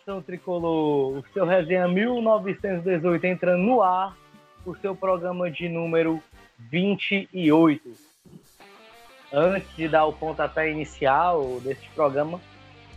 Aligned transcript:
Nação 0.00 0.22
tricolor! 0.22 1.18
O 1.18 1.24
seu 1.34 1.44
resenha 1.44 1.86
1918 1.86 3.26
entrando 3.26 3.62
no 3.62 3.82
ar, 3.82 4.16
o 4.64 4.74
seu 4.76 4.96
programa 4.96 5.50
de 5.50 5.68
número 5.68 6.22
28. 6.58 7.92
Antes 9.30 9.76
de 9.76 9.88
dar 9.88 10.06
o 10.06 10.12
pontapé 10.12 10.70
inicial 10.70 11.60
deste 11.60 11.86
programa, 11.90 12.40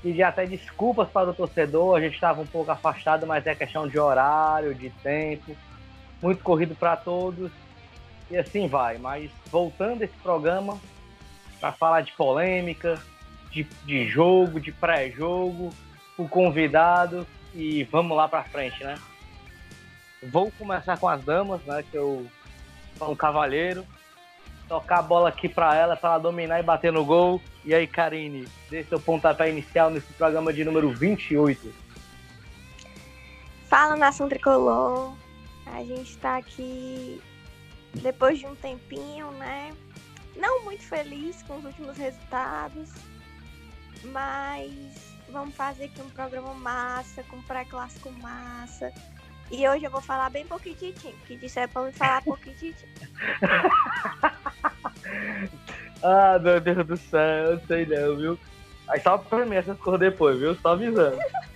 pedir 0.02 0.24
até 0.24 0.46
desculpas 0.46 1.10
para 1.10 1.32
o 1.32 1.34
torcedor, 1.34 1.98
a 1.98 2.00
gente 2.00 2.14
estava 2.14 2.42
um 2.42 2.48
pouco 2.48 2.72
afastado, 2.72 3.28
mas 3.28 3.46
é 3.46 3.54
questão 3.54 3.86
de 3.86 4.00
horário, 4.00 4.74
de 4.74 4.90
tempo, 4.90 5.56
muito 6.22 6.42
corrido 6.42 6.74
para 6.74 6.96
todos, 6.96 7.52
e 8.32 8.38
assim 8.38 8.68
vai. 8.70 8.98
Mas 8.98 9.30
voltando 9.48 10.04
esse 10.04 10.16
programa, 10.24 10.80
para 11.60 11.74
falar 11.74 12.02
de 12.02 12.14
polêmica, 12.14 12.98
de, 13.52 13.64
de 13.86 14.08
jogo, 14.08 14.60
de 14.60 14.72
pré-jogo, 14.72 15.70
o 16.18 16.28
convidado 16.28 17.26
e 17.54 17.84
vamos 17.86 18.16
lá 18.16 18.28
para 18.28 18.44
frente, 18.44 18.84
né? 18.84 18.98
Vou 20.22 20.52
começar 20.52 20.98
com 20.98 21.08
as 21.08 21.24
damas, 21.24 21.62
né? 21.64 21.84
Que 21.90 21.98
eu 21.98 22.26
sou 22.98 23.12
um 23.12 23.16
cavalheiro. 23.16 23.86
Tocar 24.68 25.00
a 25.00 25.02
bola 25.02 25.30
aqui 25.30 25.50
para 25.50 25.76
ela, 25.76 25.96
para 25.96 26.12
ela 26.12 26.20
dominar 26.20 26.60
e 26.60 26.64
bater 26.64 26.92
no 26.92 27.04
gol. 27.04 27.42
E 27.66 27.74
aí, 27.74 27.86
Karine, 27.86 28.48
dê 28.70 28.84
seu 28.84 29.00
pontapé 29.00 29.50
inicial 29.50 29.90
nesse 29.90 30.12
programa 30.14 30.54
de 30.54 30.64
número 30.64 30.92
28. 30.92 31.74
Fala, 33.68 33.96
nação 33.96 34.30
tricolor. 34.30 35.14
A 35.66 35.84
gente 35.84 36.12
está 36.12 36.38
aqui 36.38 37.22
depois 37.96 38.40
de 38.40 38.46
um 38.46 38.56
tempinho, 38.56 39.32
né? 39.32 39.74
Não 40.36 40.64
muito 40.64 40.84
feliz 40.84 41.44
com 41.44 41.58
os 41.58 41.66
últimos 41.66 41.98
resultados, 41.98 42.90
mas 44.06 45.13
vamos 45.34 45.56
fazer 45.56 45.86
aqui 45.86 46.02
um 46.02 46.10
programa 46.12 46.54
massa, 46.54 47.24
com 47.24 47.42
pré-clássico 47.42 48.12
massa. 48.22 48.94
E 49.52 49.68
hoje 49.68 49.84
eu 49.84 49.92
vou 49.92 50.02
falar 50.02 50.30
bem 50.30 50.46
pouquinho, 50.46 50.76
que 50.76 51.36
disseram 51.36 51.74
pra 51.74 51.82
me 51.82 51.92
falar 51.92 52.22
pouquinho. 52.24 52.74
ah, 56.04 56.40
meu 56.40 56.62
Deus 56.62 56.88
do 56.88 56.96
céu, 56.96 57.52
eu 57.52 57.60
sei 57.68 57.86
não, 57.86 58.16
viu? 58.16 58.40
Aí 58.88 59.02
só 59.02 59.18
pra 59.18 59.46
mim 59.46 59.56
essas 59.56 59.78
coisas 59.80 60.00
depois, 60.00 60.40
viu? 60.40 60.56
Só 60.56 60.70
avisando. 60.70 61.18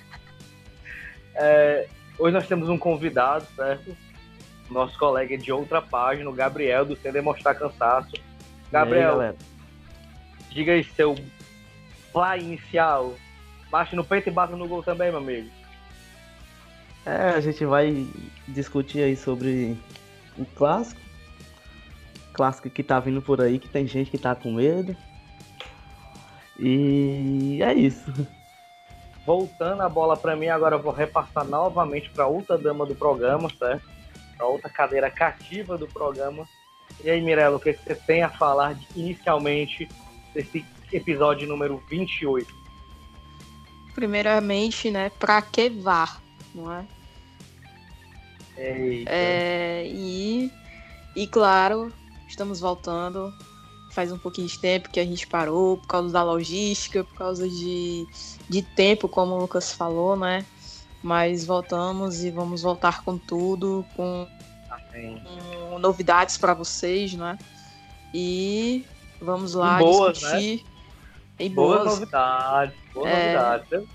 É, 1.39 1.87
hoje 2.17 2.33
nós 2.33 2.47
temos 2.47 2.67
um 2.67 2.79
convidado, 2.79 3.45
certo? 3.55 3.95
Nosso 4.71 4.97
colega 4.97 5.37
de 5.37 5.51
outra 5.51 5.79
página, 5.79 6.27
o 6.27 6.33
Gabriel, 6.33 6.83
do 6.83 6.95
Sem 6.95 7.11
Demonstrar 7.11 7.53
Cansaço. 7.53 8.15
Gabriel, 8.71 9.21
aí, 9.21 9.35
diga 10.49 10.71
aí 10.71 10.83
seu 10.83 11.13
fly 12.11 12.39
inicial. 12.39 13.13
Baixe 13.69 13.95
no 13.95 14.03
peito 14.03 14.29
e 14.29 14.31
bata 14.31 14.55
no 14.55 14.67
gol 14.67 14.81
também, 14.81 15.09
meu 15.09 15.19
amigo. 15.19 15.49
É, 17.05 17.29
a 17.29 17.39
gente 17.39 17.65
vai 17.65 18.05
discutir 18.47 19.01
aí 19.01 19.15
sobre 19.15 19.77
o 20.37 20.45
clássico. 20.45 20.99
Clássico 22.33 22.69
que 22.69 22.83
tá 22.83 22.99
vindo 22.99 23.21
por 23.21 23.41
aí, 23.41 23.59
que 23.59 23.69
tem 23.69 23.87
gente 23.87 24.11
que 24.11 24.17
tá 24.17 24.35
com 24.35 24.51
medo. 24.51 24.95
E 26.59 27.59
é 27.61 27.73
isso. 27.73 28.11
Voltando 29.25 29.81
a 29.81 29.89
bola 29.89 30.15
para 30.15 30.35
mim, 30.35 30.47
agora 30.47 30.75
eu 30.75 30.81
vou 30.81 30.93
repassar 30.93 31.45
novamente 31.45 32.09
para 32.09 32.27
outra 32.27 32.57
dama 32.57 32.85
do 32.85 32.95
programa, 32.95 33.49
certo? 33.57 33.87
Para 34.35 34.45
outra 34.45 34.69
cadeira 34.69 35.09
cativa 35.09 35.77
do 35.77 35.87
programa. 35.87 36.47
E 37.03 37.09
aí, 37.09 37.21
Mirella, 37.21 37.57
o 37.57 37.59
que, 37.59 37.73
que 37.73 37.83
você 37.83 37.95
tem 37.95 38.23
a 38.23 38.29
falar 38.29 38.73
de, 38.73 38.87
inicialmente 38.95 39.87
desse 40.33 40.65
episódio 40.91 41.47
número 41.47 41.77
28? 41.89 42.66
Primeiramente, 43.97 44.91
né, 44.91 45.09
pra 45.17 45.41
que 45.41 45.71
VAR, 45.71 46.21
não 46.53 46.71
é? 46.71 46.85
Eita. 48.55 49.09
É, 49.11 49.87
e, 49.87 50.51
e 51.15 51.25
claro, 51.25 51.91
estamos 52.27 52.59
voltando. 52.59 53.33
Faz 53.89 54.11
um 54.11 54.17
pouquinho 54.19 54.47
de 54.47 54.59
tempo 54.59 54.91
que 54.91 54.99
a 54.99 55.03
gente 55.03 55.25
parou 55.25 55.77
por 55.77 55.87
causa 55.87 56.13
da 56.13 56.23
logística, 56.23 57.03
por 57.03 57.15
causa 57.15 57.49
de, 57.49 58.05
de 58.47 58.61
tempo, 58.61 59.09
como 59.09 59.33
o 59.33 59.39
Lucas 59.39 59.73
falou, 59.73 60.15
né? 60.15 60.45
Mas 61.01 61.43
voltamos 61.43 62.23
e 62.23 62.29
vamos 62.29 62.61
voltar 62.61 63.03
com 63.03 63.17
tudo, 63.17 63.83
com, 63.95 64.27
com 65.69 65.79
novidades 65.79 66.37
para 66.37 66.53
vocês, 66.53 67.15
né? 67.15 67.35
E 68.13 68.85
vamos 69.19 69.55
lá 69.55 69.81
e 69.81 69.83
boas, 69.83 70.21
né? 70.21 70.29
discutir. 70.29 70.63
Né? 70.63 70.69
E 71.39 71.49
boas, 71.49 71.83
boas 71.83 71.99
novidades, 71.99 72.86
boas 72.97 73.11
é... 73.11 73.33
novidades. 73.33 73.89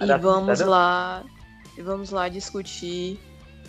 E 0.00 0.18
vamos 0.18 0.60
lá, 0.60 1.22
e 1.76 1.82
vamos 1.82 2.10
lá 2.10 2.28
discutir 2.28 3.20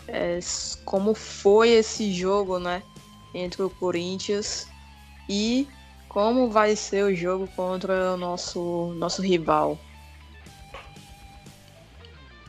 é, 0.08 0.40
como 0.86 1.14
foi 1.14 1.70
esse 1.72 2.14
jogo, 2.14 2.60
né, 2.60 2.82
entre 3.34 3.62
o 3.62 3.70
Corinthians 3.70 4.68
e 5.28 5.68
como 6.08 6.50
vai 6.50 6.76
ser 6.76 7.04
o 7.04 7.16
jogo 7.16 7.48
contra 7.56 8.14
o 8.14 8.18
nosso 8.18 8.94
nosso 8.98 9.22
rival. 9.22 9.78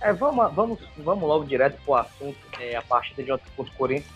É, 0.00 0.12
vamos, 0.12 0.52
vamos, 0.54 0.78
vamos 0.98 1.26
logo 1.26 1.44
direto 1.44 1.80
pro 1.82 1.94
assunto, 1.94 2.38
é, 2.60 2.76
a 2.76 2.82
partida 2.82 3.22
de 3.22 3.32
ontem 3.32 3.46
contra 3.56 3.72
o 3.72 3.76
Corinthians. 3.76 4.12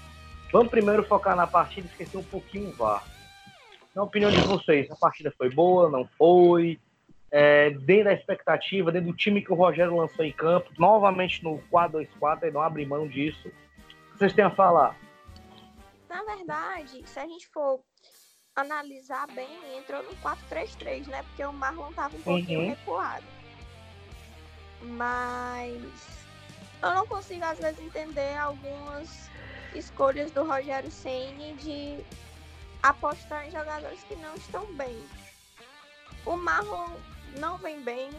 Vamos 0.53 0.69
primeiro 0.69 1.03
focar 1.03 1.35
na 1.35 1.47
partida 1.47 1.87
e 1.87 1.91
esquecer 1.91 2.19
um 2.19 2.23
pouquinho 2.23 2.69
o 2.69 2.73
VAR. 2.73 3.03
Na 3.95 4.03
opinião 4.03 4.31
de 4.31 4.41
vocês, 4.41 4.91
a 4.91 4.97
partida 4.97 5.33
foi 5.37 5.51
boa, 5.51 5.91
não 5.91 6.07
foi? 6.19 6.79
É, 7.31 7.71
dentro 7.71 8.05
da 8.05 8.15
expectativa, 8.15 8.91
dentro 8.91 9.11
do 9.11 9.17
time 9.17 9.43
que 9.43 9.53
o 9.53 9.57
Rogério 9.57 9.97
lançou 9.97 10.25
em 10.25 10.33
campo, 10.33 10.71
novamente 10.79 11.45
no 11.45 11.59
4-2-4, 11.71 12.49
e 12.49 12.51
não 12.51 12.63
abre 12.63 12.87
mão 12.87 13.07
disso. 13.07 13.49
O 13.49 14.13
que 14.13 14.19
vocês 14.19 14.33
têm 14.33 14.45
a 14.45 14.51
falar? 14.51 14.97
Na 16.09 16.23
verdade, 16.25 17.03
se 17.07 17.21
a 17.21 17.27
gente 17.27 17.47
for 17.49 17.81
analisar 18.57 19.27
bem, 19.35 19.49
entrou 19.77 20.03
no 20.03 20.11
4-3-3, 20.17 21.07
né? 21.09 21.23
Porque 21.23 21.45
o 21.45 21.53
Marlon 21.53 21.93
tava 21.93 22.17
um 22.17 22.23
pouquinho 22.23 22.61
uhum. 22.61 22.69
recuado. 22.71 23.27
Mas 24.81 26.27
eu 26.83 26.95
não 26.95 27.07
consigo, 27.07 27.45
às 27.45 27.59
vezes, 27.59 27.81
entender 27.81 28.37
algumas 28.37 29.31
escolhas 29.75 30.31
do 30.31 30.45
Rogério 30.45 30.91
Ceni 30.91 31.55
de 31.55 31.99
apostar 32.83 33.47
em 33.47 33.51
jogadores 33.51 34.03
que 34.05 34.17
não 34.17 34.35
estão 34.35 34.65
bem. 34.75 34.97
O 36.25 36.37
Marlon 36.37 36.91
não 37.39 37.59
vem 37.59 37.81
bem, 37.81 38.11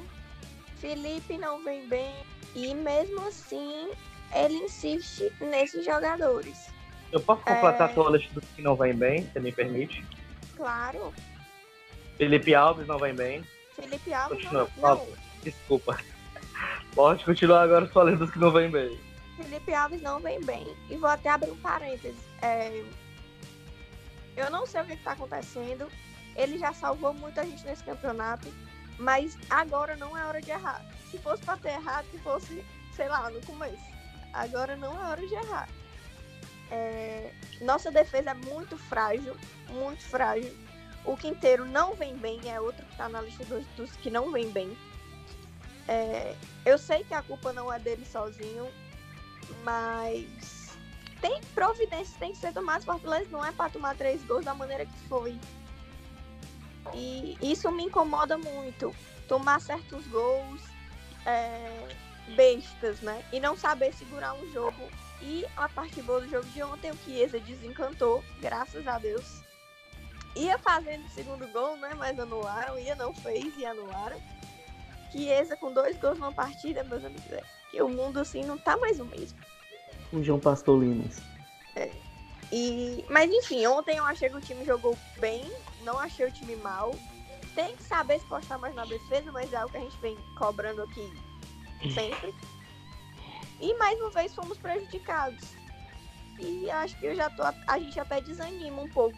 Felipe 0.78 1.38
não 1.38 1.64
vem 1.64 1.88
bem, 1.88 2.14
e 2.56 2.74
mesmo 2.74 3.28
assim 3.28 3.92
ele 4.34 4.56
insiste 4.56 5.32
nesses 5.42 5.86
jogadores. 5.86 6.70
Eu 7.12 7.20
posso 7.20 7.44
completar 7.44 7.90
é... 7.90 7.92
a 7.92 7.94
tua 7.94 8.12
lista 8.12 8.34
dos 8.34 8.50
que 8.56 8.62
não 8.62 8.76
vem 8.76 8.94
bem, 8.94 9.30
se 9.32 9.40
me 9.40 9.52
permite? 9.52 10.06
Claro. 10.56 11.14
Felipe 12.18 12.54
Alves 12.54 12.86
não 12.88 13.00
vem 13.00 13.16
bem. 13.16 13.44
Felipe 13.76 14.14
Alves 14.14 14.44
Continua, 14.44 14.70
não, 14.78 14.96
não. 14.96 15.08
Desculpa. 15.42 15.98
Pode 16.94 17.24
continuar 17.24 17.62
agora 17.64 17.90
sua 17.92 18.04
lista 18.04 18.26
dos 18.26 18.32
que 18.34 18.40
não 18.40 18.52
vem 18.52 18.70
bem. 18.70 19.00
Felipe 19.38 19.74
Alves 19.74 20.02
não 20.02 20.20
vem 20.20 20.40
bem. 20.42 20.68
E 20.90 20.98
vou 20.98 21.10
até 21.10 21.30
abrir 21.30 21.52
um 21.52 21.58
parênteses. 21.58 22.20
É, 22.42 22.84
eu 24.36 24.50
não 24.52 24.66
sei 24.66 24.82
o 24.82 24.86
que 24.86 24.94
está 24.94 25.14
acontecendo. 25.14 25.88
Ele 26.36 26.58
já 26.58 26.74
salvou 26.74 27.14
muita 27.14 27.44
gente 27.44 27.66
nesse 27.66 27.84
campeonato. 27.84 28.48
Mas 29.00 29.38
agora 29.50 29.96
não 29.96 30.16
é 30.18 30.26
hora 30.26 30.42
de 30.42 30.52
errar. 30.52 30.86
Se 31.10 31.18
fosse 31.18 31.44
para 31.44 31.58
ter 31.58 31.70
errado, 31.70 32.06
se 32.12 32.20
fosse, 32.20 32.66
sei 32.96 33.08
lá, 33.08 33.30
no 33.30 33.42
começo. 33.46 33.84
Agora 34.34 34.76
não 34.76 34.94
é 35.02 35.10
hora 35.10 35.26
de 35.26 35.34
errar. 35.34 35.70
É... 36.70 37.34
Nossa 37.62 37.90
defesa 37.90 38.32
é 38.32 38.34
muito 38.34 38.78
frágil. 38.78 39.36
Muito 39.70 40.04
frágil. 40.04 40.56
O 41.06 41.16
Quinteiro 41.16 41.66
não 41.66 41.96
vem 41.96 42.16
bem, 42.18 42.40
é 42.50 42.60
outro 42.60 42.86
que 42.86 42.92
está 42.92 43.08
na 43.08 43.22
lista 43.22 43.44
dos, 43.46 43.66
dos, 43.78 43.92
que 43.94 44.12
não 44.12 44.32
vem 44.32 44.52
bem. 44.52 44.78
É... 45.88 46.36
Eu 46.66 46.78
sei 46.78 47.04
que 47.04 47.14
a 47.14 47.24
culpa 47.24 47.54
não 47.54 47.72
é 47.72 47.80
dele 47.80 48.06
sozinho, 48.06 48.70
mas 49.64 50.78
tem 51.22 51.42
providências 51.56 52.18
tem 52.18 52.32
que 52.32 52.38
ser 52.38 52.54
tomadas. 52.54 52.86
Fortaleza 52.86 53.30
não 53.32 53.44
é 53.44 53.52
para 53.52 53.70
tomar 53.70 53.96
três 53.96 54.24
gols 54.26 54.46
da 54.46 54.54
maneira 54.54 54.86
que 54.86 55.00
foi. 55.08 55.40
E 56.94 57.38
isso 57.42 57.72
me 57.72 57.84
incomoda 57.84 58.38
muito. 58.38 58.96
Tomar 59.28 59.62
certos 59.62 60.06
gols 60.08 60.62
é, 61.26 61.96
bestas, 62.36 63.02
né? 63.02 63.24
E 63.32 63.40
não 63.40 63.56
saber 63.56 63.94
segurar 63.94 64.34
um 64.34 64.52
jogo. 64.52 64.90
E 65.22 65.46
a 65.58 65.68
parte 65.68 66.02
boa 66.02 66.22
do 66.22 66.30
jogo 66.30 66.46
de 66.48 66.64
ontem, 66.64 66.92
o 66.92 66.98
Chiesa 66.98 67.40
desencantou, 67.40 68.24
graças 68.40 68.88
a 68.88 68.98
Deus. 68.98 69.42
Ia 70.36 70.58
fazendo 70.58 71.06
o 71.06 71.10
segundo 71.10 71.48
gol, 71.52 71.78
né? 71.78 71.94
Mas 71.98 72.20
anularam. 72.20 72.80
Ia 72.80 72.96
não 72.96 73.14
fez 73.14 73.58
e 73.58 73.66
anularam. 73.66 74.22
Chiesa 75.12 75.58
com 75.58 75.74
dois 75.74 75.98
gols 75.98 76.18
numa 76.20 76.32
partida, 76.32 76.84
meus 76.84 77.04
amigos. 77.04 77.32
É, 77.32 77.44
que 77.72 77.82
o 77.82 77.90
mundo 77.90 78.20
assim 78.20 78.44
não 78.44 78.58
tá 78.58 78.78
mais 78.78 79.00
o 79.00 79.06
mesmo 79.06 79.38
o 80.12 80.24
João 80.24 80.40
Pastolinas. 80.40 81.22
É. 81.76 81.92
E, 82.52 83.06
mas 83.10 83.32
enfim, 83.32 83.66
ontem 83.68 83.98
eu 83.98 84.06
achei 84.06 84.30
que 84.30 84.38
o 84.38 84.42
time 84.42 84.66
jogou 84.66 84.98
bem, 85.20 85.46
não 85.84 86.00
achei 86.00 86.26
o 86.26 86.32
time 86.32 86.56
mal. 86.58 86.94
tem 87.56 87.76
que 87.76 87.84
saber 87.84 88.20
se 88.20 88.26
postar 88.26 88.58
mais 88.58 88.76
na 88.76 88.86
defesa, 88.86 89.32
mas 89.32 89.52
é 89.52 89.58
algo 89.58 89.72
que 89.72 89.78
a 89.78 89.82
gente 89.82 89.98
vem 89.98 90.18
cobrando 90.38 90.84
aqui 90.84 91.12
sempre. 91.94 92.34
E 93.60 93.74
mais 93.76 94.00
uma 94.00 94.10
vez 94.12 94.34
fomos 94.34 94.58
prejudicados. 94.58 95.60
E 96.40 96.70
acho 96.72 96.98
que 96.98 97.06
eu 97.06 97.16
já 97.16 97.30
tô. 97.30 97.44
A 97.44 97.80
gente 97.80 98.00
até 98.00 98.22
desanima 98.22 98.82
um 98.82 98.90
pouco. 98.90 99.18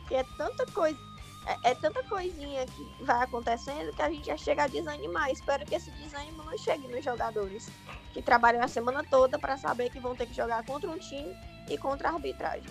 Porque 0.00 0.14
é 0.14 0.24
tanta 0.38 0.66
coisa. 0.72 0.98
É, 1.46 1.70
é 1.70 1.74
tanta 1.74 2.02
coisinha 2.04 2.64
que 2.64 3.04
vai 3.04 3.22
acontecendo 3.22 3.94
que 3.94 4.00
a 4.00 4.10
gente 4.10 4.26
já 4.26 4.36
chega 4.36 4.64
a 4.64 4.66
desanimar. 4.66 5.30
Espero 5.30 5.66
que 5.66 5.74
esse 5.74 5.90
desânimo 5.90 6.42
não 6.42 6.56
chegue 6.56 6.88
nos 6.88 7.04
jogadores 7.04 7.68
que 8.14 8.22
trabalham 8.22 8.62
a 8.62 8.68
semana 8.68 9.04
toda 9.04 9.38
para 9.38 9.58
saber 9.58 9.90
que 9.90 10.00
vão 10.00 10.14
ter 10.16 10.26
que 10.26 10.34
jogar 10.34 10.64
contra 10.64 10.90
um 10.90 10.98
time 10.98 11.36
e 11.68 11.76
contra 11.76 12.08
a 12.08 12.12
arbitragem. 12.12 12.70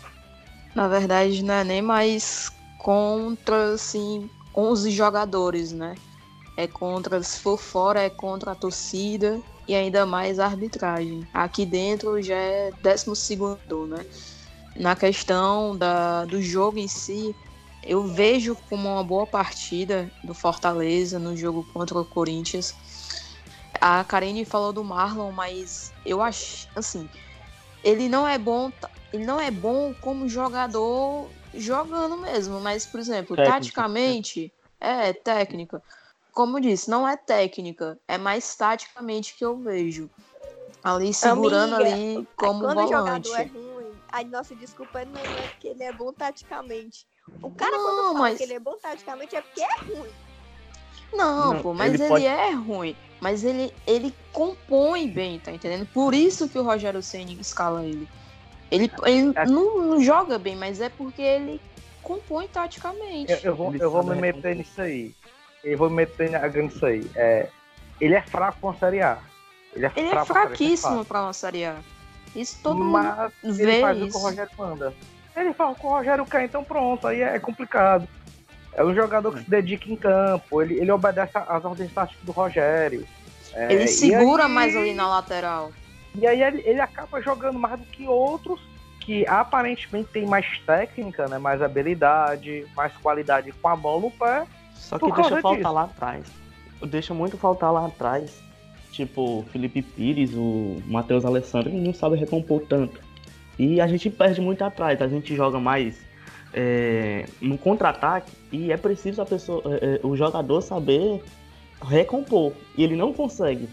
Na 0.74 0.88
verdade, 0.88 1.44
não 1.44 1.54
é 1.54 1.64
nem 1.64 1.82
mais 1.84 2.52
contra, 2.84 3.74
assim, 3.74 4.30
11 4.54 4.92
jogadores, 4.92 5.72
né? 5.72 5.96
É 6.56 6.68
contra, 6.68 7.24
se 7.24 7.40
for 7.40 7.58
fora, 7.58 8.02
é 8.02 8.10
contra 8.10 8.52
a 8.52 8.56
torcida 8.56 9.42
e 9.68 9.74
ainda 9.74 10.06
mais 10.06 10.38
a 10.38 10.46
arbitragem. 10.46 11.26
Aqui 11.34 11.66
dentro 11.66 12.22
já 12.22 12.36
é 12.36 12.72
12, 12.84 13.38
né? 13.88 14.06
Na 14.76 14.96
questão 14.96 15.76
da, 15.76 16.26
do 16.26 16.42
jogo 16.42 16.78
em 16.78 16.88
si, 16.88 17.34
eu 17.82 18.06
vejo 18.06 18.56
como 18.70 18.90
uma 18.90 19.04
boa 19.04 19.26
partida 19.26 20.12
do 20.22 20.34
Fortaleza 20.34 21.18
no 21.18 21.38
jogo 21.38 21.66
contra 21.74 21.98
o 21.98 22.06
Corinthians. 22.06 22.76
A 23.80 24.04
Karine 24.04 24.44
falou 24.44 24.74
do 24.74 24.84
Marlon, 24.84 25.32
mas 25.32 25.94
eu 26.06 26.22
acho, 26.22 26.68
assim, 26.76 27.10
ele 27.82 28.10
não 28.10 28.28
é 28.28 28.38
bom, 28.38 28.72
ele 29.14 29.26
não 29.26 29.40
é 29.40 29.50
bom 29.50 29.94
como 30.02 30.28
jogador 30.28 31.30
jogando 31.54 32.18
mesmo, 32.18 32.60
mas 32.60 32.86
por 32.86 33.00
exemplo, 33.00 33.36
técnica. 33.36 33.56
taticamente, 33.56 34.54
é 34.80 35.14
técnica. 35.14 35.82
Como 36.32 36.58
eu 36.58 36.62
disse, 36.62 36.90
não 36.90 37.08
é 37.08 37.16
técnica, 37.16 37.98
é 38.08 38.18
mais 38.18 38.56
taticamente 38.56 39.36
que 39.36 39.46
eu 39.46 39.58
vejo. 39.58 40.10
Ali 40.84 41.14
segurando 41.14 41.76
Amiga, 41.76 41.94
ali 41.94 42.28
como 42.36 42.62
quando 42.62 42.88
volante. 42.88 43.30
O 43.30 43.32
jogador 43.32 43.36
é 43.36 43.44
ruim, 43.46 43.92
a 44.12 44.24
nossa 44.24 44.56
desculpa 44.56 45.06
não 45.06 45.22
é 45.38 45.48
que 45.60 45.68
ele 45.68 45.84
é 45.84 45.94
bom 45.94 46.12
taticamente. 46.12 47.08
O 47.42 47.50
cara 47.52 47.78
não, 47.78 47.84
quando 47.84 48.04
fala 48.08 48.20
mas... 48.20 48.38
que 48.38 48.44
ele 48.44 48.54
é 48.54 48.60
bom 48.60 48.78
taticamente 48.78 49.36
é 49.36 49.42
porque 49.42 49.62
é 49.62 49.76
ruim. 49.86 50.12
Não, 51.14 51.54
não 51.54 51.62
pô, 51.62 51.74
mas 51.74 51.94
ele, 51.94 52.04
ele 52.04 52.10
pode... 52.10 52.26
é 52.26 52.52
ruim. 52.52 52.96
Mas 53.22 53.44
ele, 53.44 53.74
ele 53.88 54.14
compõe 54.34 55.08
bem, 55.08 55.40
tá 55.40 55.52
entendendo? 55.52 55.86
Por 55.94 56.14
isso 56.14 56.50
que 56.50 56.60
o 56.60 56.64
Rogério 56.64 57.02
Ceni 57.02 57.40
escala 57.40 57.86
ele. 57.86 58.10
Ele, 58.74 58.92
ele 59.06 59.34
é... 59.36 59.46
não, 59.46 59.78
não, 59.86 60.02
joga 60.02 60.40
bem, 60.40 60.56
mas 60.56 60.82
é 60.82 60.90
porque 60.90 61.22
ele 61.22 61.62
compõe 62.02 62.48
taticamente. 62.48 63.32
Eu, 63.32 63.40
eu 63.44 63.56
vou, 63.56 63.76
eu 63.76 63.92
vou 63.92 64.04
me 64.04 64.16
meter 64.16 64.56
nisso 64.56 64.82
aí. 64.82 65.14
Eu 65.64 65.78
vou 65.78 65.92
me 65.92 65.98
meter 65.98 66.32
nisso 66.56 66.84
aí. 66.84 67.08
É, 67.16 67.48
ele 68.02 68.16
é 68.16 68.22
fraco 68.24 68.58
com 68.60 68.70
a 68.70 68.74
Série 68.74 69.02
A. 69.02 69.20
Ele 69.76 69.86
é, 69.86 69.92
ele 69.96 70.10
é 70.10 70.26
fraquíssimo 70.26 71.06
para 71.06 71.22
uma 71.22 71.34
Série 71.34 71.66
A. 71.66 71.76
Isso 72.36 72.58
todo 72.64 72.84
mas 72.84 73.32
mundo 73.44 73.56
vê 73.56 73.64
ele 73.64 73.82
faz 73.82 73.98
isso. 73.98 74.08
o 74.08 74.12
que 74.12 74.18
o 74.18 74.22
Rogério 74.22 74.52
manda. 74.58 74.94
Ele 75.36 75.54
fala 75.54 75.76
com 75.76 75.88
o 75.88 75.92
Rogério 75.92 76.26
cai, 76.26 76.46
então 76.46 76.64
pronto, 76.64 77.08
aí 77.08 77.22
é 77.22 77.38
complicado. 77.38 78.08
É 78.74 78.84
um 78.84 78.94
jogador 78.96 79.32
que 79.34 79.44
se 79.44 79.50
dedica 79.50 79.88
em 79.88 79.96
campo, 79.96 80.62
ele, 80.64 80.80
ele 80.80 80.92
obedece 80.92 81.32
às 81.36 81.64
ordens 81.64 81.94
táticas 81.94 82.24
do 82.24 82.32
Rogério. 82.32 83.08
É, 83.54 83.72
ele 83.72 83.88
segura 83.88 84.46
aí, 84.46 84.52
mais 84.52 84.76
ali 84.76 84.96
na 84.96 85.08
lateral. 85.08 85.72
E 86.16 86.28
aí 86.28 86.42
ele, 86.42 86.62
ele 86.66 86.80
acaba 86.80 87.22
jogando 87.22 87.58
mais 87.58 87.80
do 87.80 87.86
que 87.88 88.08
outros 88.08 88.60
que 89.00 89.28
aparentemente 89.28 90.10
tem 90.12 90.26
mais 90.26 90.46
técnica, 90.66 91.28
né? 91.28 91.38
Mais 91.38 91.62
habilidade, 91.62 92.66
mais 92.76 92.94
qualidade 92.98 93.52
com 93.52 93.68
a 93.68 93.76
bola 93.76 94.02
no 94.02 94.12
pé. 94.12 94.46
Só 94.74 94.98
que 94.98 95.12
deixa 95.12 95.42
faltar 95.42 95.56
disso. 95.56 95.72
lá 95.72 95.84
atrás. 95.84 96.26
Deixa 96.88 97.14
muito 97.14 97.38
faltar 97.38 97.72
lá 97.72 97.86
atrás. 97.86 98.42
Tipo, 98.92 99.44
Felipe 99.52 99.82
Pires, 99.82 100.34
o 100.34 100.82
Matheus 100.86 101.26
Alessandro, 101.26 101.72
não 101.72 101.94
sabe 101.94 102.16
recompor 102.16 102.62
tanto. 102.68 103.02
E 103.58 103.82
a 103.82 103.88
gente 103.88 104.10
perde 104.10 104.40
muito 104.40 104.64
atrás, 104.64 105.02
a 105.02 105.08
gente 105.08 105.36
joga 105.36 105.60
mais 105.60 106.00
é, 106.54 107.26
no 107.42 107.58
contra-ataque 107.58 108.32
e 108.52 108.72
é 108.72 108.78
preciso 108.78 109.22
a 109.22 109.26
pessoa, 109.26 109.62
é, 109.82 109.96
é, 109.96 110.00
o 110.04 110.16
jogador 110.16 110.62
saber 110.62 111.24
recompor. 111.82 112.54
E 112.78 112.84
ele 112.84 112.96
não 112.96 113.14
consegue. 113.14 113.68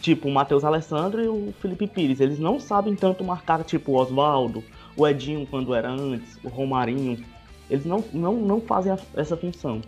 Tipo, 0.00 0.28
o 0.28 0.32
Matheus 0.32 0.64
Alessandro 0.64 1.22
e 1.22 1.28
o 1.28 1.54
Felipe 1.60 1.86
Pires, 1.86 2.20
eles 2.20 2.38
não 2.38 2.58
sabem 2.58 2.94
tanto 2.94 3.24
marcar, 3.24 3.62
tipo, 3.64 3.92
o 3.92 3.96
Oswaldo, 3.96 4.62
o 4.96 5.06
Edinho 5.06 5.46
quando 5.46 5.74
era 5.74 5.90
antes, 5.90 6.38
o 6.42 6.48
Romarinho. 6.48 7.22
Eles 7.70 7.84
não, 7.84 8.04
não, 8.12 8.34
não 8.34 8.60
fazem 8.60 8.92
a, 8.92 8.98
essa 9.16 9.36
função. 9.36 9.80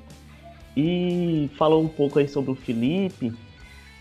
E 0.77 1.51
falou 1.57 1.83
um 1.83 1.89
pouco 1.89 2.19
aí 2.19 2.29
sobre 2.29 2.51
o 2.51 2.55
Felipe. 2.55 3.33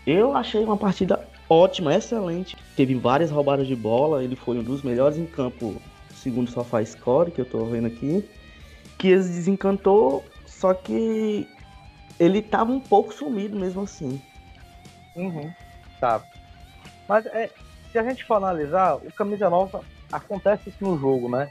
Eu 0.06 0.36
achei 0.36 0.62
uma 0.62 0.76
partida 0.76 1.26
ótima, 1.48 1.94
excelente. 1.94 2.56
Teve 2.76 2.94
várias 2.94 3.30
roubadas 3.30 3.66
de 3.66 3.74
bola, 3.74 4.22
ele 4.22 4.36
foi 4.36 4.58
um 4.58 4.62
dos 4.62 4.82
melhores 4.82 5.18
em 5.18 5.26
campo, 5.26 5.76
segundo 6.14 6.48
o 6.48 6.50
Sofá 6.50 6.84
Score, 6.84 7.30
que 7.30 7.40
eu 7.40 7.44
tô 7.44 7.64
vendo 7.64 7.86
aqui. 7.86 8.24
Que 8.98 9.08
eles 9.08 9.28
desencantou, 9.28 10.24
só 10.46 10.72
que 10.72 11.46
ele 12.18 12.40
tava 12.42 12.72
um 12.72 12.80
pouco 12.80 13.12
sumido 13.12 13.58
mesmo 13.58 13.82
assim. 13.82 14.20
Uhum, 15.14 15.50
tá. 16.00 16.22
Mas 17.08 17.26
é, 17.26 17.50
se 17.92 17.98
a 17.98 18.02
gente 18.02 18.24
for 18.24 18.34
analisar, 18.34 18.96
o 18.96 19.12
camisa 19.12 19.48
nova 19.48 19.82
acontece 20.10 20.68
isso 20.68 20.84
no 20.84 20.98
jogo, 20.98 21.28
né? 21.28 21.50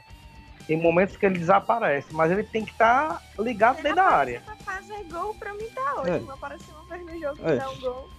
Tem 0.66 0.76
momentos 0.76 1.16
que 1.16 1.24
ele 1.24 1.38
desaparece, 1.38 2.12
mas 2.12 2.30
ele 2.30 2.42
tem 2.42 2.64
que 2.64 2.72
estar 2.72 3.22
tá 3.36 3.42
ligado 3.42 3.76
dentro 3.76 3.96
da 3.96 4.04
área. 4.04 4.42
Pra 4.44 4.56
fazer 4.56 5.04
gol, 5.04 5.34
pra 5.34 5.54
mim 5.54 5.66
tá 5.74 5.94
ótimo. 6.00 6.30
É. 6.30 6.34
Apareceu 6.34 6.74
uma 6.74 6.84
vez 6.84 7.06
no 7.06 7.20
jogo 7.20 7.36
que 7.36 7.50
é. 7.50 7.56
dá 7.56 7.70
um 7.70 7.80
gol. 7.80 8.10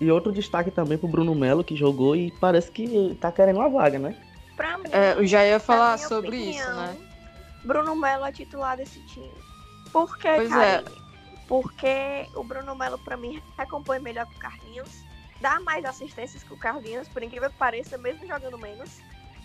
E 0.00 0.10
outro 0.10 0.32
destaque 0.32 0.70
também 0.70 0.96
pro 0.96 1.06
Bruno 1.06 1.34
Melo, 1.34 1.62
que 1.62 1.76
jogou 1.76 2.16
e 2.16 2.32
parece 2.40 2.70
que 2.70 3.16
tá 3.20 3.30
querendo 3.30 3.58
uma 3.58 3.68
vaga, 3.68 3.98
né? 3.98 4.16
Pra 4.56 4.78
mim, 4.78 4.84
é, 4.90 5.12
eu 5.14 5.26
já 5.26 5.44
ia 5.46 5.60
falar 5.60 5.98
sobre 5.98 6.28
opinião, 6.28 6.50
isso, 6.50 6.74
né? 6.74 6.96
Bruno 7.64 7.94
Melo 7.94 8.24
é 8.24 8.32
titular 8.32 8.76
desse 8.76 9.00
time. 9.06 9.30
Por 9.92 10.16
quê, 10.18 10.30
pois 10.36 10.52
É. 10.52 10.82
Porque 11.46 12.26
o 12.34 12.42
Bruno 12.42 12.74
Melo, 12.74 12.98
pra 12.98 13.16
mim, 13.16 13.42
recompõe 13.58 13.98
melhor 13.98 14.26
que 14.26 14.36
o 14.36 14.38
Carlinhos. 14.38 15.04
Dá 15.42 15.60
mais 15.60 15.84
assistências 15.84 16.42
que 16.42 16.54
o 16.54 16.56
Carlinhos, 16.56 17.08
por 17.08 17.22
incrível 17.22 17.50
que 17.50 17.56
pareça, 17.56 17.98
mesmo 17.98 18.26
jogando 18.26 18.56
menos. 18.56 19.00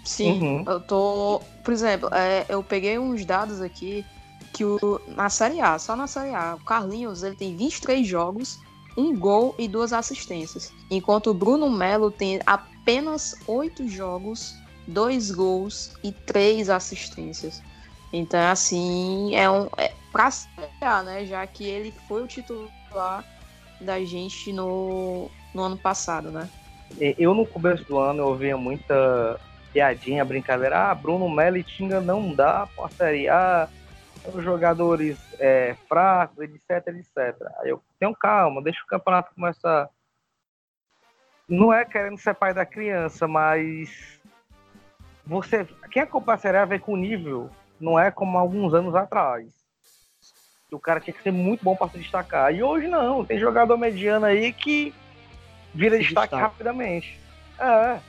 Sim, 0.06 0.40
uhum. 0.40 0.64
eu 0.66 0.80
tô. 0.80 1.42
Por 1.64 1.74
exemplo, 1.74 2.08
é, 2.14 2.46
eu 2.48 2.64
peguei 2.64 2.98
uns 2.98 3.26
dados 3.26 3.60
aqui 3.60 4.06
que 4.54 4.64
o, 4.64 5.02
na 5.08 5.30
Série 5.30 5.60
A, 5.60 5.78
só 5.78 5.96
na 5.96 6.08
Série 6.08 6.34
A, 6.34 6.56
o 6.56 6.64
Carlinhos 6.64 7.24
ele 7.24 7.36
tem 7.36 7.58
23 7.58 8.08
jogos 8.08 8.60
um 8.98 9.16
gol 9.16 9.54
e 9.60 9.68
duas 9.68 9.94
assistências, 9.94 10.74
enquanto 10.90 11.30
o 11.30 11.34
Bruno 11.34 11.70
Melo 11.70 12.10
tem 12.10 12.40
apenas 12.48 13.36
oito 13.46 13.88
jogos, 13.88 14.56
dois 14.88 15.30
gols 15.30 15.94
e 16.04 16.12
três 16.12 16.70
assistências. 16.70 17.62
Então, 18.12 18.40
assim, 18.50 19.36
é 19.36 19.50
um 19.50 19.70
é 19.78 19.94
pra 20.12 20.32
ser, 20.32 20.50
né? 21.06 21.26
Já 21.26 21.46
que 21.46 21.64
ele 21.64 21.94
foi 22.08 22.24
o 22.24 22.28
titular 22.28 23.24
da 23.80 24.04
gente 24.04 24.52
no, 24.52 25.30
no 25.58 25.64
ano 25.64 25.78
passado, 25.78 26.30
né? 26.30 26.48
Eu, 27.18 27.34
no 27.34 27.46
começo 27.46 27.84
do 27.84 27.98
ano, 27.98 28.22
eu 28.22 28.28
ouvia 28.28 28.56
muita 28.56 29.40
piadinha, 29.74 30.24
brincadeira. 30.24 30.92
Ah, 30.92 30.96
Bruno 30.96 31.28
Melo 31.28 31.58
e 31.58 31.64
Tinga 31.64 32.00
não 32.00 32.34
dá 32.34 32.68
pra 32.76 32.88
Série 32.90 33.28
os 34.34 34.44
jogadores 34.44 35.18
é, 35.40 35.76
fracos, 35.88 36.38
etc, 36.40 36.88
etc. 36.88 37.50
Aí 37.60 37.70
eu 37.70 37.82
tenho 38.00 38.16
calma, 38.16 38.62
deixa 38.62 38.82
o 38.84 38.88
campeonato 38.88 39.34
começar. 39.34 39.90
Não 41.48 41.74
é 41.74 41.84
querendo 41.86 42.18
ser 42.18 42.34
pai 42.34 42.54
da 42.54 42.66
criança, 42.66 43.28
mas 43.28 44.20
você, 45.26 45.68
quem 45.92 46.04
acompanha 46.04 46.36
a 46.36 46.40
Série 46.40 46.58
A 46.58 46.66
vê 46.66 46.78
que 46.78 46.92
o 46.92 46.98
nível 46.98 47.50
não 47.80 47.98
é 47.98 48.12
como 48.12 48.38
alguns 48.38 48.74
anos 48.74 48.96
atrás. 48.96 49.48
O 50.72 50.80
cara 50.80 51.00
tinha 51.00 51.14
que 51.14 51.24
ser 51.24 51.32
muito 51.32 51.64
bom 51.64 51.76
para 51.76 51.90
se 51.90 51.98
destacar. 51.98 52.54
E 52.54 52.62
hoje 52.62 52.88
não, 52.88 53.24
tem 53.24 53.40
jogador 53.40 53.78
mediano 53.78 54.26
aí 54.26 54.52
que 54.52 54.94
vira 55.74 55.98
destaque 55.98 56.36
rapidamente. 56.36 57.20
É. 57.60 58.00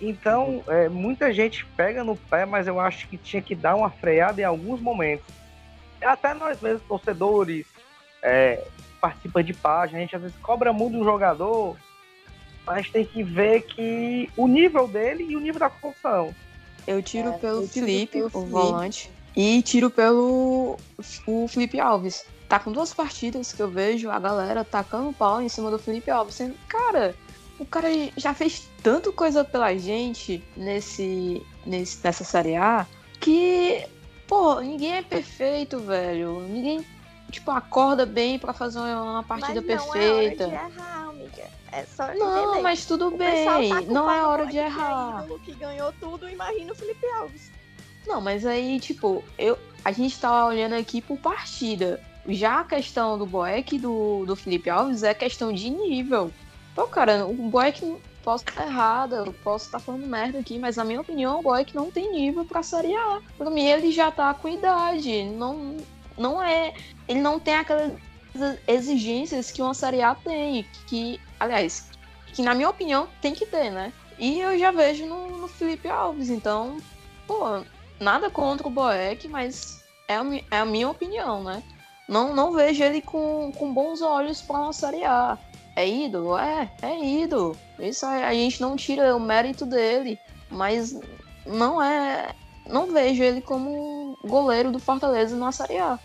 Então, 0.00 0.64
é, 0.66 0.88
muita 0.88 1.32
gente 1.32 1.64
pega 1.76 2.02
no 2.02 2.16
pé, 2.16 2.44
mas 2.44 2.66
eu 2.66 2.80
acho 2.80 3.06
que 3.08 3.16
tinha 3.16 3.40
que 3.40 3.54
dar 3.54 3.76
uma 3.76 3.88
freada 3.88 4.40
em 4.40 4.44
alguns 4.44 4.80
momentos. 4.80 5.24
Até 6.02 6.34
nós 6.34 6.60
mesmos, 6.60 6.82
torcedores, 6.88 7.64
é, 8.20 8.66
participa 9.00 9.44
de 9.44 9.54
página, 9.54 9.98
a 9.98 10.00
gente 10.00 10.16
às 10.16 10.22
vezes 10.22 10.36
cobra 10.38 10.72
muito 10.72 10.98
um 10.98 11.04
jogador, 11.04 11.76
mas 12.66 12.90
tem 12.90 13.04
que 13.04 13.22
ver 13.22 13.62
que 13.62 14.28
o 14.36 14.48
nível 14.48 14.88
dele 14.88 15.24
e 15.24 15.36
o 15.36 15.40
nível 15.40 15.60
da 15.60 15.70
função. 15.70 16.34
Eu 16.86 17.00
tiro 17.00 17.28
é, 17.28 17.38
pelo 17.38 17.62
eu 17.62 17.68
Felipe, 17.68 18.12
tiro 18.12 18.30
pelo 18.30 18.44
o 18.44 18.46
volante, 18.46 19.10
e 19.36 19.62
tiro 19.62 19.88
pelo 19.88 20.76
o 21.26 21.48
Felipe 21.48 21.78
Alves. 21.78 22.26
Tá 22.52 22.58
com 22.58 22.70
duas 22.70 22.92
partidas 22.92 23.50
que 23.50 23.62
eu 23.62 23.70
vejo 23.70 24.10
a 24.10 24.18
galera 24.18 24.62
tacando 24.62 25.10
pau 25.14 25.40
em 25.40 25.48
cima 25.48 25.70
do 25.70 25.78
Felipe 25.78 26.10
Alves. 26.10 26.34
Sendo, 26.34 26.54
cara, 26.68 27.14
o 27.58 27.64
cara 27.64 27.88
já 28.14 28.34
fez 28.34 28.68
tanto 28.82 29.10
coisa 29.10 29.42
pela 29.42 29.74
gente 29.74 30.44
nesse, 30.54 31.42
nesse, 31.64 31.98
nessa 32.04 32.24
série 32.24 32.54
A 32.54 32.86
que, 33.18 33.86
pô, 34.28 34.60
ninguém 34.60 34.96
é 34.96 35.02
perfeito, 35.02 35.78
velho. 35.78 36.40
Ninguém 36.40 36.84
tipo, 37.30 37.50
acorda 37.50 38.04
bem 38.04 38.38
para 38.38 38.52
fazer 38.52 38.80
uma 38.80 39.22
partida 39.22 39.62
mas 39.62 39.80
não 39.80 39.90
perfeita. 39.90 40.44
É 40.44 40.46
hora 40.48 40.68
de 40.68 40.76
errar, 40.76 41.08
amiga. 41.08 41.50
É 41.72 41.84
só 41.86 42.06
Não, 42.08 42.48
entender. 42.48 42.60
mas 42.60 42.84
tudo 42.84 43.06
O 43.06 43.16
bem. 43.16 43.30
pessoal 43.46 43.82
tá 43.82 43.90
não 43.90 44.10
é 44.10 44.26
hora 44.26 44.44
de 44.44 44.58
errar. 44.58 45.24
que 45.42 45.54
ganhou 45.54 45.90
tudo, 45.98 46.28
imagina 46.28 46.70
o 46.70 46.74
Felipe 46.74 47.06
Alves. 47.18 47.50
Não, 48.06 48.20
mas 48.20 48.44
aí, 48.44 48.78
tipo, 48.78 49.24
eu, 49.38 49.58
a 49.82 49.90
gente 49.90 50.20
tá 50.20 50.44
olhando 50.44 50.74
aqui 50.74 51.00
por 51.00 51.16
partida. 51.16 51.98
Já 52.28 52.60
a 52.60 52.64
questão 52.64 53.18
do 53.18 53.26
Boeck 53.26 53.74
e 53.74 53.78
do, 53.78 54.24
do 54.24 54.36
Felipe 54.36 54.70
Alves 54.70 55.02
é 55.02 55.12
questão 55.12 55.52
de 55.52 55.70
nível. 55.70 56.30
Pô, 56.74 56.86
cara, 56.86 57.26
o 57.26 57.34
Boeck, 57.34 57.96
posso 58.22 58.44
estar 58.48 58.66
errada, 58.66 59.16
eu 59.16 59.32
posso 59.32 59.66
estar 59.66 59.78
falando 59.78 60.06
merda 60.06 60.38
aqui, 60.38 60.58
mas 60.58 60.76
na 60.76 60.84
minha 60.84 61.00
opinião, 61.00 61.40
o 61.40 61.42
Boeck 61.42 61.74
não 61.74 61.90
tem 61.90 62.12
nível 62.12 62.44
pra 62.44 62.62
Série 62.62 62.94
A. 62.94 63.20
Pra 63.36 63.50
mim, 63.50 63.66
ele 63.66 63.90
já 63.90 64.10
tá 64.10 64.32
com 64.32 64.48
idade. 64.48 65.24
Não, 65.24 65.76
não 66.16 66.42
é. 66.42 66.72
Ele 67.08 67.20
não 67.20 67.40
tem 67.40 67.54
aquelas 67.54 67.92
exigências 68.66 69.50
que 69.50 69.60
uma 69.60 69.74
Série 69.74 70.02
A 70.02 70.14
tem. 70.14 70.64
Que, 70.86 71.20
aliás, 71.40 71.88
que 72.32 72.42
na 72.42 72.54
minha 72.54 72.70
opinião 72.70 73.08
tem 73.20 73.34
que 73.34 73.44
ter, 73.44 73.70
né? 73.70 73.92
E 74.18 74.40
eu 74.40 74.58
já 74.58 74.70
vejo 74.70 75.04
no, 75.06 75.38
no 75.38 75.48
Felipe 75.48 75.88
Alves, 75.88 76.30
então, 76.30 76.76
pô, 77.26 77.62
nada 77.98 78.30
contra 78.30 78.66
o 78.66 78.70
Boeck, 78.70 79.26
mas 79.26 79.82
é 80.06 80.16
a, 80.16 80.24
é 80.50 80.58
a 80.58 80.64
minha 80.64 80.88
opinião, 80.88 81.42
né? 81.42 81.62
Não, 82.12 82.34
não 82.34 82.52
vejo 82.52 82.84
ele 82.84 83.00
com, 83.00 83.50
com 83.56 83.72
bons 83.72 84.02
olhos 84.02 84.42
para 84.42 84.60
uma 84.60 84.72
Série 84.74 85.02
A. 85.02 85.38
É 85.74 85.88
ídolo? 85.88 86.36
É, 86.36 86.70
é 86.82 87.02
ídolo. 87.02 87.56
Isso 87.78 88.04
a 88.04 88.34
gente 88.34 88.60
não 88.60 88.76
tira 88.76 89.16
o 89.16 89.20
mérito 89.20 89.64
dele, 89.64 90.18
mas 90.50 90.94
não 91.46 91.82
é. 91.82 92.34
Não 92.68 92.92
vejo 92.92 93.22
ele 93.22 93.40
como 93.40 94.18
goleiro 94.22 94.70
do 94.70 94.78
Fortaleza 94.78 95.34
na 95.34 95.50
Série 95.52 95.78
A. 95.78 95.98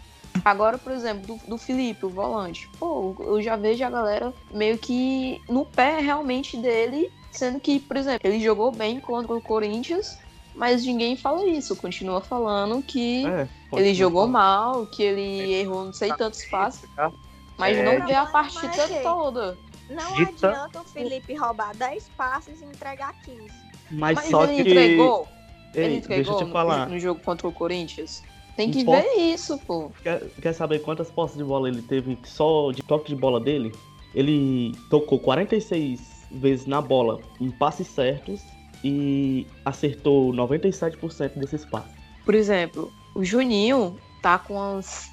Agora, 0.45 0.77
por 0.77 0.93
exemplo, 0.93 1.35
do, 1.35 1.49
do 1.49 1.57
Felipe, 1.57 2.05
o 2.05 2.09
volante. 2.09 2.69
Pô, 2.79 3.13
eu 3.19 3.41
já 3.41 3.57
vejo 3.57 3.83
a 3.83 3.89
galera 3.89 4.33
meio 4.49 4.77
que 4.77 5.41
no 5.49 5.65
pé 5.65 5.99
realmente 5.99 6.55
dele, 6.55 7.11
sendo 7.33 7.59
que, 7.59 7.81
por 7.81 7.97
exemplo, 7.97 8.29
ele 8.29 8.39
jogou 8.39 8.71
bem 8.71 9.01
contra 9.01 9.33
o 9.33 9.41
Corinthians, 9.41 10.17
mas 10.57 10.83
ninguém 10.85 11.15
fala 11.15 11.45
isso. 11.47 11.75
Continua 11.75 12.19
falando 12.21 12.81
que 12.81 13.25
É, 13.25 13.47
ele 13.73 13.93
jogou 13.93 14.23
continuar. 14.23 14.41
mal, 14.41 14.85
que 14.87 15.03
ele 15.03 15.53
errou 15.53 15.85
não 15.85 15.93
sei 15.93 16.11
tantos 16.13 16.43
passes, 16.45 16.89
Tá? 16.95 17.11
mas 17.57 17.77
É. 17.77 17.83
não 17.99 18.05
vê 18.05 18.13
a 18.13 18.25
partida 18.25 18.67
mas 18.75 18.91
é. 18.91 19.01
toda. 19.01 19.57
Não 19.89 20.13
De 20.15 20.25
tan- 20.33 20.49
adianta 20.49 20.81
o 20.81 20.83
Felipe 20.83 21.33
roubar 21.35 21.73
10 21.75 22.09
passes 22.17 22.61
e 22.61 22.65
entregar 22.65 23.13
15. 23.23 23.47
Mas, 23.89 24.15
Mas 24.15 24.29
só 24.29 24.43
ele 24.43 24.55
que. 24.63 24.69
entregou. 24.71 25.27
Ei, 25.73 25.83
ele 25.83 25.93
deixa 25.93 25.97
entregou 26.05 26.33
eu 26.33 26.37
te 26.39 26.45
no- 26.45 26.51
falar. 26.51 26.89
No, 26.89 26.99
jogo 26.99 27.21
contra 27.21 27.47
o 27.47 27.51
Corinthians. 27.53 28.21
Tem 28.57 28.69
que 28.71 28.83
ver 28.83 29.05
isso, 29.17 29.57
pô. 29.59 29.91
Quer, 30.03 30.19
quer 30.41 30.51
saber 30.51 30.79
quantas 30.79 31.09
posses 31.11 31.37
de 31.37 31.43
bola 31.43 31.69
ele 31.69 31.81
teve 31.83 32.17
só 32.25 32.71
de 32.71 32.81
toque 32.81 33.09
de 33.09 33.15
bola 33.15 33.39
dele? 33.39 33.71
Ele 34.15 34.73
tocou 34.89 35.19
46 35.19 36.25
vezes 36.31 36.65
na 36.65 36.81
bola 36.81 37.19
em 37.39 37.49
passes 37.51 37.87
certos 37.87 38.41
e 38.83 39.45
acertou 39.65 40.31
97% 40.33 41.37
desses 41.37 41.65
passes. 41.65 41.91
Por 42.25 42.35
exemplo, 42.35 42.91
o 43.15 43.23
Juninho 43.23 43.97
tá 44.21 44.37
com 44.37 44.61
as. 44.61 45.09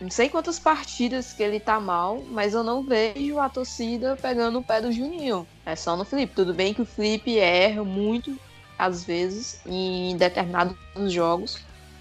Não 0.00 0.10
sei 0.10 0.28
quantas 0.28 0.58
partidas 0.58 1.32
que 1.32 1.42
ele 1.42 1.60
tá 1.60 1.78
mal, 1.78 2.22
mas 2.30 2.54
eu 2.54 2.64
não 2.64 2.82
vejo 2.82 3.38
a 3.38 3.48
torcida 3.48 4.16
pegando 4.20 4.58
o 4.58 4.62
pé 4.62 4.80
do 4.80 4.90
Juninho. 4.90 5.46
É 5.64 5.76
só 5.76 5.96
no 5.96 6.04
Felipe. 6.04 6.34
Tudo 6.34 6.52
bem 6.52 6.74
que 6.74 6.82
o 6.82 6.86
Felipe 6.86 7.38
erra 7.38 7.84
muito, 7.84 8.36
às 8.76 9.04
vezes, 9.04 9.60
em 9.64 10.16
determinados 10.16 10.76
jogos, 11.06 11.58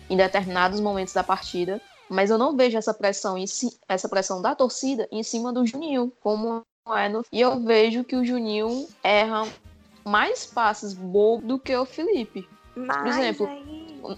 em 0.10 0.18
determinados 0.18 0.80
momentos 0.80 1.14
da 1.14 1.24
partida. 1.24 1.80
Mas 2.10 2.30
eu 2.32 2.38
não 2.40 2.58
vejo 2.58 2.76
essa 2.78 2.94
pressão, 2.94 3.38
em 3.38 3.46
ci- 3.46 3.78
essa 3.88 4.10
pressão 4.10 4.42
da 4.42 4.56
torcida 4.56 5.08
em 5.12 5.22
cima 5.22 5.54
do 5.54 5.66
Juninho, 5.66 6.12
como 6.22 6.64
é 6.96 7.08
no. 7.08 7.24
E 7.32 7.40
eu 7.40 7.60
vejo 7.60 8.04
que 8.04 8.16
o 8.16 8.26
Juninho 8.26 8.88
erra 9.04 9.48
mais 10.06 10.46
passes 10.46 10.94
bobos 10.94 11.46
do 11.46 11.60
que 11.60 11.76
o 11.76 11.86
Felipe. 11.86 12.48
Mas 12.76 13.18
exemplo, 13.18 13.48
aí. 13.48 14.18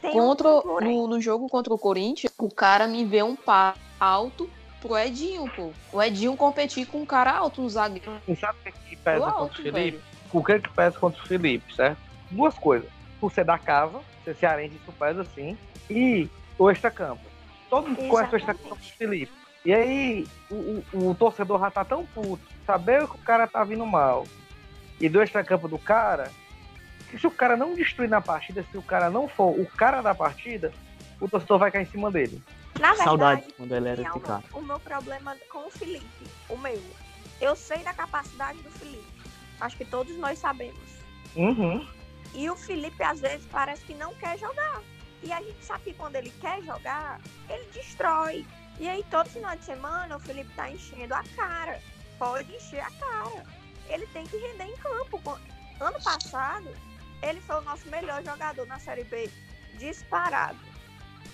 Tem 0.00 0.12
Contra, 0.12 0.48
um 0.48 0.80
no, 0.80 1.06
no 1.08 1.20
jogo 1.20 1.48
contra 1.48 1.74
o 1.74 1.78
Corinthians, 1.78 2.32
o 2.38 2.48
cara 2.48 2.86
me 2.86 3.04
vê 3.04 3.20
um 3.22 3.34
pá 3.34 3.74
alto 3.98 4.48
pro 4.80 4.96
Edinho, 4.96 5.50
pô. 5.56 5.72
O 5.92 6.00
Edinho 6.00 6.36
competir 6.36 6.86
com 6.86 7.02
um 7.02 7.06
cara 7.06 7.32
alto, 7.36 7.60
um 7.60 7.68
zagueiro 7.68 8.12
E 8.28 8.36
sabe 8.36 8.58
o 8.60 8.62
que, 8.62 8.72
que 8.90 8.96
pesa 8.96 9.18
contra 9.24 9.34
o 9.34 9.42
alto, 9.42 9.56
Felipe? 9.56 9.70
velho. 9.72 10.02
O 10.32 10.44
que 10.44 10.60
que 10.60 10.68
pesa 10.70 10.98
contra 11.00 11.20
o 11.20 11.26
Felipe, 11.26 11.74
certo? 11.74 11.98
Duas 12.30 12.54
coisas. 12.56 12.88
Por 13.20 13.32
ser 13.32 13.44
da 13.44 13.58
casa, 13.58 13.98
ser 14.24 14.36
cearense, 14.36 14.76
isso 14.76 14.92
pesa 14.92 15.24
sim. 15.34 15.58
E 15.90 16.28
o 16.56 16.70
extracampo. 16.70 17.22
Todo 17.68 17.88
mundo 17.88 18.08
conhece 18.08 18.34
o 18.34 18.36
extracampo 18.38 18.68
do 18.76 18.76
Felipe. 18.76 19.32
E 19.64 19.74
aí, 19.74 20.26
o, 20.48 20.54
o- 20.94 21.10
o 21.10 21.14
torcedor 21.16 21.58
já 21.58 21.70
tá 21.72 21.84
tão 21.84 22.06
puto. 22.06 22.40
Saber 22.64 23.04
que 23.08 23.16
o 23.16 23.18
cara 23.18 23.48
tá 23.48 23.64
vindo 23.64 23.84
mal. 23.84 24.24
E 25.00 25.08
do 25.08 25.22
extracampo 25.22 25.68
do 25.68 25.78
cara, 25.78 26.30
que 27.10 27.18
se 27.18 27.26
o 27.26 27.30
cara 27.30 27.56
não 27.56 27.74
destruir 27.74 28.08
na 28.08 28.20
partida, 28.20 28.64
se 28.70 28.76
o 28.76 28.82
cara 28.82 29.08
não 29.10 29.28
for 29.28 29.58
o 29.58 29.66
cara 29.66 30.00
da 30.00 30.14
partida, 30.14 30.72
o 31.20 31.28
torcedor 31.28 31.58
vai 31.58 31.70
cair 31.70 31.82
em 31.82 31.90
cima 31.90 32.10
dele. 32.10 32.42
Na 32.78 32.90
verdade, 32.90 33.04
Saudade 33.04 33.54
quando 33.56 33.74
ele 33.74 33.88
era 33.88 34.02
esse 34.02 34.20
cara. 34.20 34.44
O 34.52 34.60
meu 34.60 34.78
problema 34.78 35.36
com 35.50 35.66
o 35.66 35.70
Felipe, 35.70 36.24
o 36.48 36.56
meu. 36.56 36.80
Eu 37.40 37.54
sei 37.54 37.78
da 37.78 37.92
capacidade 37.92 38.58
do 38.62 38.70
Felipe. 38.70 39.06
Acho 39.60 39.76
que 39.76 39.84
todos 39.84 40.16
nós 40.16 40.38
sabemos. 40.38 40.98
Uhum. 41.34 41.86
E 42.34 42.48
o 42.50 42.56
Felipe, 42.56 43.02
às 43.02 43.20
vezes, 43.20 43.46
parece 43.50 43.84
que 43.84 43.94
não 43.94 44.14
quer 44.14 44.38
jogar. 44.38 44.80
E 45.22 45.32
a 45.32 45.40
gente 45.42 45.64
sabe 45.64 45.84
que 45.84 45.94
quando 45.94 46.16
ele 46.16 46.30
quer 46.40 46.62
jogar, 46.62 47.20
ele 47.48 47.64
destrói. 47.72 48.46
E 48.78 48.88
aí, 48.88 49.04
todo 49.10 49.28
final 49.28 49.56
de 49.56 49.64
semana, 49.64 50.16
o 50.16 50.20
Felipe 50.20 50.52
tá 50.54 50.70
enchendo 50.70 51.14
a 51.14 51.24
cara. 51.34 51.80
Pode 52.18 52.54
encher 52.54 52.80
a 52.80 52.90
cara. 52.90 53.44
Ele 53.88 54.06
tem 54.08 54.26
que 54.26 54.36
render 54.36 54.64
em 54.64 54.76
campo. 54.76 55.20
Ano 55.80 56.02
passado, 56.02 56.68
ele 57.22 57.40
foi 57.40 57.56
o 57.56 57.60
nosso 57.62 57.88
melhor 57.88 58.22
jogador 58.24 58.66
na 58.66 58.78
Série 58.78 59.04
B. 59.04 59.30
Disparado. 59.78 60.58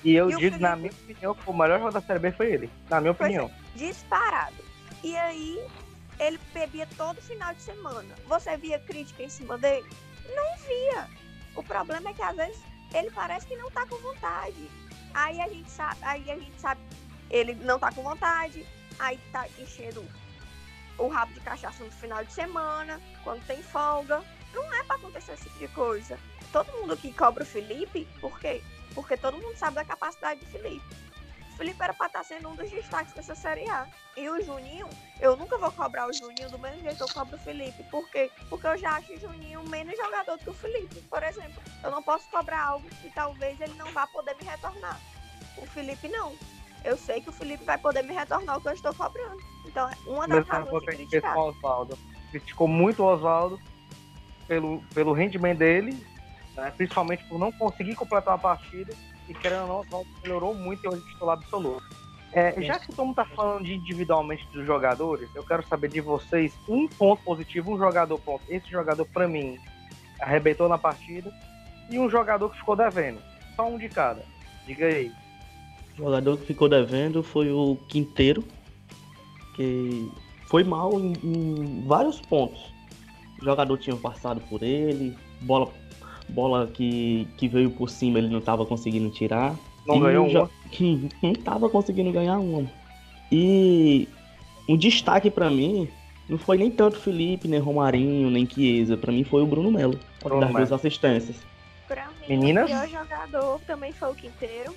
E 0.04 0.14
eu 0.14 0.30
E 0.30 0.36
digo, 0.36 0.58
na 0.58 0.76
Felipe? 0.76 0.94
minha 0.94 1.30
opinião, 1.30 1.36
o 1.46 1.52
melhor 1.52 1.78
jogador 1.78 2.00
da 2.00 2.06
Série 2.06 2.18
B 2.18 2.32
foi 2.32 2.52
ele. 2.52 2.70
Na 2.90 3.00
minha 3.00 3.10
é. 3.10 3.12
opinião. 3.12 3.50
disparado. 3.74 4.62
E 5.02 5.16
aí, 5.16 5.64
ele 6.18 6.38
bebia 6.52 6.86
todo 6.96 7.20
final 7.20 7.52
de 7.54 7.62
semana. 7.62 8.14
Você 8.26 8.56
via 8.56 8.78
crítica 8.78 9.22
em 9.22 9.28
cima 9.28 9.58
dele? 9.58 9.88
Não 10.34 10.56
via. 10.58 11.08
O 11.56 11.62
problema 11.62 12.10
é 12.10 12.14
que 12.14 12.22
às 12.22 12.36
vezes 12.36 12.60
ele 12.92 13.10
parece 13.10 13.46
que 13.46 13.56
não 13.56 13.70
tá 13.70 13.86
com 13.86 13.96
vontade. 13.96 14.68
Aí 15.12 15.40
a 15.40 15.48
gente 15.48 15.70
sabe, 15.70 15.98
aí 16.02 16.30
a 16.30 16.36
gente 16.38 16.60
sabe, 16.60 16.80
ele 17.30 17.54
não 17.54 17.78
tá 17.78 17.92
com 17.92 18.02
vontade, 18.02 18.66
aí 18.98 19.18
tá 19.32 19.46
enchendo 19.58 20.04
o 20.98 21.08
rabo 21.08 21.32
de 21.32 21.40
cachaça 21.40 21.84
no 21.84 21.90
final 21.90 22.24
de 22.24 22.32
semana, 22.32 23.00
quando 23.22 23.44
tem 23.46 23.62
folga. 23.62 24.22
Não 24.52 24.72
é 24.72 24.82
pra 24.84 24.96
acontecer 24.96 25.32
esse 25.32 25.44
tipo 25.44 25.58
de 25.58 25.68
coisa. 25.68 26.18
Todo 26.52 26.72
mundo 26.72 26.96
que 26.96 27.12
cobra 27.12 27.42
o 27.42 27.46
Felipe, 27.46 28.06
por 28.20 28.38
quê? 28.38 28.62
Porque 28.94 29.16
todo 29.16 29.38
mundo 29.38 29.56
sabe 29.56 29.74
da 29.74 29.84
capacidade 29.84 30.40
do 30.40 30.46
Felipe. 30.46 31.04
O 31.54 31.56
Felipe 31.56 31.82
era 31.82 31.94
pra 31.94 32.06
estar 32.06 32.24
sendo 32.24 32.48
um 32.48 32.56
dos 32.56 32.68
destaques 32.68 33.14
dessa 33.14 33.34
Série 33.34 33.68
A. 33.68 33.86
E 34.16 34.28
o 34.28 34.42
Juninho, 34.42 34.88
eu 35.20 35.36
nunca 35.36 35.56
vou 35.56 35.70
cobrar 35.70 36.08
o 36.08 36.12
Juninho 36.12 36.50
do 36.50 36.58
mesmo 36.58 36.80
jeito 36.82 36.96
que 36.96 37.02
eu 37.02 37.14
cobro 37.14 37.36
o 37.36 37.38
Felipe. 37.38 37.82
Por 37.84 38.08
quê? 38.10 38.30
Porque 38.48 38.66
eu 38.66 38.76
já 38.76 38.96
acho 38.96 39.12
o 39.12 39.20
Juninho 39.20 39.62
menos 39.68 39.96
jogador 39.96 40.36
do 40.36 40.42
que 40.44 40.50
o 40.50 40.54
Felipe, 40.54 41.00
por 41.02 41.22
exemplo. 41.22 41.62
Eu 41.82 41.92
não 41.92 42.02
posso 42.02 42.28
cobrar 42.28 42.60
algo 42.60 42.88
que 42.88 43.08
talvez 43.10 43.60
ele 43.60 43.74
não 43.74 43.90
vá 43.92 44.06
poder 44.08 44.34
me 44.36 44.44
retornar. 44.44 45.00
O 45.56 45.66
Felipe 45.66 46.08
não. 46.08 46.36
Eu 46.84 46.96
sei 46.96 47.20
que 47.20 47.30
o 47.30 47.32
Felipe 47.32 47.64
vai 47.64 47.78
poder 47.78 48.02
me 48.02 48.12
retornar 48.14 48.58
o 48.58 48.60
que 48.60 48.68
eu 48.68 48.72
estou 48.72 48.94
cobrando. 48.94 49.38
Então, 49.64 49.88
é 49.88 49.94
uma 50.06 50.28
das 50.28 50.46
razões 50.46 50.80
de 50.82 50.86
criticar. 50.86 51.34
com 51.34 51.40
o 51.40 51.48
Oswaldo. 51.48 51.98
Criticou 52.30 52.68
muito 52.68 53.02
o 53.02 53.06
Oswaldo 53.06 53.58
pelo, 54.46 54.82
pelo 54.92 55.12
rendimento 55.12 55.58
dele, 55.58 56.06
né? 56.54 56.72
principalmente 56.76 57.24
por 57.24 57.38
não 57.38 57.50
conseguir 57.52 57.94
completar 57.94 58.34
a 58.34 58.38
partida. 58.38 58.94
E 59.28 59.32
querendo 59.32 59.62
ou 59.62 59.68
não, 59.68 59.76
o 59.76 59.80
Oswaldo 59.80 60.10
melhorou 60.22 60.54
muito 60.54 60.84
e 60.84 60.88
hoje 60.88 61.02
é 61.06 61.12
titular 61.12 61.38
absoluto. 61.38 61.82
É, 62.34 62.60
já 62.60 62.80
que 62.80 62.88
todo 62.88 63.06
mundo 63.06 63.14
tá 63.14 63.24
falando 63.24 63.64
de 63.64 63.74
individualmente 63.74 64.44
dos 64.48 64.66
jogadores, 64.66 65.30
eu 65.36 65.44
quero 65.44 65.64
saber 65.68 65.88
de 65.88 66.00
vocês 66.00 66.52
um 66.68 66.88
ponto 66.88 67.22
positivo, 67.22 67.72
um 67.72 67.78
jogador 67.78 68.18
ponto. 68.18 68.44
Esse 68.48 68.68
jogador, 68.68 69.06
pra 69.06 69.28
mim, 69.28 69.56
arrebentou 70.20 70.68
na 70.68 70.76
partida. 70.76 71.32
E 71.88 71.98
um 71.98 72.10
jogador 72.10 72.50
que 72.50 72.58
ficou 72.58 72.74
devendo. 72.74 73.22
Só 73.54 73.68
um 73.68 73.78
de 73.78 73.88
cada. 73.88 74.24
Diga 74.66 74.86
aí. 74.86 75.12
O 75.94 76.04
jogador 76.04 76.36
que 76.38 76.46
ficou 76.46 76.68
devendo 76.68 77.22
foi 77.22 77.50
o 77.52 77.76
Quinteiro, 77.88 78.42
que 79.54 80.10
foi 80.46 80.64
mal 80.64 80.98
em, 80.98 81.12
em 81.22 81.84
vários 81.86 82.20
pontos. 82.20 82.60
O 83.40 83.44
jogador 83.44 83.78
tinha 83.78 83.96
passado 83.96 84.40
por 84.48 84.62
ele, 84.62 85.16
bola, 85.40 85.70
bola 86.28 86.66
que, 86.66 87.28
que 87.36 87.46
veio 87.46 87.70
por 87.70 87.88
cima 87.88 88.18
ele 88.18 88.28
não 88.28 88.38
estava 88.38 88.66
conseguindo 88.66 89.08
tirar. 89.10 89.54
Não 89.86 90.00
ganhou 90.00 90.26
uma. 90.26 90.50
que 90.70 91.08
não 91.22 91.32
estava 91.32 91.68
conseguindo 91.68 92.10
ganhar 92.10 92.38
uma. 92.38 92.68
E 93.30 94.08
um 94.68 94.76
destaque 94.76 95.30
pra 95.30 95.50
mim 95.50 95.88
não 96.28 96.38
foi 96.38 96.56
nem 96.56 96.70
tanto 96.70 96.98
Felipe, 96.98 97.46
nem 97.46 97.60
Romarinho, 97.60 98.30
nem 98.30 98.48
Chiesa. 98.48 98.96
Pra 98.96 99.12
mim 99.12 99.24
foi 99.24 99.42
o 99.42 99.46
Bruno 99.46 99.70
Melo, 99.70 99.98
Bruno 100.22 100.40
das 100.40 100.50
duas 100.50 100.72
assistências. 100.72 101.36
Pra 101.86 102.06
mim, 102.06 102.36
Meninas? 102.36 102.64
o 102.64 102.74
pior 102.74 102.88
jogador 102.88 103.60
também 103.66 103.92
foi 103.92 104.10
o 104.10 104.14
Quinteiro. 104.14 104.74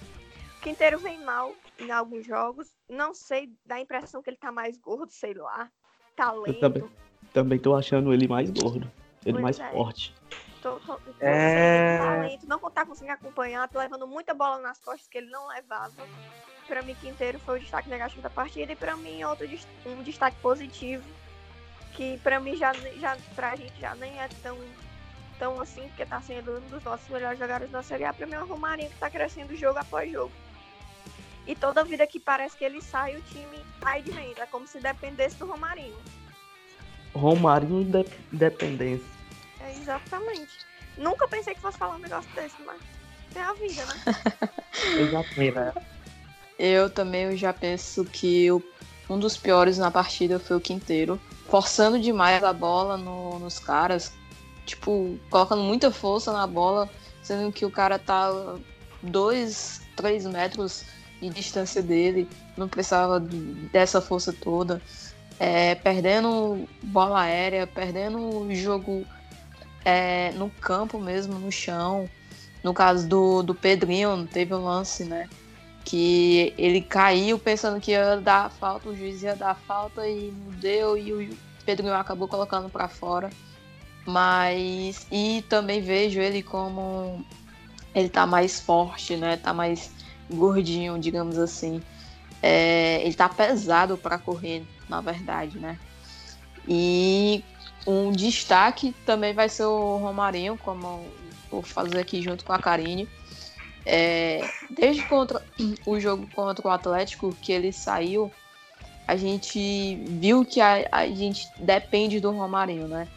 O 0.67 0.69
Quinteiro 0.69 0.99
vem 0.99 1.23
mal. 1.23 1.55
em 1.79 1.89
alguns 1.91 2.25
jogos. 2.27 2.67
Não 2.89 3.13
sei, 3.13 3.49
dá 3.65 3.75
a 3.75 3.79
impressão 3.79 4.21
que 4.21 4.29
ele 4.29 4.35
tá 4.35 4.51
mais 4.51 4.77
gordo, 4.77 5.09
sei 5.09 5.33
lá. 5.33 5.71
Talento. 6.13 6.49
Eu 6.49 6.59
também, 6.59 6.89
também 7.31 7.57
tô 7.57 7.73
achando 7.73 8.13
ele 8.13 8.27
mais 8.27 8.49
gordo. 8.49 8.91
Ele 9.25 9.33
Pois 9.39 9.43
mais 9.43 9.59
é. 9.61 9.71
forte. 9.71 10.13
Tô, 10.61 10.77
tô, 10.81 10.97
tô 10.97 11.13
É. 11.21 11.97
sem 11.99 12.05
talento, 12.05 12.47
não 12.49 12.59
tá 12.69 12.85
conseguindo 12.85 13.13
acompanhar, 13.13 13.69
tô 13.69 13.79
levando 13.79 14.05
muita 14.05 14.33
bola 14.33 14.59
nas 14.59 14.77
costas 14.79 15.07
que 15.07 15.17
ele 15.19 15.29
não 15.29 15.47
levava. 15.47 15.93
Pra 16.67 16.81
mim, 16.81 16.95
Quinteiro 16.95 17.39
foi 17.39 17.59
o 17.59 17.61
destaque 17.61 17.87
negativo 17.87 18.21
da 18.21 18.29
partida 18.29 18.73
e 18.73 18.75
pra 18.75 18.97
mim 18.97 19.23
outro 19.23 19.47
um 19.85 20.03
destaque 20.03 20.35
positivo 20.41 21.07
que 21.93 22.17
pra 22.17 22.41
mim 22.41 22.57
já 22.57 22.73
já 22.73 23.15
pra 23.35 23.55
gente 23.55 23.79
já 23.79 23.95
nem 23.95 24.19
é 24.19 24.27
tão 24.43 24.57
tão 25.39 25.61
assim, 25.61 25.87
porque 25.89 26.05
tá 26.05 26.19
sendo 26.21 26.57
um 26.57 26.67
dos 26.67 26.83
nossos 26.83 27.07
melhores 27.07 27.39
jogadores 27.39 27.71
da 27.71 27.81
Série 27.81 28.03
A, 28.03 28.13
pra 28.13 28.27
mim 28.27 28.33
é 28.33 28.43
o 28.43 28.45
Romarinho 28.45 28.89
que 28.89 28.97
tá 28.97 29.09
crescendo 29.09 29.55
jogo 29.55 29.79
após 29.79 30.11
jogo. 30.11 30.31
E 31.47 31.55
toda 31.55 31.83
vida 31.83 32.05
que 32.05 32.19
parece 32.19 32.57
que 32.57 32.65
ele 32.65 32.81
sai, 32.81 33.15
o 33.15 33.21
time 33.21 33.57
cai 33.81 34.01
de 34.01 34.11
vez. 34.11 34.37
É 34.37 34.45
como 34.45 34.67
se 34.67 34.79
dependesse 34.79 35.37
do 35.37 35.45
Romarinho. 35.47 35.95
Romarinho 37.15 37.81
inde- 37.81 38.05
Independência. 38.31 39.07
É 39.61 39.71
exatamente. 39.71 40.59
Nunca 40.97 41.27
pensei 41.27 41.55
que 41.55 41.61
fosse 41.61 41.77
falar 41.77 41.95
um 41.95 41.99
negócio 41.99 42.29
desse, 42.35 42.55
mas 42.65 42.81
é 43.35 43.41
a 43.41 43.53
vida, 43.53 43.85
né? 43.85 43.95
Exatamente. 44.97 45.55
né? 45.55 45.73
Eu 46.59 46.89
também 46.89 47.23
eu 47.23 47.37
já 47.37 47.53
penso 47.53 48.03
que 48.03 48.51
o- 48.51 48.61
um 49.09 49.17
dos 49.17 49.37
piores 49.37 49.77
na 49.77 49.89
partida 49.89 50.39
foi 50.39 50.57
o 50.57 50.61
Quinteiro, 50.61 51.19
forçando 51.47 51.99
demais 51.99 52.43
a 52.43 52.51
bola 52.51 52.97
no- 52.97 53.39
nos 53.39 53.57
caras, 53.57 54.11
tipo, 54.65 55.17
colocando 55.29 55.61
muita 55.63 55.91
força 55.91 56.33
na 56.33 56.45
bola, 56.45 56.89
sendo 57.23 57.51
que 57.53 57.65
o 57.65 57.71
cara 57.71 57.97
tá 57.97 58.29
dois, 59.01 59.81
três 59.95 60.25
metros 60.25 60.83
de 61.21 61.29
distância 61.29 61.81
dele, 61.81 62.27
não 62.55 62.67
precisava 62.67 63.19
de- 63.19 63.37
dessa 63.71 64.01
força 64.01 64.33
toda, 64.33 64.81
É, 65.39 65.75
perdendo 65.75 66.67
bola 66.81 67.21
aérea, 67.21 67.67
perdendo 67.67 68.17
o 68.17 68.55
jogo 68.55 69.05
é, 69.85 70.31
no 70.33 70.49
campo 70.49 70.99
mesmo, 70.99 71.37
no 71.37 71.51
chão. 71.51 72.09
No 72.63 72.73
caso 72.73 73.07
do, 73.07 73.43
do 73.43 73.53
Pedrinho, 73.53 74.27
teve 74.27 74.53
um 74.55 74.63
lance, 74.63 75.03
né? 75.03 75.29
que 75.87 76.53
ele 76.57 76.81
caiu 76.81 77.39
pensando 77.39 77.79
que 77.79 77.91
ia 77.91 78.17
dar 78.17 78.51
falta, 78.51 78.89
o 78.89 78.95
juiz 78.95 79.23
ia 79.23 79.37
dar 79.37 79.55
falta 79.55 80.05
e 80.05 80.31
não 80.31 80.51
deu, 80.59 80.97
e 80.97 81.13
o 81.13 81.37
Pedrinho 81.65 81.93
acabou 81.93 82.27
colocando 82.27 82.69
para 82.69 82.89
fora. 82.89 83.29
Mas. 84.05 85.07
E 85.09 85.43
também 85.47 85.81
vejo 85.81 86.19
ele 86.19 86.43
como. 86.43 87.25
Ele 87.95 88.09
tá 88.09 88.25
mais 88.27 88.59
forte, 88.59 89.15
né? 89.15 89.37
Tá 89.37 89.53
mais 89.53 89.91
gordinho, 90.29 90.97
digamos 90.99 91.37
assim. 91.37 91.81
É, 92.41 93.01
ele 93.03 93.15
tá 93.15 93.27
pesado 93.27 93.97
para 93.97 94.17
correr, 94.17 94.63
na 94.87 95.01
verdade, 95.01 95.57
né? 95.57 95.79
E 96.67 97.43
um 97.85 98.11
destaque 98.11 98.93
também 99.05 99.33
vai 99.33 99.49
ser 99.49 99.63
o 99.63 99.97
Romarinho, 99.97 100.57
como 100.57 101.05
vou 101.49 101.61
fazer 101.61 101.99
aqui 101.99 102.21
junto 102.21 102.43
com 102.43 102.53
a 102.53 102.59
Karine. 102.59 103.07
É, 103.85 104.45
desde 104.69 105.01
contra 105.03 105.41
o 105.85 105.97
jogo 105.97 106.27
contra 106.35 106.67
o 106.67 106.69
Atlético 106.69 107.33
que 107.41 107.53
ele 107.53 107.71
saiu, 107.71 108.29
a 109.07 109.15
gente 109.15 109.95
viu 109.95 110.43
que 110.43 110.59
a, 110.59 110.85
a 110.91 111.07
gente 111.07 111.49
depende 111.57 112.19
do 112.19 112.31
Romarinho, 112.31 112.87
né? 112.87 113.07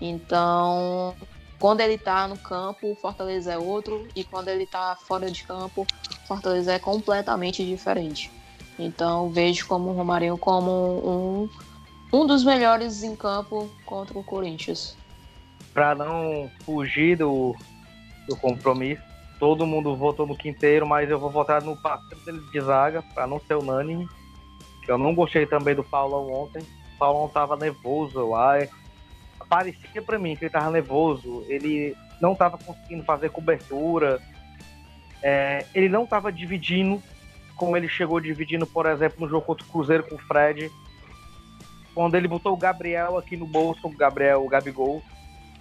Então, 0.00 1.14
quando 1.58 1.80
ele 1.80 1.98
tá 1.98 2.26
no 2.26 2.38
campo, 2.38 2.90
o 2.90 2.94
Fortaleza 2.94 3.52
é 3.52 3.58
outro, 3.58 4.08
e 4.16 4.24
quando 4.24 4.48
ele 4.48 4.66
tá 4.66 4.96
fora 4.96 5.30
de 5.30 5.42
campo, 5.44 5.86
Fortaleza 6.26 6.72
é 6.72 6.78
completamente 6.78 7.64
diferente. 7.64 8.30
Então, 8.78 9.30
vejo 9.30 9.66
como 9.66 9.90
o 9.90 9.92
Romarinho 9.92 10.36
como 10.36 10.70
um, 10.70 11.48
um 12.12 12.26
dos 12.26 12.44
melhores 12.44 13.02
em 13.02 13.16
campo 13.16 13.70
contra 13.84 14.18
o 14.18 14.24
Corinthians. 14.24 14.96
Pra 15.72 15.94
não 15.94 16.50
fugir 16.64 17.16
do, 17.16 17.54
do 18.28 18.36
compromisso, 18.36 19.02
todo 19.38 19.66
mundo 19.66 19.96
votou 19.96 20.26
no 20.26 20.36
Quinteiro, 20.36 20.86
mas 20.86 21.10
eu 21.10 21.18
vou 21.18 21.30
votar 21.30 21.62
no 21.62 21.76
parceiro 21.76 22.24
dele 22.24 22.40
de 22.52 22.60
zaga, 22.60 23.02
pra 23.14 23.26
não 23.26 23.40
ser 23.40 23.54
unânime. 23.54 24.08
Eu 24.86 24.98
não 24.98 25.14
gostei 25.14 25.46
também 25.46 25.74
do 25.74 25.84
Paulão 25.84 26.32
ontem. 26.32 26.62
O 26.94 26.98
Paulão 26.98 27.28
tava 27.28 27.56
nervoso 27.56 28.28
lá. 28.28 28.54
Parecia 29.48 30.02
pra 30.02 30.18
mim 30.18 30.36
que 30.36 30.44
ele 30.44 30.52
tava 30.52 30.70
nervoso. 30.70 31.44
Ele 31.48 31.96
não 32.20 32.34
tava 32.34 32.58
conseguindo 32.58 33.04
fazer 33.04 33.30
cobertura. 33.30 34.20
É, 35.28 35.66
ele 35.74 35.88
não 35.88 36.06
tava 36.06 36.30
dividindo 36.30 37.02
como 37.56 37.76
ele 37.76 37.88
chegou 37.88 38.20
dividindo, 38.20 38.64
por 38.64 38.86
exemplo, 38.86 39.16
no 39.18 39.28
jogo 39.28 39.44
contra 39.44 39.66
o 39.66 39.68
Cruzeiro 39.68 40.04
com 40.04 40.14
o 40.14 40.18
Fred. 40.18 40.70
Quando 41.92 42.14
ele 42.14 42.28
botou 42.28 42.52
o 42.52 42.56
Gabriel 42.56 43.18
aqui 43.18 43.36
no 43.36 43.44
bolso, 43.44 43.88
o 43.88 43.90
Gabriel, 43.90 44.44
o 44.44 44.48
Gabigol. 44.48 45.02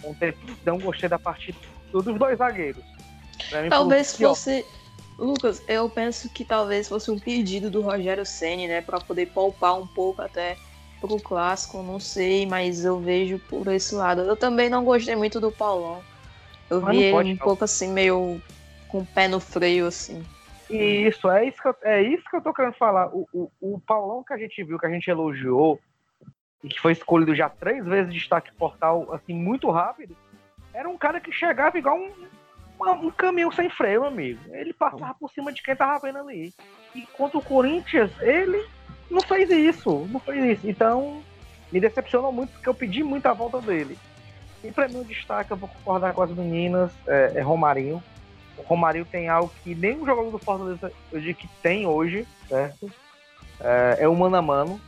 Ontem 0.04 0.36
não 0.63 0.78
gostei 0.78 1.10
da 1.10 1.17
partida 1.17 1.58
dos 1.91 2.04
dois 2.04 2.38
zagueiros. 2.38 2.84
Mim, 3.63 3.69
Talvez 3.69 4.10
foi 4.10 4.15
o 4.15 4.17
pior. 4.19 4.30
fosse. 4.36 4.65
Lucas, 5.17 5.63
eu 5.67 5.89
penso 5.89 6.30
que 6.30 6.45
talvez 6.45 6.88
fosse 6.88 7.10
um 7.10 7.17
pedido 7.17 7.71
do 7.71 7.82
Rogério 7.82 8.25
Ceni, 8.25 8.67
né, 8.67 8.82
para 8.82 8.99
poder 8.99 9.28
poupar 9.28 9.80
um 9.80 9.88
pouco 9.88 10.21
até 10.21 10.58
pro 11.01 11.19
clássico, 11.19 11.82
não 11.82 11.99
sei, 11.99 12.45
mas 12.45 12.86
eu 12.86 12.99
vejo 12.99 13.39
por 13.49 13.67
esse 13.69 13.95
lado. 13.95 14.21
Eu 14.21 14.36
também 14.36 14.69
não 14.69 14.84
gostei 14.86 15.15
muito 15.15 15.39
do 15.39 15.51
Paulão. 15.51 16.04
Eu 16.69 16.82
Mas 16.82 16.97
vi 16.97 17.04
ele 17.04 17.12
pode, 17.13 17.30
um 17.30 17.32
não. 17.36 17.39
pouco 17.39 17.63
assim 17.63 17.88
meio 17.88 18.39
com 18.95 19.01
o 19.01 19.05
pé 19.05 19.27
no 19.27 19.41
freio 19.41 19.88
assim. 19.88 20.23
Isso, 20.69 21.29
é 21.29 21.45
isso 21.45 21.62
que 21.62 21.67
eu, 21.67 21.75
é 21.84 22.01
isso 22.01 22.23
que 22.29 22.36
eu 22.36 22.41
tô 22.41 22.53
querendo 22.53 22.73
falar. 22.75 23.10
O, 23.13 23.27
o, 23.34 23.51
o 23.62 23.79
Paulão 23.81 24.23
que 24.23 24.34
a 24.34 24.38
gente 24.38 24.63
viu, 24.63 24.79
que 24.79 24.86
a 24.86 24.89
gente 24.89 25.10
elogiou, 25.10 25.79
e 26.63 26.69
que 26.69 26.79
foi 26.79 26.93
escolhido 26.93 27.36
já 27.36 27.49
três 27.49 27.86
vezes 27.86 28.13
de 28.13 28.19
destaque 28.19 28.51
portal, 28.55 29.13
assim, 29.13 29.34
muito 29.34 29.69
rápido, 29.69 30.15
era 30.73 30.88
um 30.89 30.97
cara 30.97 31.19
que 31.19 31.31
chegava 31.31 31.77
igual 31.77 31.97
um, 31.97 32.10
uma- 32.79 32.93
um 32.93 33.12
caminhão 33.12 33.51
sem 33.51 33.69
freio, 33.69 34.05
amigo. 34.05 34.39
Ele 34.55 34.73
passava 34.73 35.13
por 35.19 35.29
cima 35.31 35.51
de 35.51 35.62
quem 35.62 35.75
tava 35.75 35.99
vendo 35.99 36.19
ali. 36.19 36.53
E 36.95 37.05
contra 37.13 37.38
o 37.38 37.43
Corinthians, 37.43 38.10
ele 38.21 38.65
não 39.12 39.21
fez 39.21 39.49
isso, 39.51 40.08
não 40.10 40.21
fez 40.21 40.58
isso. 40.58 40.69
Então, 40.69 41.21
me 41.71 41.79
decepcionou 41.81 42.31
muito, 42.31 42.51
porque 42.53 42.69
eu 42.69 42.73
pedi 42.73 43.03
muito 43.03 43.25
a 43.27 43.34
volta 43.34 43.60
dele. 43.60 43.99
E 44.63 44.71
pra 44.71 44.88
mim, 44.88 45.01
o 45.01 45.05
destaque, 45.05 45.51
eu 45.51 45.58
vou 45.58 45.69
concordar 45.69 46.13
com 46.13 46.21
as 46.23 46.31
meninas, 46.31 46.91
é, 47.08 47.34
é 47.36 47.41
Romarinho. 47.41 48.01
O 48.58 48.62
Romarinho 48.62 49.06
tem 49.06 49.28
algo 49.28 49.52
que 49.63 49.76
nenhum 49.76 50.06
jogador 50.06 50.32
do 50.32 50.39
Fortaleza 50.39 50.91
eu 51.12 51.20
digo 51.20 51.39
que 51.39 51.48
tem 51.62 51.86
hoje, 51.86 52.26
certo? 52.48 52.91
É, 53.60 53.98
é 54.02 54.08
o 54.08 54.15
mano 54.15 54.36
a 54.36 54.41
mano. 54.41 54.82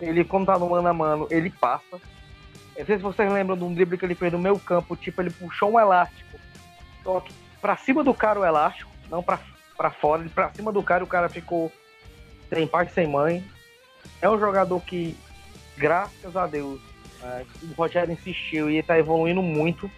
Ele, 0.00 0.24
quando 0.24 0.46
tá 0.46 0.58
no 0.58 0.70
mano 0.70 0.88
a 0.88 0.92
mano, 0.92 1.26
ele 1.30 1.50
passa. 1.50 2.00
Não 2.78 2.86
sei 2.86 2.96
se 2.96 3.02
vocês 3.02 3.32
lembram 3.32 3.56
de 3.56 3.64
um 3.64 3.74
drible 3.74 3.98
que 3.98 4.04
ele 4.04 4.14
fez 4.14 4.32
no 4.32 4.38
meu 4.38 4.58
campo, 4.58 4.94
tipo, 4.94 5.20
ele 5.20 5.30
puxou 5.30 5.72
um 5.72 5.80
elástico. 5.80 6.38
Só 7.02 7.24
pra 7.60 7.76
cima 7.76 8.04
do 8.04 8.14
cara 8.14 8.38
o 8.38 8.44
elástico, 8.44 8.90
não 9.10 9.22
pra, 9.22 9.40
pra 9.76 9.90
fora, 9.90 10.22
ele 10.22 10.30
pra 10.30 10.52
cima 10.54 10.72
do 10.72 10.82
cara 10.82 11.02
o 11.02 11.06
cara 11.06 11.28
ficou 11.28 11.72
sem 12.48 12.66
pai, 12.66 12.88
sem 12.88 13.08
mãe. 13.08 13.44
É 14.22 14.30
um 14.30 14.38
jogador 14.38 14.80
que, 14.80 15.16
graças 15.76 16.36
a 16.36 16.46
Deus, 16.46 16.80
é, 17.22 17.44
o 17.62 17.74
Rogério 17.74 18.12
insistiu 18.12 18.70
e 18.70 18.74
ele 18.74 18.82
tá 18.82 18.96
evoluindo 18.96 19.42
muito. 19.42 19.90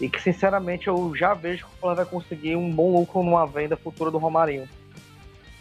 E 0.00 0.08
que, 0.08 0.20
sinceramente, 0.20 0.88
eu 0.88 1.14
já 1.14 1.34
vejo 1.34 1.66
que 1.66 1.72
o 1.74 1.76
Flamengo 1.78 1.96
vai 2.02 2.06
conseguir 2.06 2.56
um 2.56 2.72
bom 2.74 2.90
lucro 2.98 3.22
numa 3.22 3.46
venda 3.46 3.76
futura 3.76 4.10
do 4.10 4.16
Romarinho. 4.18 4.66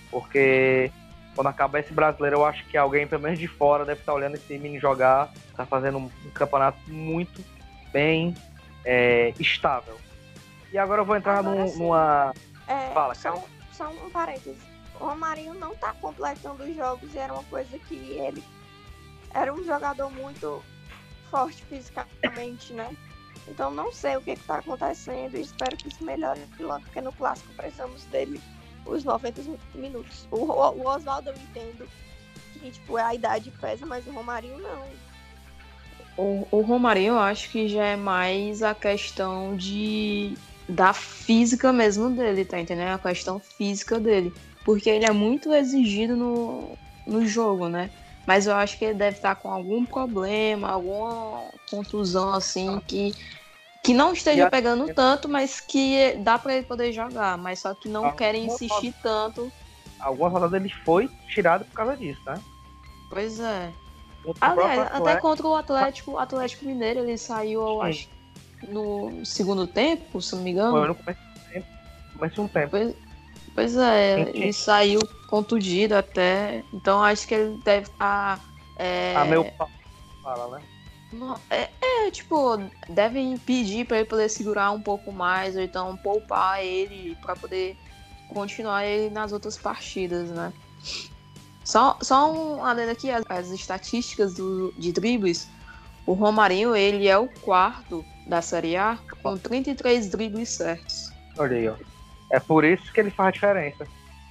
Porque 0.09 0.91
quando 1.35 1.47
acabar 1.47 1.79
esse 1.79 1.93
brasileiro, 1.93 2.37
eu 2.37 2.45
acho 2.45 2.65
que 2.67 2.77
alguém, 2.77 3.05
pelo 3.05 3.21
menos 3.23 3.37
de 3.37 3.47
fora, 3.47 3.85
deve 3.85 3.99
estar 3.99 4.13
olhando 4.13 4.35
esse 4.35 4.57
menino 4.57 4.79
jogar. 4.79 5.31
Tá 5.55 5.65
fazendo 5.65 5.97
um, 5.97 6.09
um 6.25 6.29
campeonato 6.33 6.79
muito 6.87 7.43
bem 7.91 8.33
é, 8.85 9.33
estável. 9.39 9.97
E 10.71 10.77
agora 10.77 11.01
eu 11.01 11.05
vou 11.05 11.17
entrar 11.17 11.39
Agora 11.39 11.65
num- 11.65 11.77
numa. 11.77 12.33
É, 12.67 12.91
Fala, 12.93 13.13
só, 13.15 13.31
Carol. 13.31 13.49
só 13.73 13.89
um 13.89 14.09
parênteses. 14.09 14.61
O 14.99 15.05
Romarinho 15.05 15.53
não 15.53 15.75
tá 15.75 15.93
completando 15.99 16.63
os 16.63 16.75
jogos 16.75 17.13
e 17.13 17.17
era 17.17 17.33
uma 17.33 17.43
coisa 17.43 17.77
que 17.79 17.95
ele 17.95 18.43
era 19.33 19.53
um 19.53 19.63
jogador 19.63 20.09
muito 20.11 20.63
forte 21.29 21.63
fisicamente, 21.65 22.73
né? 22.73 22.89
Então 23.49 23.71
não 23.71 23.91
sei 23.91 24.15
o 24.15 24.21
que, 24.21 24.35
que 24.35 24.43
tá 24.43 24.57
acontecendo 24.57 25.35
e 25.35 25.41
espero 25.41 25.75
que 25.75 25.87
isso 25.87 26.03
melhore 26.03 26.41
logo, 26.59 26.81
porque 26.81 27.01
no 27.01 27.11
clássico 27.11 27.51
precisamos 27.53 28.05
dele 28.05 28.39
os 28.85 29.03
90 29.03 29.41
minutos. 29.73 30.27
O, 30.31 30.37
o, 30.37 30.81
o 30.81 30.87
Oswaldo 30.87 31.29
eu 31.29 31.35
entendo 31.35 31.87
que 32.53 32.71
tipo, 32.71 32.97
a 32.97 33.13
idade 33.15 33.51
pesa, 33.59 33.85
mas 33.85 34.05
o 34.05 34.11
Romarinho 34.11 34.59
não. 34.59 34.83
O, 36.17 36.47
o 36.51 36.61
Romarinho 36.61 37.13
eu 37.13 37.19
acho 37.19 37.49
que 37.49 37.67
já 37.67 37.85
é 37.85 37.95
mais 37.95 38.61
a 38.61 38.75
questão 38.75 39.55
de 39.55 40.35
da 40.67 40.93
física 40.93 41.73
mesmo 41.73 42.11
dele, 42.11 42.45
tá 42.45 42.59
entendendo? 42.59 42.93
A 42.93 42.99
questão 42.99 43.39
física 43.39 43.99
dele. 43.99 44.31
Porque 44.63 44.89
ele 44.89 45.05
é 45.05 45.11
muito 45.11 45.51
exigido 45.51 46.15
no, 46.15 46.77
no 47.07 47.25
jogo, 47.25 47.67
né? 47.67 47.89
Mas 48.27 48.45
eu 48.45 48.55
acho 48.55 48.77
que 48.77 48.85
ele 48.85 48.93
deve 48.93 49.17
estar 49.17 49.33
com 49.35 49.51
algum 49.51 49.83
problema, 49.83 50.69
alguma 50.69 51.45
contusão 51.71 52.31
assim 52.33 52.79
que, 52.85 53.11
que 53.81 53.93
não 53.93 54.13
esteja 54.13 54.47
a- 54.47 54.49
pegando 54.51 54.93
tanto, 54.93 55.27
mas 55.29 55.59
que 55.59 56.13
dá 56.19 56.37
pra 56.37 56.55
ele 56.55 56.65
poder 56.65 56.91
jogar. 56.91 57.37
Mas 57.37 57.59
só 57.59 57.73
que 57.73 57.87
não 57.87 58.11
querem 58.15 58.45
insistir 58.45 58.93
tanto 59.01 59.51
algumas 59.99 60.31
rodadas 60.31 60.59
ele 60.61 60.69
foi 60.85 61.09
tirado 61.27 61.65
por 61.65 61.73
causa 61.73 61.97
disso, 61.97 62.21
né? 62.25 62.35
Pois 63.09 63.39
é. 63.39 63.73
Aliás, 64.39 64.79
até 64.91 65.15
contra 65.17 65.47
o 65.47 65.55
Atlético, 65.55 66.17
Atlético 66.17 66.65
Mineiro, 66.65 66.99
ele 67.01 67.17
saiu, 67.17 67.61
eu 67.61 67.81
acho, 67.81 68.07
no 68.67 69.25
segundo 69.25 69.65
tempo, 69.65 70.21
se 70.21 70.35
não 70.35 70.43
me 70.43 70.51
engano. 70.51 70.71
Foi 70.77 70.87
no 70.87 70.95
começo 70.95 71.19
do 71.33 71.39
tempo. 71.51 71.67
Começo 72.13 72.41
um 72.41 72.47
tempo. 72.47 72.69
Pois, 72.71 72.95
pois 73.55 73.77
é, 73.77 74.29
ele 74.29 74.53
saiu 74.53 74.99
contundido 75.27 75.95
até. 75.95 76.63
Então 76.73 77.01
acho 77.03 77.27
que 77.27 77.33
ele 77.33 77.57
deve 77.63 77.87
estar. 77.87 78.37
Tá, 78.37 78.45
é... 78.77 79.13
Ah, 79.15 79.25
meu 79.25 79.45
fala, 80.21 80.59
né? 80.59 80.63
É, 81.49 81.69
é, 81.81 82.11
tipo, 82.11 82.57
devem 82.87 83.37
pedir 83.37 83.85
para 83.85 83.97
ele 83.97 84.05
poder 84.05 84.29
segurar 84.29 84.71
um 84.71 84.81
pouco 84.81 85.11
mais, 85.11 85.55
ou 85.55 85.61
então 85.61 85.97
poupar 85.97 86.63
ele 86.63 87.17
para 87.21 87.35
poder 87.35 87.75
continuar 88.29 88.85
ele 88.85 89.09
nas 89.09 89.31
outras 89.31 89.57
partidas, 89.57 90.29
né? 90.29 90.53
Só, 91.63 91.97
só 92.01 92.31
um 92.31 92.63
adendo 92.63 92.91
aqui, 92.91 93.09
as, 93.09 93.23
as 93.29 93.49
estatísticas 93.49 94.35
do, 94.35 94.71
de 94.77 94.91
dribles. 94.91 95.47
O 96.05 96.13
Romarinho, 96.13 96.75
ele 96.75 97.07
é 97.07 97.17
o 97.17 97.27
quarto 97.27 98.03
da 98.27 98.41
Série 98.41 98.77
A 98.77 98.97
com 99.21 99.37
33 99.37 100.09
dribles 100.09 100.49
certos. 100.49 101.11
Olha 101.37 101.57
aí, 101.57 101.69
ó. 101.69 101.75
É 102.31 102.39
por 102.39 102.63
isso 102.63 102.91
que 102.93 102.99
ele 102.99 103.11
faz 103.11 103.29
a 103.29 103.31
diferença. 103.31 103.87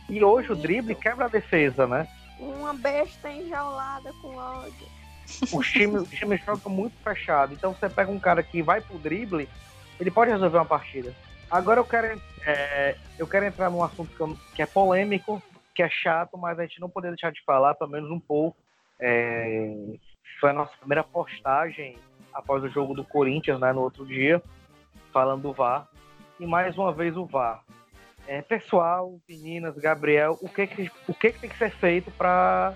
E 0.08 0.22
hoje 0.22 0.52
o 0.52 0.56
drible 0.56 0.94
quebra 0.94 1.26
a 1.26 1.28
defesa, 1.28 1.86
né? 1.86 2.08
Uma 2.38 2.72
besta 2.72 3.30
enjaulada 3.30 4.12
com 4.22 4.36
ódio. 4.36 4.97
Os 5.52 5.70
times, 5.70 6.02
os 6.02 6.10
times 6.10 6.40
jogam 6.44 6.72
muito 6.72 6.96
fechado. 7.02 7.52
Então 7.52 7.74
você 7.74 7.88
pega 7.88 8.10
um 8.10 8.18
cara 8.18 8.42
que 8.42 8.62
vai 8.62 8.80
pro 8.80 8.98
drible, 8.98 9.48
ele 10.00 10.10
pode 10.10 10.30
resolver 10.30 10.58
uma 10.58 10.64
partida. 10.64 11.14
Agora 11.50 11.80
eu 11.80 11.84
quero, 11.84 12.20
é, 12.46 12.96
eu 13.18 13.26
quero 13.26 13.46
entrar 13.46 13.70
num 13.70 13.82
assunto 13.82 14.14
que, 14.14 14.20
eu, 14.20 14.36
que, 14.54 14.62
é 14.62 14.66
polêmico, 14.66 15.42
que 15.74 15.82
é 15.82 15.88
chato, 15.88 16.36
mas 16.36 16.58
a 16.58 16.62
gente 16.62 16.80
não 16.80 16.90
poderia 16.90 17.14
deixar 17.14 17.32
de 17.32 17.42
falar, 17.44 17.74
pelo 17.74 17.90
menos 17.90 18.10
um 18.10 18.20
pouco. 18.20 18.56
É, 19.00 19.74
foi 20.40 20.50
a 20.50 20.52
nossa 20.52 20.76
primeira 20.78 21.04
postagem 21.04 21.96
após 22.32 22.62
o 22.62 22.68
jogo 22.68 22.94
do 22.94 23.04
Corinthians, 23.04 23.60
né, 23.60 23.72
no 23.72 23.80
outro 23.80 24.06
dia, 24.06 24.42
falando 25.12 25.42
do 25.42 25.52
VAR. 25.52 25.88
E 26.38 26.46
mais 26.46 26.76
uma 26.76 26.92
vez 26.92 27.16
o 27.16 27.24
VAR. 27.24 27.64
É, 28.26 28.42
pessoal, 28.42 29.18
meninas, 29.28 29.74
Gabriel, 29.76 30.38
o 30.42 30.48
que, 30.48 30.66
que, 30.66 30.90
o 31.08 31.14
que, 31.14 31.32
que 31.32 31.40
tem 31.40 31.50
que 31.50 31.56
ser 31.56 31.70
feito 31.70 32.10
para 32.10 32.74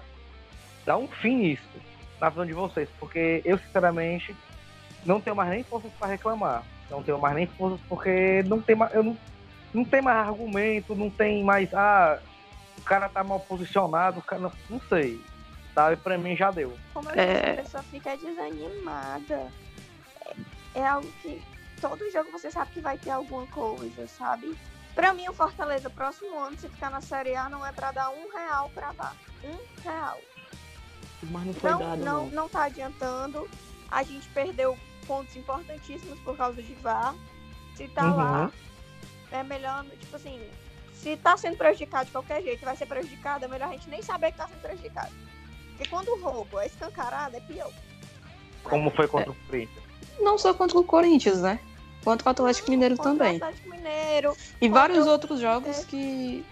dar 0.86 0.96
um 0.96 1.06
fim 1.06 1.36
nisso, 1.36 1.78
na 2.22 2.28
visão 2.28 2.46
de 2.46 2.52
vocês? 2.52 2.88
Porque 3.00 3.42
eu, 3.44 3.58
sinceramente, 3.58 4.34
não 5.04 5.20
tenho 5.20 5.34
mais 5.34 5.50
nem 5.50 5.64
forças 5.64 5.90
para 5.98 6.06
reclamar. 6.06 6.62
Não 6.88 7.02
tenho 7.02 7.18
mais 7.18 7.34
nem 7.34 7.46
forças 7.48 7.80
porque 7.88 8.44
não 8.46 8.62
tem 8.62 8.76
mais, 8.76 8.94
eu 8.94 9.02
não, 9.02 9.18
não 9.74 9.84
tem 9.84 10.00
mais 10.00 10.28
argumento, 10.28 10.94
não 10.94 11.10
tem 11.10 11.42
mais. 11.42 11.74
Ah, 11.74 12.20
o 12.78 12.82
cara 12.82 13.08
tá 13.08 13.24
mal 13.24 13.40
posicionado, 13.40 14.20
o 14.20 14.22
cara 14.22 14.40
não, 14.40 14.52
não 14.70 14.80
sei. 14.88 15.20
Sabe, 15.74 15.96
pra 15.96 16.16
mim 16.16 16.36
já 16.36 16.50
deu. 16.50 16.76
Como 16.94 17.10
eu 17.10 17.14
é... 17.20 17.24
disse, 17.24 17.50
a 17.50 17.62
pessoa 17.62 17.82
fica 17.84 18.16
desanimada. 18.16 19.50
É, 20.74 20.80
é 20.80 20.86
algo 20.86 21.10
que 21.22 21.42
todo 21.80 22.10
jogo 22.12 22.30
você 22.30 22.50
sabe 22.50 22.70
que 22.72 22.80
vai 22.80 22.98
ter 22.98 23.10
alguma 23.10 23.46
coisa, 23.48 24.06
sabe? 24.06 24.56
Pra 24.94 25.12
mim, 25.14 25.26
o 25.28 25.32
Fortaleza, 25.32 25.88
próximo 25.88 26.38
ano, 26.38 26.56
se 26.58 26.68
ficar 26.68 26.90
na 26.90 27.00
Série 27.00 27.34
A, 27.34 27.48
não 27.48 27.66
é 27.66 27.72
pra 27.72 27.90
dar 27.90 28.10
um 28.10 28.28
real 28.28 28.70
pra 28.74 28.92
dar. 28.92 29.16
Um 29.42 29.58
real. 29.82 30.20
Mas 31.30 31.46
não 31.46 31.54
foi 31.54 31.70
não, 31.70 31.78
dado, 31.78 32.04
não, 32.04 32.24
não. 32.24 32.30
Não 32.30 32.48
tá 32.48 32.64
adiantando. 32.64 33.48
A 33.90 34.02
gente 34.02 34.28
perdeu 34.30 34.76
pontos 35.06 35.36
importantíssimos 35.36 36.18
por 36.20 36.36
causa 36.36 36.62
de 36.62 36.74
VAR. 36.74 37.14
Se 37.76 37.88
tá 37.88 38.04
uhum. 38.04 38.16
lá, 38.16 38.52
é 39.30 39.42
melhor, 39.42 39.84
tipo 39.98 40.16
assim, 40.16 40.40
se 40.94 41.16
tá 41.16 41.36
sendo 41.36 41.56
prejudicado 41.56 42.06
de 42.06 42.12
qualquer 42.12 42.42
jeito, 42.42 42.64
vai 42.64 42.76
ser 42.76 42.86
prejudicado, 42.86 43.44
é 43.44 43.48
melhor 43.48 43.68
a 43.68 43.72
gente 43.72 43.88
nem 43.88 44.02
saber 44.02 44.32
que 44.32 44.38
tá 44.38 44.46
sendo 44.46 44.60
prejudicado. 44.60 45.12
Porque 45.70 45.88
quando 45.88 46.08
o 46.08 46.20
roubo 46.20 46.58
é 46.58 46.66
escancarado, 46.66 47.36
é 47.36 47.40
pior. 47.40 47.72
Como 48.62 48.90
foi 48.90 49.08
contra 49.08 49.30
é. 49.30 49.32
o 49.32 49.36
Corinthians? 49.46 49.84
Não 50.20 50.38
só 50.38 50.54
contra 50.54 50.78
o 50.78 50.84
Corinthians, 50.84 51.40
né? 51.40 51.58
Quanto 52.04 52.24
o 52.24 52.28
Atlético 52.28 52.70
Mineiro 52.70 52.96
também. 52.96 53.34
O 53.34 53.44
Atlético 53.44 53.70
Mineiro. 53.70 54.36
E 54.60 54.68
vários 54.68 55.06
outros 55.06 55.40
jogos 55.40 55.80
é. 55.80 55.84
que, 55.84 56.44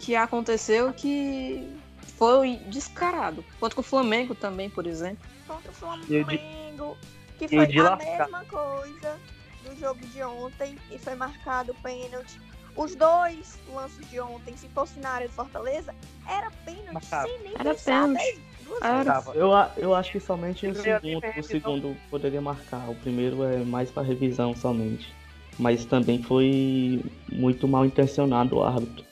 que 0.00 0.16
aconteceu 0.16 0.92
que 0.92 1.68
foi 2.18 2.56
descarado. 2.66 3.44
Contra 3.58 3.80
o 3.80 3.82
Flamengo 3.82 4.34
também, 4.34 4.70
por 4.70 4.86
exemplo. 4.86 5.24
Contra 5.46 5.70
o 5.70 5.74
Flamengo, 5.74 6.96
que 7.38 7.48
foi 7.48 7.78
a 7.78 7.96
mesma 7.96 8.44
coisa 8.44 9.18
do 9.64 9.78
jogo 9.78 10.00
de 10.06 10.22
ontem 10.22 10.76
e 10.90 10.98
foi 10.98 11.14
marcado 11.14 11.74
pênalti. 11.82 12.40
Os 12.74 12.94
dois 12.94 13.58
lances 13.72 14.08
de 14.08 14.18
ontem, 14.18 14.56
se 14.56 14.66
fosse 14.68 14.98
na 14.98 15.10
área 15.10 15.28
do 15.28 15.34
Fortaleza, 15.34 15.94
era 16.26 16.50
pênalti 16.64 17.04
sem 17.04 17.38
nem 17.42 17.54
era 17.54 17.74
pensar. 17.74 18.08
Pênalti. 18.08 18.40
Era. 18.80 19.22
Eu, 19.34 19.50
eu 19.76 19.94
acho 19.94 20.12
que 20.12 20.20
somente 20.20 20.66
o 20.66 20.74
segundo, 20.74 21.22
o 21.38 21.42
segundo 21.42 21.96
poderia 22.08 22.40
marcar. 22.40 22.88
O 22.88 22.94
primeiro 22.94 23.42
é 23.44 23.58
mais 23.58 23.90
para 23.90 24.02
revisão 24.02 24.56
somente. 24.56 25.12
Mas 25.58 25.84
também 25.84 26.22
foi 26.22 27.04
muito 27.30 27.68
mal 27.68 27.84
intencionado 27.84 28.56
o 28.56 28.62
árbitro. 28.62 29.04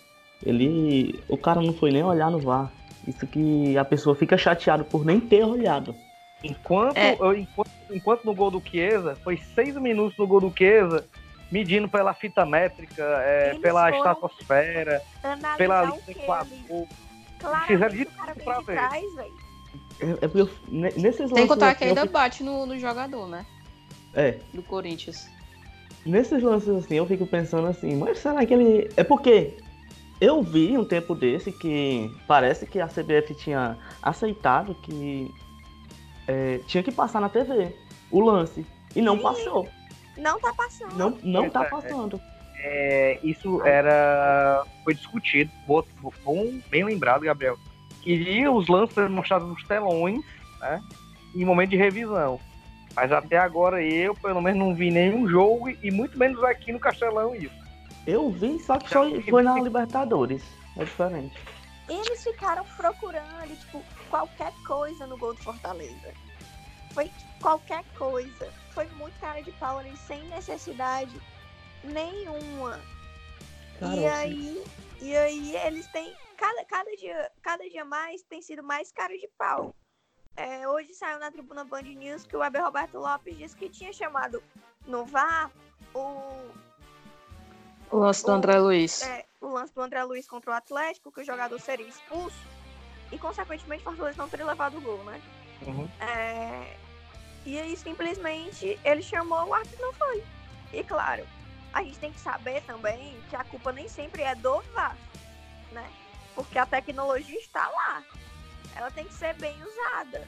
Ele. 0.43 1.23
O 1.29 1.37
cara 1.37 1.61
não 1.61 1.75
foi 1.75 1.91
nem 1.91 2.03
olhar 2.03 2.31
no 2.31 2.39
VAR. 2.39 2.73
Isso 3.07 3.27
que 3.27 3.77
a 3.77 3.85
pessoa 3.85 4.15
fica 4.15 4.37
chateada 4.37 4.85
por 4.85 5.05
nem 5.05 5.21
ter 5.21 5.45
olhado. 5.45 5.95
Enquanto, 6.43 6.97
é. 6.97 7.17
eu, 7.19 7.37
enquanto, 7.37 7.71
enquanto, 7.91 8.25
no 8.25 8.35
gol 8.35 8.51
do 8.51 8.63
Chiesa, 8.65 9.15
foi 9.17 9.37
seis 9.55 9.75
minutos 9.77 10.17
no 10.19 10.27
gol 10.27 10.41
do 10.41 10.53
Chiesa, 10.57 11.07
medindo 11.51 11.89
pela 11.89 12.15
fita 12.15 12.47
métrica, 12.47 13.03
é, 13.03 13.55
pela 13.59 13.91
estratosfera, 13.91 15.03
pela 15.57 15.85
linha 15.85 16.01
equador. 16.09 16.87
Claro, 17.39 17.67
Fizeram 17.67 17.97
de 17.97 18.05
tudo 18.05 18.45
pra 18.45 18.61
ver. 18.61 18.77
Trás, 18.77 19.05
é, 20.01 20.11
é 20.13 20.29
porque 20.29 20.41
eu, 20.41 20.51
nesses 20.69 21.31
Tem 21.31 21.43
que 21.43 21.49
contar 21.49 21.75
que 21.75 21.85
ainda 21.85 22.03
fico... 22.03 22.13
bate 22.13 22.43
no, 22.43 22.67
no 22.67 22.79
jogador, 22.79 23.27
né? 23.29 23.45
É. 24.15 24.39
Do 24.53 24.63
Corinthians. 24.63 25.29
Nesses 26.05 26.43
lances 26.43 26.71
assim, 26.71 26.95
eu 26.95 27.07
fico 27.07 27.27
pensando 27.27 27.69
assim, 27.69 27.97
mas 27.97 28.19
será 28.19 28.45
que 28.45 28.55
ele. 28.55 28.91
É 28.97 29.05
porque 29.05 29.59
eu 30.21 30.43
vi 30.43 30.77
um 30.77 30.85
tempo 30.85 31.15
desse 31.15 31.51
que 31.51 32.15
parece 32.27 32.67
que 32.67 32.81
a 32.81 32.87
CBF 32.87 33.35
tinha 33.35 33.79
aceitado 34.03 34.75
que 34.75 35.33
é, 36.27 36.59
tinha 36.67 36.83
que 36.83 36.93
passar 36.93 37.21
na 37.21 37.29
TV 37.29 37.75
o 38.11 38.21
lance. 38.21 38.67
E 38.95 39.01
não 39.01 39.17
Sim. 39.17 39.23
passou. 39.23 39.69
Não 40.17 40.39
tá 40.39 40.53
passando. 40.53 40.95
Não, 40.97 41.19
não 41.23 41.51
tá 41.51 41.65
é, 41.65 41.69
passando. 41.69 42.21
É, 42.59 43.21
isso 43.23 43.63
era. 43.65 44.65
Foi 44.85 44.95
discutido. 44.95 45.51
Bom, 45.67 46.61
bem 46.69 46.85
lembrado, 46.85 47.23
Gabriel 47.23 47.57
queria 48.03 48.51
os 48.51 48.69
lances 48.69 49.11
mostrados 49.11 49.49
nos 49.49 49.63
telões, 49.65 50.25
né? 50.61 50.83
Em 51.35 51.45
momento 51.45 51.71
de 51.71 51.77
revisão. 51.77 52.41
Mas 52.95 53.13
até 53.13 53.39
agora 53.39 53.83
eu, 53.83 54.15
pelo 54.15 54.41
menos, 54.41 54.59
não 54.59 54.75
vi 54.75 54.91
nenhum 54.91 55.29
jogo 55.29 55.69
e 55.69 55.91
muito 55.91 56.19
menos 56.19 56.43
aqui 56.43 56.73
no 56.73 56.81
Castelão 56.81 57.35
isso. 57.35 57.60
Eu 58.07 58.31
vi, 58.31 58.59
só 58.59 58.79
que 58.79 58.89
só 58.89 59.05
foi 59.29 59.43
na 59.43 59.61
Libertadores. 59.61 60.43
É 60.77 60.85
diferente. 60.85 61.37
Eles 61.89 62.23
ficaram 62.23 62.65
procurando, 62.77 63.59
tipo, 63.59 63.83
qualquer 64.09 64.53
coisa 64.67 65.07
no 65.07 65.19
gol 65.19 65.35
do 65.35 65.43
Fortaleza. 65.43 66.15
Foi 66.93 67.11
qualquer 67.41 67.85
coisa. 67.97 68.53
Foi 68.73 68.87
muito 68.91 69.19
cara 69.21 69.43
de 69.43 69.51
pau 69.53 69.79
ali, 69.79 69.97
sem 69.97 70.23
necessidade 70.29 71.21
nenhuma. 71.85 72.81
e 73.81 74.07
aí, 74.07 74.65
e 75.01 75.17
aí 75.17 75.57
eles 75.57 75.87
têm 75.89 76.15
cada, 76.37 76.65
cada, 76.65 76.91
dia, 76.97 77.31
cada 77.43 77.69
dia 77.69 77.85
mais 77.85 78.23
tem 78.23 78.41
sido 78.41 78.63
mais 78.63 78.91
cara 78.93 79.17
de 79.17 79.29
pau. 79.39 79.75
É, 80.37 80.67
hoje 80.69 80.95
saiu 80.95 81.19
na 81.19 81.31
tribuna 81.31 81.65
Band 81.65 81.83
News 81.83 82.25
que 82.25 82.37
o 82.37 82.41
Weber 82.41 82.65
Roberto 82.65 82.99
Lopes 82.99 83.37
disse 83.37 83.57
que 83.57 83.69
tinha 83.69 83.93
chamado 83.93 84.43
no 84.87 85.05
VAR 85.05 85.51
o. 85.95 86.51
O 87.91 87.99
lance 87.99 88.25
do 88.25 88.31
o, 88.31 88.35
André 88.35 88.59
Luiz. 88.59 89.03
É, 89.03 89.27
o 89.41 89.49
lance 89.49 89.75
do 89.75 89.81
André 89.81 90.03
Luiz 90.05 90.27
contra 90.27 90.51
o 90.51 90.55
Atlético, 90.55 91.11
que 91.11 91.21
o 91.21 91.25
jogador 91.25 91.59
seria 91.61 91.87
expulso. 91.87 92.39
E, 93.11 93.19
consequentemente, 93.19 93.83
o 93.83 93.87
Fortaleza 93.87 94.19
não 94.19 94.29
teria 94.29 94.47
levado 94.47 94.79
o 94.79 94.81
gol, 94.81 95.03
né? 95.05 95.21
Uhum. 95.67 95.89
É, 96.01 96.77
e 97.45 97.59
aí, 97.59 97.77
simplesmente, 97.77 98.79
ele 98.85 99.03
chamou, 99.03 99.47
o 99.47 99.55
árbitro 99.55 99.81
não 99.81 99.93
foi. 99.95 100.23
E, 100.73 100.85
claro, 100.85 101.27
a 101.73 101.83
gente 101.83 101.99
tem 101.99 102.13
que 102.13 102.21
saber 102.21 102.63
também 102.63 103.21
que 103.29 103.35
a 103.35 103.45
culpa 103.45 103.73
nem 103.73 103.89
sempre 103.89 104.23
é 104.23 104.35
do 104.35 104.61
VAR, 104.73 104.97
né? 105.73 105.91
porque 106.35 106.59
a 106.59 106.67
tecnologia 106.67 107.39
está 107.39 107.69
lá. 107.69 108.03
Ela 108.75 108.91
tem 108.91 109.05
que 109.05 109.15
ser 109.15 109.35
bem 109.35 109.57
usada. 109.63 110.27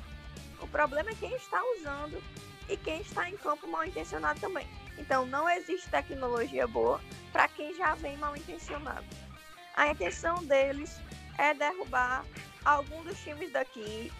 O 0.60 0.68
problema 0.68 1.10
é 1.10 1.14
quem 1.14 1.34
está 1.34 1.62
usando 1.78 2.22
e 2.68 2.76
quem 2.76 3.00
está 3.00 3.28
em 3.28 3.36
campo 3.36 3.66
mal 3.66 3.84
intencionado 3.84 4.40
também. 4.40 4.66
Então, 4.98 5.26
não 5.26 5.48
existe 5.48 5.88
tecnologia 5.88 6.66
boa 6.66 7.00
para 7.32 7.48
quem 7.48 7.74
já 7.74 7.94
vem 7.94 8.16
mal 8.16 8.36
intencionado. 8.36 9.04
A 9.74 9.88
intenção 9.88 10.44
deles 10.44 11.00
é 11.38 11.54
derrubar 11.54 12.24
algum 12.64 13.02
dos 13.02 13.18
times 13.22 13.50
daqui 13.50 14.12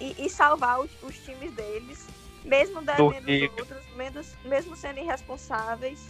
e, 0.00 0.14
e 0.18 0.30
salvar 0.30 0.80
os, 0.80 0.90
os, 1.02 1.16
times 1.24 1.52
deles, 1.52 2.06
mesmo 2.44 2.80
devendo 2.82 3.28
os 3.28 3.58
outros, 3.58 3.86
mesmo, 3.96 4.22
mesmo 4.44 4.76
sendo 4.76 4.98
irresponsáveis. 5.00 6.08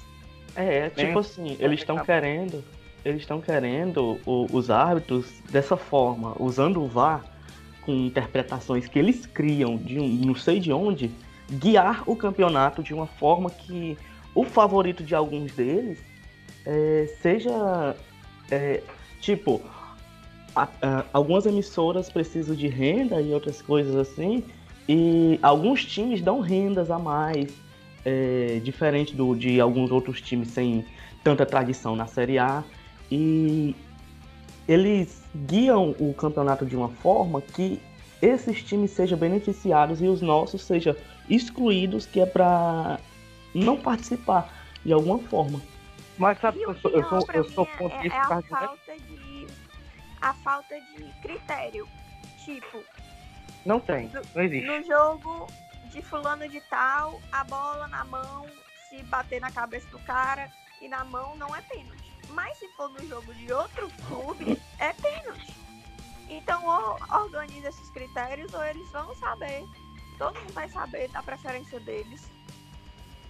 É, 0.54 0.90
tipo 0.90 1.18
assim, 1.18 1.56
eles 1.58 1.80
estão 1.80 1.98
querendo 2.04 2.62
eles 3.04 3.20
estão 3.20 3.40
querendo 3.40 4.18
o, 4.24 4.46
os 4.50 4.70
árbitros 4.70 5.26
dessa 5.50 5.76
forma, 5.76 6.34
usando 6.40 6.82
o 6.82 6.88
VAR 6.88 7.22
com 7.82 7.92
interpretações 7.92 8.88
que 8.88 8.98
eles 8.98 9.26
criam 9.26 9.76
de 9.76 10.00
um, 10.00 10.08
não 10.08 10.34
sei 10.34 10.58
de 10.58 10.72
onde, 10.72 11.10
guiar 11.50 12.02
o 12.06 12.16
campeonato 12.16 12.82
de 12.82 12.94
uma 12.94 13.06
forma 13.06 13.50
que 13.50 13.96
o 14.34 14.44
favorito 14.44 15.02
de 15.04 15.14
alguns 15.14 15.52
deles 15.52 15.98
é, 16.64 17.06
seja 17.20 17.94
é, 18.50 18.82
tipo 19.20 19.60
a, 20.56 20.68
a, 20.82 21.04
algumas 21.12 21.46
emissoras 21.46 22.08
precisam 22.08 22.54
de 22.54 22.68
renda 22.68 23.20
e 23.20 23.32
outras 23.32 23.60
coisas 23.60 23.94
assim 23.96 24.42
e 24.88 25.38
alguns 25.42 25.84
times 25.84 26.20
dão 26.20 26.40
rendas 26.40 26.90
a 26.90 26.98
mais 26.98 27.52
é, 28.04 28.60
diferente 28.62 29.14
do, 29.14 29.34
de 29.34 29.60
alguns 29.60 29.90
outros 29.90 30.20
times 30.20 30.48
sem 30.48 30.84
tanta 31.22 31.44
tradição 31.44 31.96
na 31.96 32.06
Série 32.06 32.38
A 32.38 32.62
e 33.10 33.74
eles 34.66 35.22
guiam 35.46 35.94
o 35.98 36.14
campeonato 36.14 36.64
de 36.64 36.76
uma 36.76 36.88
forma 36.88 37.40
que 37.40 37.80
esses 38.20 38.62
times 38.62 38.90
sejam 38.90 39.18
beneficiados 39.18 40.00
e 40.00 40.06
os 40.06 40.22
nossos 40.22 40.62
sejam 40.62 40.94
excluídos, 41.28 42.06
que 42.06 42.20
é 42.20 42.26
para 42.26 42.98
não 43.54 43.76
participar 43.76 44.52
de 44.84 44.92
alguma 44.92 45.18
forma. 45.18 45.60
Mas 46.18 46.38
sabe, 46.40 46.62
eu, 46.62 46.74
sou, 46.76 46.90
eu 46.90 47.04
sou, 47.08 47.26
eu 47.32 47.44
sou 47.50 47.68
é, 47.90 48.06
é 48.06 48.10
a 48.10 48.42
falta 48.42 48.96
de 48.96 49.46
a 50.20 50.32
falta 50.34 50.80
de 50.80 51.04
critério. 51.20 51.88
Tipo, 52.44 52.84
não 53.64 53.80
tem, 53.80 54.10
não 54.34 54.42
existe. 54.42 54.66
No 54.66 54.82
jogo 54.84 55.46
de 55.90 56.02
fulano 56.02 56.48
de 56.48 56.60
tal, 56.62 57.20
a 57.32 57.44
bola 57.44 57.88
na 57.88 58.04
mão, 58.04 58.46
se 58.88 59.02
bater 59.04 59.40
na 59.40 59.50
cabeça 59.50 59.88
do 59.88 59.98
cara 60.00 60.50
e 60.80 60.88
na 60.88 61.04
mão 61.04 61.36
não 61.36 61.54
é 61.54 61.62
pênalti. 61.62 62.12
Mas 62.30 62.58
se 62.58 62.68
for 62.68 62.90
no 62.90 63.06
jogo 63.06 63.32
de 63.34 63.52
outro 63.52 63.88
clube, 64.06 64.60
é 64.78 64.92
pênalti. 64.94 65.54
Então, 66.28 66.64
ou 66.64 67.22
organiza 67.22 67.68
esses 67.68 67.90
critérios, 67.90 68.52
ou 68.54 68.64
eles 68.64 68.90
vão 68.90 69.14
saber. 69.16 69.64
Todo 70.18 70.38
mundo 70.38 70.52
vai 70.52 70.68
saber 70.68 71.08
da 71.08 71.22
preferência 71.22 71.80
deles. 71.80 72.30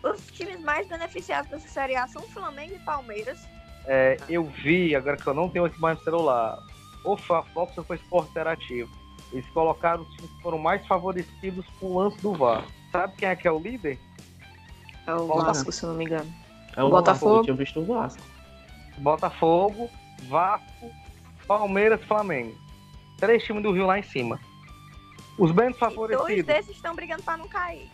Os 0.02 0.26
times 0.32 0.60
mais 0.60 0.86
beneficiados 0.86 1.50
dessa 1.50 1.68
Série 1.68 1.96
A 1.96 2.06
são 2.06 2.22
Flamengo 2.22 2.74
e 2.74 2.78
Palmeiras. 2.80 3.38
É, 3.86 4.16
eu 4.28 4.44
vi, 4.44 4.94
agora 4.94 5.16
que 5.16 5.26
eu 5.26 5.34
não 5.34 5.48
tenho 5.48 5.64
aqui 5.64 5.80
mais 5.80 5.98
no 5.98 6.04
celular, 6.04 6.58
o 7.04 7.16
Fox 7.16 7.74
foi 7.86 7.96
esporte 7.96 8.30
interativo. 8.30 8.90
Eles 9.32 9.48
colocaram 9.50 10.02
os 10.02 10.08
times 10.14 10.30
que 10.30 10.42
foram 10.42 10.58
mais 10.58 10.86
favorecidos 10.86 11.66
com 11.80 11.86
o 11.86 11.98
lance 11.98 12.20
do 12.20 12.32
VAR. 12.34 12.64
Sabe 12.92 13.14
quem 13.16 13.28
é 13.28 13.36
que 13.36 13.48
é 13.48 13.50
o 13.50 13.58
líder? 13.58 13.98
É 15.06 15.14
o 15.14 15.26
Vasco, 15.26 15.72
se 15.72 15.84
não 15.84 15.94
me 15.94 16.04
engano. 16.04 16.32
É 16.76 16.82
o 16.82 16.88
Botafogo. 16.88 17.38
Eu 17.38 17.42
tinha 17.44 17.56
visto 17.56 17.80
o 17.80 17.84
Vasco. 17.84 18.22
Botafogo, 18.98 19.90
Vasco, 20.28 20.90
Palmeiras, 21.46 22.02
Flamengo. 22.04 22.56
Três 23.18 23.42
times 23.42 23.62
do 23.62 23.72
Rio 23.72 23.86
lá 23.86 23.98
em 23.98 24.02
cima. 24.02 24.38
Os 25.38 25.52
menos 25.52 25.78
favorecidos. 25.78 26.30
E 26.30 26.42
dois 26.42 26.46
desses 26.46 26.76
estão 26.76 26.94
brigando 26.94 27.22
para 27.22 27.36
não 27.36 27.48
cair. 27.48 27.90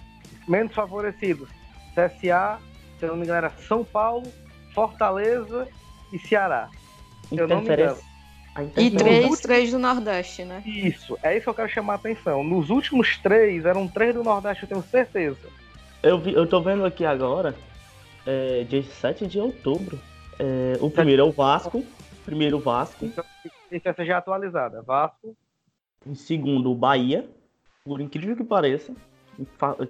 Menos 0.46 0.74
favorecidos. 0.74 1.48
CSA, 1.94 2.60
se 2.98 3.04
eu 3.04 3.10
não 3.10 3.16
me 3.16 3.24
engano, 3.24 3.38
era 3.38 3.50
São 3.66 3.84
Paulo, 3.84 4.30
Fortaleza 4.74 5.68
e 6.12 6.18
Ceará. 6.18 6.68
Se 7.28 7.38
eu 7.38 7.48
não 7.48 7.62
me 7.62 7.72
engano. 7.72 7.96
E 8.76 8.90
três, 8.90 9.18
últimos... 9.18 9.40
três 9.40 9.70
do 9.70 9.78
Nordeste, 9.78 10.44
né? 10.44 10.62
Isso, 10.66 11.16
é 11.22 11.34
isso 11.36 11.44
que 11.44 11.50
eu 11.50 11.54
quero 11.54 11.68
chamar 11.68 11.94
a 11.94 11.96
atenção. 11.96 12.42
Nos 12.42 12.68
últimos 12.68 13.16
três, 13.18 13.64
eram 13.64 13.86
três 13.86 14.14
do 14.14 14.24
Nordeste, 14.24 14.64
eu 14.64 14.68
tenho 14.68 14.82
certeza. 14.82 15.48
Eu, 16.02 16.18
vi, 16.18 16.34
eu 16.34 16.46
tô 16.46 16.60
vendo 16.60 16.84
aqui 16.84 17.04
agora, 17.04 17.54
é, 18.26 18.64
dia 18.64 18.82
7 18.82 19.26
de 19.26 19.38
outubro. 19.38 19.98
É, 20.38 20.76
o 20.80 20.90
primeiro 20.90 21.22
é 21.22 21.24
o 21.24 21.30
Vasco. 21.30 21.84
Primeiro 22.24 22.56
o 22.56 22.60
Vasco. 22.60 23.04
Então, 23.04 23.24
essa 23.70 24.04
já 24.04 24.14
é 24.14 24.16
atualizada. 24.16 24.82
Vasco. 24.82 25.36
Em 26.06 26.14
segundo, 26.14 26.70
o 26.70 26.74
Bahia. 26.74 27.28
Por 27.84 28.00
incrível 28.00 28.36
que 28.36 28.44
pareça. 28.44 28.94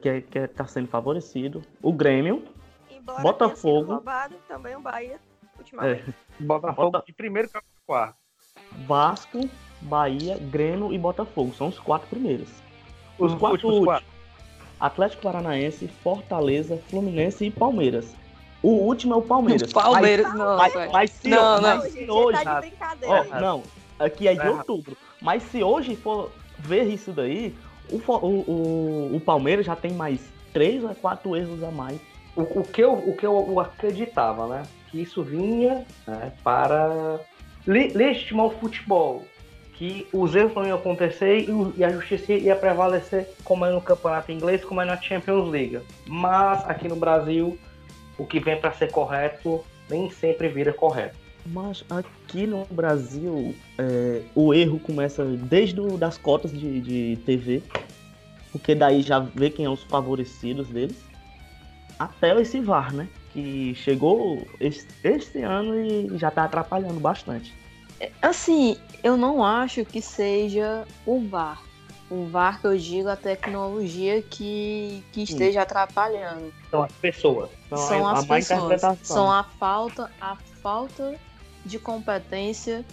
Que, 0.00 0.08
é, 0.08 0.20
que 0.20 0.38
é, 0.38 0.46
tá 0.46 0.66
sendo 0.66 0.88
favorecido. 0.88 1.62
O 1.82 1.92
Grêmio. 1.92 2.44
Embora 2.90 3.22
Botafogo. 3.22 3.94
Roubado, 3.94 4.36
também 4.48 4.76
o 4.76 4.80
Bahia. 4.80 5.18
Ultimamente. 5.58 6.04
É. 6.08 6.14
Botafogo 6.44 6.90
Bota... 6.90 7.06
de 7.06 7.12
primeiro 7.12 7.48
para 7.48 7.62
quarto. 7.86 8.16
Vasco, 8.86 9.48
Bahia, 9.82 10.38
Grêmio 10.38 10.92
e 10.92 10.98
Botafogo. 10.98 11.52
São 11.54 11.68
os 11.68 11.78
quatro 11.78 12.08
primeiros. 12.08 12.48
Os, 13.18 13.32
os 13.32 13.38
quatro 13.38 13.68
últimos. 13.68 14.02
Atlético 14.78 15.22
Paranaense, 15.22 15.86
Fortaleza, 16.02 16.78
Fluminense 16.88 17.44
e 17.44 17.50
Palmeiras. 17.50 18.14
O 18.62 18.70
último 18.70 19.14
é 19.14 19.16
o 19.16 19.22
Palmeiras. 19.22 19.70
O 19.70 19.74
Palmeiras, 19.74 20.26
mas, 20.28 20.38
não. 20.38 20.56
Mas, 20.56 20.92
mas 20.92 21.10
se, 21.10 21.28
não, 21.28 21.60
mas 21.60 21.84
não. 21.84 21.90
se 21.90 22.10
hoje. 22.10 22.44
Tá 22.44 22.62
ó, 23.04 23.40
não, 23.40 23.62
aqui 23.98 24.28
é 24.28 24.34
de 24.34 24.40
é. 24.40 24.50
outubro. 24.50 24.96
Mas 25.20 25.42
se 25.44 25.62
hoje 25.62 25.96
for 25.96 26.30
ver 26.58 26.84
isso 26.84 27.12
daí, 27.12 27.54
o, 27.90 27.96
o, 27.96 29.16
o, 29.16 29.20
Palmeiras 29.20 29.66
já 29.66 29.76
tem 29.76 29.92
mais 29.92 30.20
três 30.52 30.82
ou 30.82 30.94
quatro 30.94 31.36
erros 31.36 31.62
a 31.62 31.70
mais. 31.70 31.98
O, 32.36 32.42
o, 32.60 32.62
que, 32.62 32.82
eu, 32.82 32.92
o 32.92 33.16
que 33.16 33.26
eu 33.26 33.58
acreditava, 33.60 34.46
né? 34.46 34.62
Que 34.90 35.02
isso 35.02 35.22
vinha 35.22 35.84
né, 36.06 36.32
para 36.42 37.20
legitimar 37.66 38.46
o 38.46 38.50
futebol. 38.50 39.24
Que 39.74 40.06
os 40.12 40.34
erros 40.34 40.54
não 40.54 40.66
iam 40.66 40.78
acontecer 40.78 41.48
e, 41.48 41.78
e 41.78 41.84
a 41.84 41.90
justiça 41.90 42.32
ia 42.32 42.54
prevalecer 42.54 43.28
como 43.44 43.64
é 43.64 43.70
no 43.70 43.80
campeonato 43.80 44.30
inglês, 44.30 44.64
como 44.64 44.80
é 44.80 44.84
na 44.84 45.00
Champions 45.00 45.48
League. 45.48 45.80
Mas 46.06 46.62
aqui 46.68 46.86
no 46.86 46.96
Brasil 46.96 47.58
o 48.18 48.26
que 48.26 48.38
vem 48.38 48.60
para 48.60 48.72
ser 48.72 48.90
correto 48.90 49.64
nem 49.88 50.10
sempre 50.10 50.48
vira 50.48 50.72
correto. 50.72 51.18
Mas 51.46 51.84
aqui 51.88 52.46
no 52.46 52.64
Brasil, 52.66 53.54
é, 53.78 54.22
o 54.34 54.52
erro 54.52 54.78
começa 54.78 55.24
desde 55.24 55.80
o, 55.80 55.96
das 55.96 56.18
cotas 56.18 56.52
de, 56.52 56.80
de 56.80 57.18
TV, 57.24 57.62
porque 58.52 58.74
daí 58.74 59.02
já 59.02 59.18
vê 59.18 59.50
quem 59.50 59.64
é 59.64 59.70
os 59.70 59.82
favorecidos 59.84 60.68
deles, 60.68 60.96
até 61.98 62.38
esse 62.40 62.60
VAR, 62.60 62.92
né? 62.94 63.08
Que 63.32 63.74
chegou 63.74 64.46
este, 64.58 64.88
este 65.04 65.38
ano 65.42 65.74
e 65.74 66.18
já 66.18 66.28
está 66.28 66.44
atrapalhando 66.44 67.00
bastante. 67.00 67.54
É, 67.98 68.10
assim, 68.22 68.76
eu 69.02 69.16
não 69.16 69.44
acho 69.44 69.84
que 69.84 70.00
seja 70.00 70.84
o 71.06 71.20
VAR 71.20 71.62
o 72.10 72.26
VAR 72.26 72.60
que 72.60 72.66
eu 72.66 72.76
digo 72.76 73.08
a 73.08 73.14
tecnologia 73.14 74.20
que, 74.20 75.02
que 75.12 75.22
esteja 75.22 75.62
atrapalhando. 75.62 76.52
São 76.68 76.82
as 76.82 76.92
pessoas. 76.92 77.50
São, 77.68 77.78
são 77.78 78.06
a, 78.06 78.12
as 78.12 78.24
a 78.24 78.34
pessoas. 78.34 78.82
São 79.02 79.30
a 79.30 79.44
falta, 79.44 80.10
a 80.20 80.36
falta 80.60 81.14
de 81.64 81.78
competência 81.78 82.84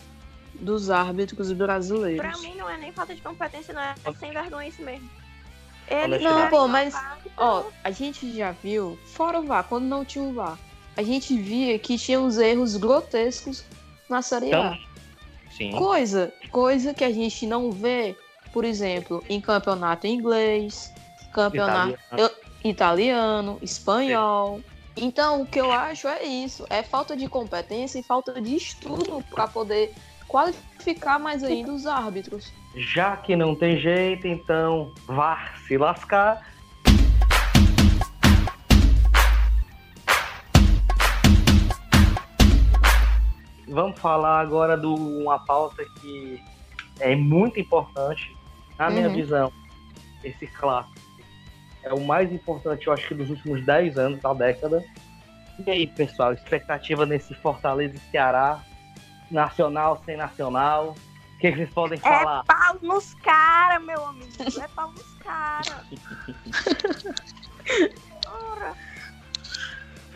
dos 0.55 0.89
árbitros 0.89 1.51
brasileiros. 1.51 2.19
Pra 2.19 2.37
mim 2.37 2.55
não 2.55 2.69
é 2.69 2.77
nem 2.77 2.91
falta 2.91 3.13
de 3.13 3.21
competência, 3.21 3.73
não 3.73 3.81
é 3.81 3.95
sem 4.19 4.31
vergonha 4.31 4.67
isso 4.67 4.81
mesmo. 4.81 5.09
Eles 5.89 6.21
não, 6.21 6.49
pô, 6.49 6.67
mas 6.67 6.93
ó, 7.37 7.63
a 7.83 7.91
gente 7.91 8.35
já 8.35 8.51
viu, 8.51 8.99
fora 9.05 9.39
o 9.39 9.43
VAR, 9.43 9.63
quando 9.63 9.85
não 9.85 10.03
tinha 10.03 10.23
o 10.23 10.33
VAR, 10.33 10.57
a 10.97 11.03
gente 11.03 11.37
via 11.37 11.79
que 11.79 11.97
tinha 11.97 12.19
uns 12.19 12.37
erros 12.37 12.75
grotescos 12.75 13.63
na 14.09 14.21
Série 14.21 14.53
A. 14.53 14.77
Sim. 15.55 15.71
Coisa, 15.71 16.33
coisa 16.51 16.93
que 16.93 17.05
a 17.05 17.11
gente 17.11 17.47
não 17.47 17.71
vê 17.71 18.17
por 18.57 18.65
exemplo, 18.65 19.23
em 19.29 19.39
campeonato 19.39 20.07
inglês, 20.07 20.91
campeonato 21.31 21.95
italiano, 22.01 22.31
italiano 22.63 23.59
espanhol. 23.61 24.61
Então, 24.99 25.43
o 25.43 25.45
que 25.45 25.59
eu 25.59 25.71
acho 25.71 26.07
é 26.07 26.23
isso: 26.23 26.65
é 26.69 26.81
falta 26.81 27.15
de 27.15 27.29
competência 27.29 27.99
e 27.99 28.03
falta 28.03 28.41
de 28.41 28.55
estudo 28.55 29.23
para 29.29 29.47
poder 29.47 29.93
qualificar 30.27 31.19
mais 31.19 31.43
ainda 31.43 31.71
os 31.71 31.85
árbitros. 31.85 32.51
Já 32.75 33.15
que 33.15 33.35
não 33.35 33.55
tem 33.55 33.79
jeito, 33.79 34.27
então 34.27 34.91
vá 35.05 35.53
se 35.67 35.77
lascar. 35.77 36.45
Vamos 43.67 43.99
falar 43.99 44.39
agora 44.39 44.75
de 44.77 44.87
uma 44.87 45.37
pauta 45.45 45.85
que 46.01 46.41
é 46.99 47.15
muito 47.15 47.59
importante 47.59 48.35
na 48.79 48.89
minha 48.89 49.09
uhum. 49.09 49.13
visão, 49.15 49.53
esse 50.23 50.47
clássico 50.47 51.06
é 51.89 51.93
o 51.93 52.01
mais 52.01 52.31
importante, 52.31 52.87
eu 52.87 52.93
acho 52.93 53.07
que 53.07 53.13
dos 53.13 53.29
últimos 53.29 53.65
10 53.65 53.97
anos, 53.97 54.19
da 54.21 54.33
década. 54.33 54.83
E 55.65 55.71
aí, 55.71 55.87
pessoal, 55.87 56.33
expectativa 56.33 57.05
nesse 57.05 57.33
Fortaleza 57.33 57.95
e 57.95 58.11
Ceará, 58.11 58.61
nacional 59.31 60.01
sem 60.05 60.15
nacional. 60.17 60.95
O 61.35 61.39
que, 61.39 61.51
que 61.51 61.57
vocês 61.57 61.73
podem 61.73 61.99
falar? 61.99 62.41
É 62.41 62.53
pau 62.53 62.77
nos 62.81 63.13
caras, 63.15 63.83
meu 63.83 64.05
amigo. 64.05 64.31
É 64.39 64.67
pau 64.69 64.91
nos 64.91 65.13
caras. 65.15 65.83
Ora. 68.27 68.73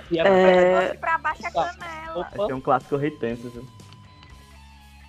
E 0.09 0.19
é... 0.19 0.93
pra 0.95 1.17
baixo 1.17 1.45
a 1.45 1.51
canela. 1.51 2.29
Vai 2.35 2.53
um 2.53 2.61
clássico 2.61 2.97
retenso, 2.97 3.49
viu? 3.49 3.67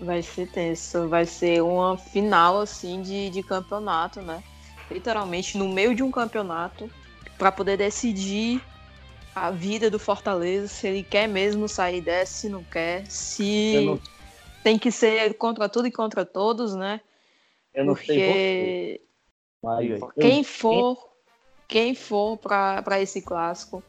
Vai 0.00 0.22
ser 0.22 0.48
tenso, 0.50 1.08
vai 1.08 1.24
ser 1.24 1.62
uma 1.62 1.96
final 1.96 2.60
assim 2.60 3.02
de, 3.02 3.30
de 3.30 3.42
campeonato, 3.42 4.20
né? 4.20 4.42
Literalmente 4.92 5.56
no 5.56 5.68
meio 5.68 5.94
de 5.94 6.02
um 6.02 6.10
campeonato 6.10 6.90
para 7.38 7.50
poder 7.50 7.76
decidir 7.76 8.62
a 9.34 9.50
vida 9.50 9.90
do 9.90 9.98
Fortaleza, 9.98 10.68
se 10.68 10.86
ele 10.86 11.02
quer 11.02 11.26
mesmo 11.26 11.68
sair 11.68 12.00
dessa, 12.00 12.32
se 12.32 12.48
não 12.48 12.62
quer, 12.62 13.06
se 13.06 13.80
não... 13.84 14.00
tem 14.62 14.78
que 14.78 14.90
ser 14.90 15.34
contra 15.34 15.68
tudo 15.68 15.88
e 15.88 15.92
contra 15.92 16.24
todos, 16.24 16.74
né? 16.74 17.00
Eu 17.74 17.86
não 17.86 17.94
Porque 17.94 18.12
sei 18.12 19.00
você. 19.62 20.10
quem 20.20 20.44
for, 20.44 21.08
quem 21.66 21.94
for 21.94 22.36
para 22.36 23.00
esse 23.00 23.22
clássico, 23.22 23.82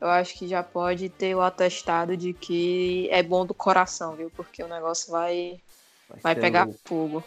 eu 0.00 0.08
acho 0.08 0.34
que 0.34 0.46
já 0.46 0.62
pode 0.62 1.08
ter 1.08 1.34
o 1.34 1.40
atestado 1.40 2.16
de 2.16 2.32
que 2.34 3.08
é 3.10 3.22
bom 3.22 3.46
do 3.46 3.54
coração, 3.54 4.14
viu? 4.14 4.30
Porque 4.30 4.62
o 4.62 4.68
negócio 4.68 5.10
vai, 5.10 5.60
vai, 6.08 6.20
vai 6.20 6.34
pegar 6.34 6.68
fogo. 6.84 7.24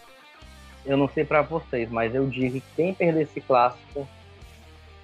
Eu 0.85 0.97
não 0.97 1.09
sei 1.09 1.25
para 1.25 1.41
vocês, 1.41 1.89
mas 1.89 2.13
eu 2.13 2.27
digo 2.27 2.61
que 2.61 2.75
quem 2.75 2.93
perder 2.93 3.23
esse 3.23 3.41
clássico 3.41 4.07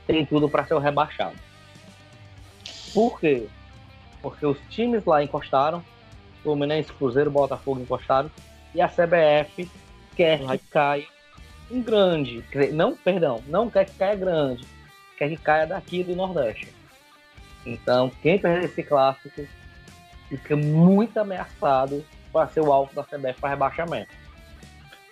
tem 0.06 0.26
tudo 0.26 0.48
para 0.48 0.66
ser 0.66 0.76
o 0.76 0.80
rebaixado. 0.80 1.36
Por 2.94 3.20
quê? 3.20 3.48
Porque 4.22 4.46
os 4.46 4.60
times 4.70 5.06
lá 5.06 5.24
encostaram, 5.24 5.84
Fluminense, 6.44 6.92
Cruzeiro, 6.94 7.32
Botafogo 7.32 7.82
encostaram, 7.82 8.30
e 8.76 8.82
a 8.82 8.88
CBF 8.88 9.70
quer 10.16 10.40
que 10.40 10.58
caia 10.70 11.08
um 11.72 11.82
grande. 11.82 12.44
Não, 12.74 12.96
perdão, 12.96 13.42
não 13.48 13.70
quer 13.70 13.86
que 13.86 13.96
caia 13.96 14.16
grande, 14.16 14.66
quer 15.18 15.30
que 15.30 15.38
caia 15.38 15.66
daqui 15.66 16.04
do 16.04 16.16
Nordeste. 16.16 16.68
Então, 17.66 18.12
quem 18.22 18.38
perder 18.38 18.66
esse 18.66 18.84
clássico 18.84 19.48
fica 20.30 20.56
muito 20.56 21.18
ameaçado 21.18 22.06
para 22.32 22.48
ser 22.50 22.62
o 22.62 22.72
alvo 22.72 22.94
da 22.94 23.04
CBF 23.04 23.40
para 23.40 23.50
rebaixamento. 23.50 24.21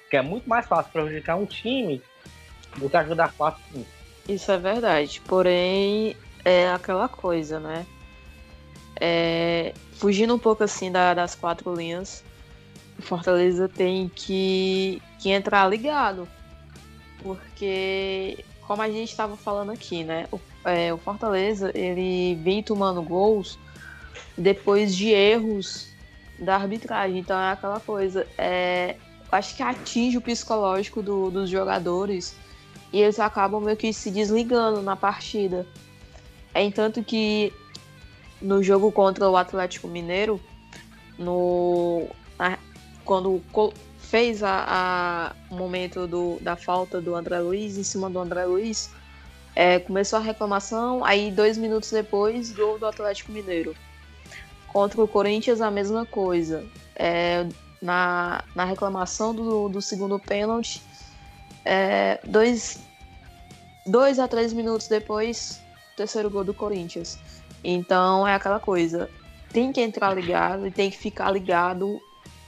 Porque 0.10 0.18
é 0.18 0.24
muito 0.24 0.50
mais 0.50 0.66
fácil 0.66 0.92
prejudicar 0.92 1.36
um 1.36 1.46
time 1.46 2.02
do 2.78 2.90
que 2.90 2.98
ajudar 2.98 3.32
quatro 3.34 3.62
times. 3.72 3.86
Isso 4.28 4.52
é 4.52 4.58
verdade. 4.58 5.22
Porém, 5.28 6.16
é 6.44 6.68
aquela 6.72 7.08
coisa, 7.08 7.60
né? 7.60 7.86
É, 9.00 9.72
fugindo 9.94 10.34
um 10.34 10.40
pouco 10.40 10.64
assim 10.64 10.92
da, 10.92 11.14
das 11.14 11.36
quatro 11.36 11.76
linhas, 11.76 12.24
o 12.98 13.04
Fortaleza 13.04 13.70
tem 13.70 14.10
que, 14.10 15.00
que 15.20 15.30
entrar 15.30 15.70
ligado. 15.70 16.28
Porque, 17.22 18.44
como 18.66 18.82
a 18.82 18.90
gente 18.90 19.12
estava 19.12 19.38
falando 19.38 19.72
aqui, 19.72 20.04
né? 20.04 20.28
O, 20.32 20.40
é, 20.66 20.92
o 20.92 20.98
Fortaleza 20.98 21.72
ele 21.76 22.34
vem 22.42 22.64
tomando 22.64 23.04
gols 23.04 23.60
depois 24.36 24.96
de 24.96 25.10
erros 25.10 25.88
da 26.40 26.56
arbitragem. 26.56 27.20
Então 27.20 27.40
é 27.40 27.52
aquela 27.52 27.80
coisa. 27.80 28.26
É, 28.36 28.96
acho 29.32 29.56
que 29.56 29.64
atinge 29.64 30.18
o 30.18 30.22
psicológico 30.22 31.02
do, 31.02 31.30
dos 31.30 31.50
jogadores 31.50 32.36
e 32.92 33.02
eles 33.02 33.20
acabam 33.20 33.62
meio 33.62 33.78
que 33.78 33.94
se 33.94 34.10
desligando 34.10 34.82
na 34.82 34.96
partida. 34.96 35.66
É 36.54 36.64
entanto 36.64 37.04
que 37.04 37.54
no 38.42 38.64
jogo 38.64 38.92
contra 38.92 39.30
o 39.30 39.38
Atlético 39.38 39.88
Mineiro, 39.88 40.40
no 41.18 42.08
a, 42.38 42.58
quando 43.06 43.42
fez 44.00 44.42
a, 44.42 44.66
a 45.52 45.54
momento 45.54 46.08
do, 46.08 46.40
da 46.42 46.56
falta 46.56 47.00
do 47.00 47.14
André 47.14 47.40
Luiz 47.40 47.78
em 47.78 47.84
cima 47.84 48.10
do 48.10 48.18
André 48.18 48.46
Luiz, 48.46 48.90
é, 49.56 49.78
começou 49.78 50.18
a 50.18 50.22
reclamação, 50.22 51.04
aí 51.04 51.30
dois 51.30 51.58
minutos 51.58 51.92
depois, 51.92 52.52
gol 52.52 52.80
do 52.80 52.86
Atlético 52.86 53.32
Mineiro. 53.32 53.76
Contra 54.68 55.02
o 55.04 55.08
Corinthians, 55.08 55.62
a 55.62 55.70
mesma 55.70 56.06
coisa. 56.06 56.66
É, 56.96 57.46
na, 57.82 58.44
na 58.56 58.66
reclamação 58.66 59.34
do, 59.34 59.70
do 59.70 59.82
segundo 59.82 60.20
pênalti, 60.20 60.82
é, 61.66 62.20
dois, 62.26 62.80
dois 63.86 64.20
a 64.20 64.28
três 64.28 64.54
minutos 64.54 64.88
depois, 64.88 65.62
terceiro 65.96 66.30
gol 66.30 66.44
do 66.44 66.54
Corinthians. 66.54 67.20
Então 67.64 68.28
é 68.28 68.36
aquela 68.36 68.60
coisa, 68.60 69.10
tem 69.52 69.72
que 69.72 69.82
entrar 69.82 70.14
ligado 70.14 70.68
e 70.68 70.72
tem 70.72 70.90
que 70.90 70.98
ficar 70.98 71.32
ligado 71.32 72.00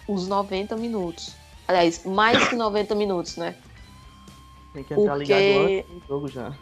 os 0.07 0.27
90 0.27 0.75
minutos. 0.77 1.35
Aliás, 1.67 2.03
mais 2.05 2.49
que 2.49 2.55
90 2.55 2.95
minutos, 2.95 3.37
né? 3.37 3.55
Tem 4.73 4.83
que 4.83 4.93
entrar 4.93 5.15
porque... 5.15 5.33
ligado 5.33 5.65
antes 5.65 6.01
do 6.01 6.07
jogo 6.07 6.27
já. 6.27 6.53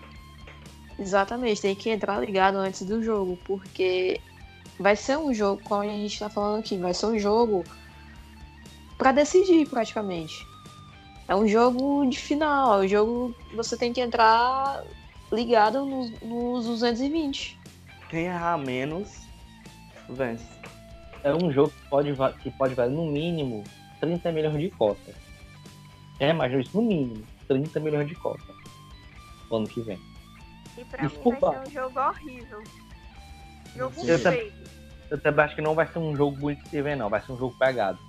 Exatamente, 0.97 1.62
tem 1.62 1.75
que 1.75 1.89
entrar 1.89 2.19
ligado 2.19 2.58
antes 2.58 2.82
do 2.84 3.01
jogo, 3.01 3.38
porque 3.45 4.19
vai 4.79 4.95
ser 4.95 5.17
um 5.17 5.34
jogo, 5.34 5.62
como 5.63 5.82
a 5.82 5.86
gente 5.86 6.13
está 6.13 6.29
falando 6.29 6.60
aqui, 6.60 6.77
vai 6.77 6.93
ser 6.93 7.05
um 7.05 7.17
jogo 7.17 7.63
para 8.99 9.13
decidir 9.13 9.65
praticamente. 9.67 10.45
É 11.27 11.35
um 11.35 11.47
jogo 11.47 12.05
de 12.07 12.19
final, 12.19 12.81
é 12.81 12.85
um 12.85 12.88
jogo 12.88 13.35
que 13.49 13.55
você 13.55 13.77
tem 13.77 13.93
que 13.93 14.01
entrar 14.01 14.83
ligado 15.31 15.85
nos, 15.85 16.12
nos 16.21 16.65
220. 16.65 17.57
Quem 18.09 18.25
errar 18.25 18.57
menos, 18.57 19.21
vence. 20.09 20.43
É 21.23 21.33
um 21.33 21.51
jogo 21.51 21.69
que 21.69 21.89
pode, 21.89 22.13
que 22.41 22.51
pode 22.51 22.73
valer 22.73 22.91
no 22.91 23.05
mínimo 23.05 23.63
30 24.01 24.31
milhões 24.31 24.59
de 24.59 24.69
cotas. 24.71 25.15
É, 26.19 26.33
mas 26.33 26.51
isso 26.53 26.75
no 26.75 26.88
mínimo 26.88 27.23
30 27.47 27.79
milhões 27.79 28.07
de 28.07 28.15
cotas. 28.15 28.55
No 29.49 29.57
ano 29.57 29.67
que 29.67 29.81
vem. 29.81 29.99
E 30.77 30.83
pra 30.83 31.07
Desculpa. 31.07 31.51
mim 31.51 31.55
vai 31.55 31.65
ser 31.65 31.69
um 31.69 31.83
jogo 31.83 31.99
horrível. 31.99 32.63
Jogo 33.75 34.01
eu 34.05 34.19
feio. 34.19 34.53
Eu 35.09 35.21
também 35.21 35.45
acho 35.45 35.55
que 35.55 35.62
não 35.62 35.73
vai 35.73 35.88
ser 35.88 35.99
um 35.99 36.15
jogo 36.15 36.38
bonito 36.38 36.63
de 36.63 36.69
se 36.69 36.81
ver, 36.81 36.97
não. 36.97 37.09
Vai 37.09 37.21
ser 37.21 37.31
um 37.31 37.38
jogo 37.38 37.55
pegado. 37.57 38.08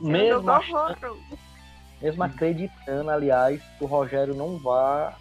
Mesmo, 0.00 0.42
um 0.42 0.50
achando, 0.50 1.18
mesmo 2.00 2.22
acreditando, 2.22 3.10
aliás, 3.10 3.60
que 3.78 3.84
o 3.84 3.86
Rogério 3.86 4.34
não 4.34 4.58
vai 4.58 5.14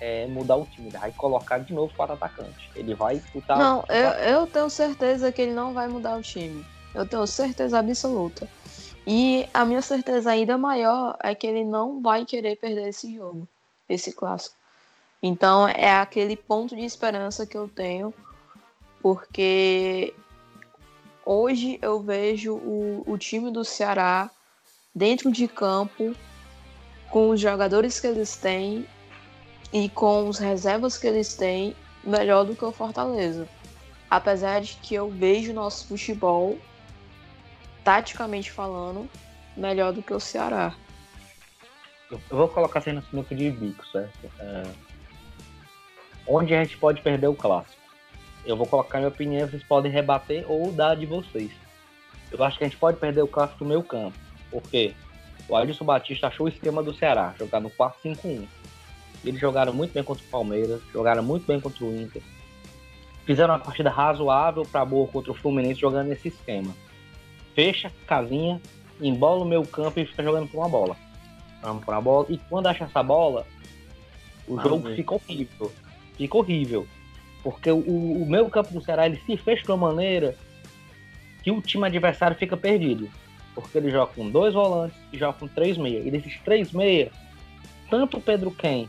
é, 0.00 0.26
mudar 0.26 0.56
o 0.56 0.66
time, 0.66 0.88
ele 0.88 0.98
vai 0.98 1.12
colocar 1.12 1.58
de 1.58 1.72
novo 1.72 1.92
quatro 1.94 2.14
atacantes. 2.14 2.68
Ele 2.74 2.94
vai 2.94 3.16
disputar. 3.16 3.58
Não, 3.58 3.84
eu, 3.88 4.10
eu 4.10 4.46
tenho 4.46 4.68
certeza 4.68 5.32
que 5.32 5.42
ele 5.42 5.54
não 5.54 5.72
vai 5.72 5.88
mudar 5.88 6.16
o 6.16 6.22
time. 6.22 6.64
Eu 6.94 7.06
tenho 7.06 7.26
certeza 7.26 7.78
absoluta. 7.78 8.48
E 9.06 9.48
a 9.52 9.64
minha 9.64 9.82
certeza 9.82 10.30
ainda 10.30 10.56
maior 10.56 11.16
é 11.22 11.34
que 11.34 11.46
ele 11.46 11.64
não 11.64 12.00
vai 12.00 12.24
querer 12.24 12.56
perder 12.56 12.88
esse 12.88 13.14
jogo, 13.14 13.46
esse 13.88 14.12
clássico. 14.12 14.56
Então 15.22 15.68
é 15.68 15.98
aquele 15.98 16.36
ponto 16.36 16.74
de 16.74 16.82
esperança 16.82 17.46
que 17.46 17.56
eu 17.56 17.68
tenho, 17.68 18.12
porque 19.02 20.14
hoje 21.24 21.78
eu 21.82 22.00
vejo 22.00 22.54
o, 22.54 23.02
o 23.06 23.18
time 23.18 23.50
do 23.50 23.64
Ceará 23.64 24.30
dentro 24.94 25.30
de 25.30 25.48
campo, 25.48 26.14
com 27.10 27.30
os 27.30 27.40
jogadores 27.40 28.00
que 28.00 28.06
eles 28.06 28.36
têm 28.36 28.86
e 29.72 29.88
com 29.88 30.28
os 30.28 30.38
reservas 30.38 30.96
que 30.96 31.06
eles 31.06 31.34
têm, 31.34 31.74
melhor 32.02 32.44
do 32.44 32.54
que 32.54 32.64
o 32.64 32.72
Fortaleza. 32.72 33.48
Apesar 34.10 34.60
de 34.60 34.74
que 34.76 34.94
eu 34.94 35.10
vejo 35.10 35.52
nosso 35.52 35.88
futebol, 35.88 36.58
taticamente 37.82 38.50
falando, 38.50 39.08
melhor 39.56 39.92
do 39.92 40.02
que 40.02 40.14
o 40.14 40.20
Ceará. 40.20 40.74
Eu 42.10 42.20
vou 42.30 42.48
colocar 42.48 42.78
assim 42.78 42.92
no 42.92 43.02
sinuca 43.02 43.34
de 43.34 43.50
bico, 43.50 43.84
certo? 43.88 44.30
É... 44.38 44.62
Onde 46.26 46.54
a 46.54 46.62
gente 46.62 46.76
pode 46.78 47.02
perder 47.02 47.26
o 47.26 47.34
clássico? 47.34 47.83
Eu 48.46 48.56
vou 48.56 48.66
colocar 48.66 48.98
minha 48.98 49.08
opinião, 49.08 49.48
vocês 49.48 49.62
podem 49.62 49.90
rebater 49.90 50.44
ou 50.48 50.70
dar 50.70 50.94
de 50.94 51.06
vocês. 51.06 51.50
Eu 52.30 52.42
acho 52.42 52.58
que 52.58 52.64
a 52.64 52.66
gente 52.66 52.78
pode 52.78 52.98
perder 52.98 53.22
o 53.22 53.28
clássico 53.28 53.64
no 53.64 53.70
meio 53.70 53.82
campo. 53.82 54.16
Por 54.50 54.62
quê? 54.62 54.94
O 55.48 55.56
Alisson 55.56 55.84
Batista 55.84 56.26
achou 56.26 56.46
o 56.46 56.48
esquema 56.48 56.82
do 56.82 56.94
Ceará, 56.94 57.34
jogar 57.38 57.60
no 57.60 57.70
4-5-1. 57.70 58.46
Eles 59.24 59.40
jogaram 59.40 59.72
muito 59.72 59.92
bem 59.92 60.02
contra 60.02 60.24
o 60.24 60.28
Palmeiras, 60.28 60.80
jogaram 60.92 61.22
muito 61.22 61.46
bem 61.46 61.60
contra 61.60 61.84
o 61.84 61.94
Inter. 61.94 62.22
Fizeram 63.24 63.54
uma 63.54 63.60
partida 63.60 63.88
razoável 63.88 64.64
para 64.64 64.84
boa 64.84 65.08
contra 65.08 65.32
o 65.32 65.34
Fluminense 65.34 65.80
jogando 65.80 66.08
nesse 66.08 66.28
esquema. 66.28 66.74
Fecha 67.54 67.90
casinha, 68.06 68.60
embola 69.00 69.44
o 69.44 69.48
meu 69.48 69.62
campo 69.64 69.98
e 69.98 70.04
fica 70.04 70.22
jogando 70.22 70.48
por 70.48 70.58
uma 70.58 70.68
bola. 70.68 70.96
Vamos 71.62 71.84
por 71.84 71.94
uma 71.94 72.02
bola. 72.02 72.26
E 72.28 72.36
quando 72.36 72.66
acha 72.66 72.84
essa 72.84 73.02
bola, 73.02 73.46
o 74.46 74.60
jogo 74.60 74.94
fica 74.94 75.14
horrível. 75.14 75.72
Fica 76.16 76.36
horrível. 76.36 76.86
Porque 77.44 77.70
o, 77.70 77.78
o 77.78 78.50
campo 78.50 78.72
do 78.72 78.82
Ceará 78.82 79.04
ele 79.04 79.20
se 79.26 79.36
fecha 79.36 79.62
de 79.62 79.70
uma 79.70 79.92
maneira 79.92 80.34
que 81.42 81.50
o 81.50 81.60
time 81.60 81.86
adversário 81.86 82.34
fica 82.34 82.56
perdido. 82.56 83.08
Porque 83.54 83.76
ele 83.76 83.90
joga 83.90 84.12
com 84.14 84.30
dois 84.30 84.54
volantes 84.54 84.98
e 85.12 85.18
joga 85.18 85.38
com 85.38 85.46
três 85.46 85.76
meias. 85.76 86.06
E 86.06 86.10
desses 86.10 86.40
três 86.40 86.72
meias, 86.72 87.12
tanto 87.90 88.16
o 88.16 88.20
Pedro 88.20 88.50
Ken, 88.50 88.88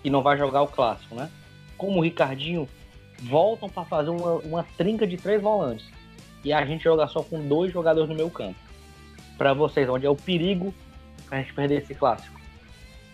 que 0.00 0.08
não 0.08 0.22
vai 0.22 0.38
jogar 0.38 0.62
o 0.62 0.68
clássico, 0.68 1.16
né? 1.16 1.28
Como 1.76 1.98
o 1.98 2.02
Ricardinho, 2.02 2.68
voltam 3.20 3.68
para 3.68 3.84
fazer 3.84 4.10
uma, 4.10 4.34
uma 4.36 4.62
trinca 4.76 5.04
de 5.04 5.16
três 5.16 5.42
volantes. 5.42 5.90
E 6.44 6.52
a 6.52 6.64
gente 6.64 6.84
joga 6.84 7.08
só 7.08 7.20
com 7.24 7.48
dois 7.48 7.72
jogadores 7.72 8.08
no 8.08 8.14
meio 8.14 8.30
campo. 8.30 8.58
Para 9.36 9.52
vocês, 9.52 9.88
onde 9.88 10.06
é 10.06 10.10
o 10.10 10.16
perigo 10.16 10.72
a 11.30 11.36
gente 11.38 11.52
perder 11.52 11.82
esse 11.82 11.96
clássico? 11.96 12.38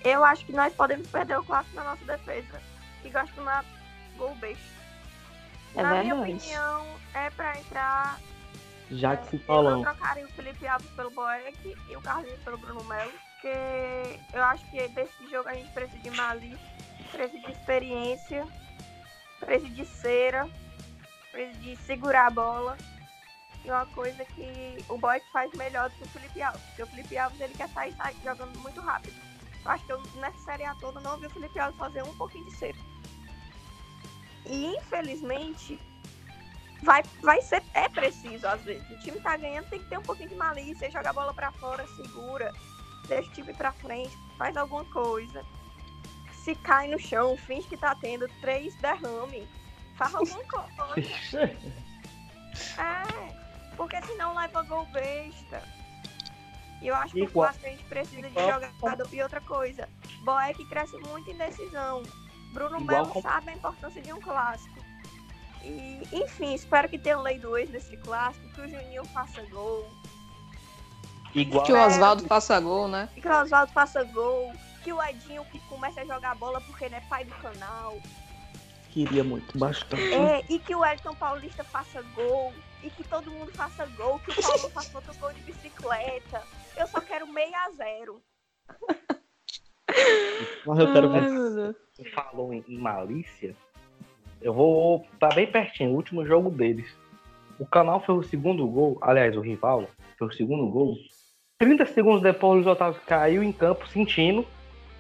Eu 0.05 0.23
acho 0.23 0.45
que 0.45 0.53
nós 0.53 0.75
podemos 0.75 1.09
perder 1.09 1.39
o 1.39 1.43
clássico 1.43 1.75
na 1.75 1.85
nossa 1.85 2.05
defesa. 2.05 2.61
E 3.03 3.09
gosto 3.09 3.29
de 3.29 3.33
tomar 3.33 3.65
gol 4.15 4.35
besta. 4.37 4.63
É 5.75 5.83
Na 5.83 5.93
verdade. 5.93 6.03
minha 6.03 6.37
opinião, 6.37 6.87
é 7.15 7.31
pra 7.31 7.59
entrar. 7.59 8.21
Já 8.91 9.17
que 9.17 9.29
se 9.29 9.39
falou. 9.39 9.79
Eu 9.79 9.83
trocaria 9.83 10.25
o 10.25 10.29
Felipe 10.29 10.67
Alves 10.67 10.91
pelo 10.91 11.11
Boeck 11.11 11.77
e 11.89 11.97
o 11.97 12.01
Carlinhos 12.01 12.39
pelo 12.41 12.59
Bruno 12.59 12.85
Melo. 12.85 13.13
Porque 13.35 14.21
eu 14.33 14.43
acho 14.45 14.65
que 14.71 14.89
desse 14.89 15.31
jogo 15.31 15.49
a 15.49 15.55
gente 15.55 15.71
precisa 15.73 15.99
de 15.99 16.11
malícia, 16.11 16.59
precisa 17.11 17.47
de 17.47 17.53
experiência, 17.53 18.47
precisa 19.41 19.75
de 19.75 19.85
cera. 19.85 20.49
de 21.61 21.77
segurar 21.77 22.29
a 22.29 22.31
bola. 22.31 22.77
E 23.65 23.71
uma 23.71 23.87
coisa 23.87 24.25
que 24.27 24.77
o 24.89 24.99
Boy 24.99 25.21
faz 25.33 25.51
melhor 25.55 25.89
do 25.89 25.97
que 25.97 26.03
o 26.05 26.09
Felipe 26.09 26.43
Alves. 26.43 26.61
Porque 26.63 26.83
o 26.83 26.87
Felipe 26.87 27.19
Alves 27.19 27.41
ele 27.41 27.55
quer 27.55 27.69
sair, 27.71 27.93
sair 27.95 28.17
jogando 28.23 28.57
muito 28.61 28.81
rápido. 28.81 29.15
Eu 29.65 29.71
acho 29.71 29.85
que 29.87 29.93
eu, 29.93 30.03
nessa 30.17 30.39
série 30.45 30.65
A 30.65 30.75
toda 30.77 31.01
não 31.01 31.19
vi 31.19 31.27
o 31.27 31.31
Felipe 31.31 31.59
Alves 31.59 31.79
fazer 31.79 32.03
um 32.03 32.15
pouquinho 32.17 32.45
de 32.45 32.57
cerco. 32.57 32.94
E 34.47 34.77
infelizmente 34.77 35.79
vai, 36.83 37.03
vai 37.23 37.41
ser 37.43 37.63
é 37.73 37.89
preciso 37.89 38.47
às 38.47 38.61
vezes. 38.63 38.89
O 38.91 39.01
time 39.01 39.19
tá 39.21 39.37
ganhando, 39.37 39.69
tem 39.69 39.81
que 39.81 39.89
ter 39.89 39.99
um 39.99 40.03
pouquinho 40.03 40.29
de 40.29 40.35
malícia, 40.37 40.91
joga 40.91 41.11
a 41.11 41.13
bola 41.13 41.35
para 41.35 41.51
fora, 41.53 41.87
segura, 41.89 42.53
deixa 43.09 43.29
o 43.31 43.33
time 43.33 43.55
para 43.55 43.73
frente, 43.73 44.17
faz 44.37 44.57
alguma 44.57 44.85
coisa. 44.87 45.45
Se 46.45 46.55
cai 46.57 46.89
no 46.89 46.99
chão, 46.99 47.37
finge 47.37 47.67
que 47.69 47.77
tá 47.77 47.95
tendo 47.95 48.29
três 48.41 48.75
derrame, 48.77 49.49
faz 49.97 50.15
alguma 50.15 50.45
coisa. 50.45 51.43
é, 52.79 53.35
porque 53.77 54.01
senão 54.03 54.35
leva 54.35 54.63
gol 54.63 54.85
besta. 54.87 55.63
E 56.83 56.89
eu 56.89 56.95
acho 56.97 57.15
que 57.15 57.27
o 57.33 57.43
a 57.43 57.53
gente 57.53 57.83
precisa 57.85 58.29
de 58.29 58.35
jogador. 58.35 59.09
E 59.11 59.23
outra 59.23 59.41
coisa, 59.41 59.89
Boeck 60.23 60.63
cresce 60.67 60.99
muito 60.99 61.31
em 61.31 61.37
decisão. 61.37 62.03
Bruno 62.55 62.81
Melo 62.81 63.09
com... 63.09 63.21
sabe 63.21 63.51
a 63.51 63.55
importância 63.55 64.01
de 64.01 64.13
um 64.13 64.21
clássico. 64.21 64.79
E, 65.63 66.09
enfim, 66.13 66.55
espero 66.55 66.89
que 66.89 66.99
tenha 66.99 67.19
um 67.19 67.23
lei 67.23 67.39
do 67.39 67.57
ex 67.59 67.69
nesse 67.71 67.97
clássico, 67.97 68.49
que 68.53 68.61
o 68.61 68.69
Juninho 68.69 69.05
faça 69.07 69.43
gol. 69.51 69.91
Igual. 71.35 71.65
Que 71.65 71.73
o 71.73 71.85
Oswaldo 71.85 72.25
faça 72.27 72.61
gol, 72.61 72.87
né? 72.87 73.09
Que 73.15 73.27
o 73.27 73.43
Oswaldo 73.43 73.73
faça 73.73 74.05
gol. 74.05 74.53
Que 74.85 74.93
o 74.93 75.03
Edinho 75.03 75.45
que 75.47 75.59
comece 75.61 75.99
a 76.01 76.05
jogar 76.05 76.37
bola 76.37 76.61
porque 76.61 76.85
ele 76.85 76.95
é 76.95 77.01
pai 77.01 77.25
do 77.25 77.35
canal. 77.37 77.99
Queria 78.91 79.25
muito, 79.25 79.59
bastante. 79.59 80.15
É, 80.15 80.45
e 80.49 80.59
que 80.61 80.75
o 80.75 80.85
Elton 80.85 81.15
Paulista 81.17 81.65
faça 81.65 82.03
gol. 82.15 82.53
E 82.83 82.91
que 82.91 83.03
todo 83.03 83.31
mundo 83.31 83.51
faça 83.53 83.87
gol. 83.97 84.21
Que 84.21 84.31
o 84.31 84.43
Paulo 84.43 84.71
faça 84.71 84.97
outro 84.97 85.15
gol 85.15 85.33
de 85.33 85.41
bicicleta. 85.41 86.43
Eu 86.77 86.87
só 86.87 87.01
quero 87.01 87.27
meio 87.27 87.55
a 87.57 87.71
zero. 87.73 88.23
Mas 90.67 90.79
eu 90.79 90.93
quero 90.93 91.11
ver. 91.11 91.23
Falou 92.13 92.53
em, 92.53 92.65
em 92.69 92.79
malícia. 92.79 93.55
Eu 94.41 94.53
vou 94.53 95.07
tá 95.19 95.29
bem 95.29 95.47
pertinho, 95.47 95.91
o 95.91 95.95
último 95.95 96.27
jogo 96.27 96.51
deles. 96.51 96.95
O 97.59 97.65
canal 97.65 98.01
foi 98.01 98.17
o 98.17 98.23
segundo 98.23 98.67
gol, 98.67 98.99
aliás, 99.01 99.37
o 99.37 99.41
rival 99.41 99.89
foi 100.19 100.29
o 100.29 100.33
segundo 100.33 100.67
gol. 100.67 100.97
30 101.59 101.87
segundos 101.87 102.23
depois, 102.23 102.53
o 102.53 102.55
Luiz 102.57 102.67
Otávio 102.67 103.01
caiu 103.07 103.43
em 103.43 103.53
campo 103.53 103.87
sentindo, 103.89 104.45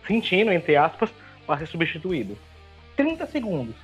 sentindo, 0.06 0.52
entre 0.52 0.76
aspas, 0.76 1.12
para 1.46 1.58
ser 1.58 1.66
substituído. 1.66 2.38
30 2.96 3.26
segundos. 3.26 3.74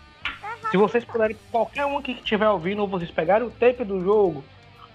Se 0.71 0.77
vocês 0.77 1.05
puderem, 1.05 1.37
qualquer 1.51 1.85
um 1.85 2.01
que 2.01 2.12
estiver 2.12 2.49
ouvindo, 2.49 2.81
ou 2.81 2.89
vocês 2.89 3.11
pegarem 3.11 3.47
o 3.47 3.51
tape 3.51 3.85
do 3.85 4.01
jogo, 4.03 4.45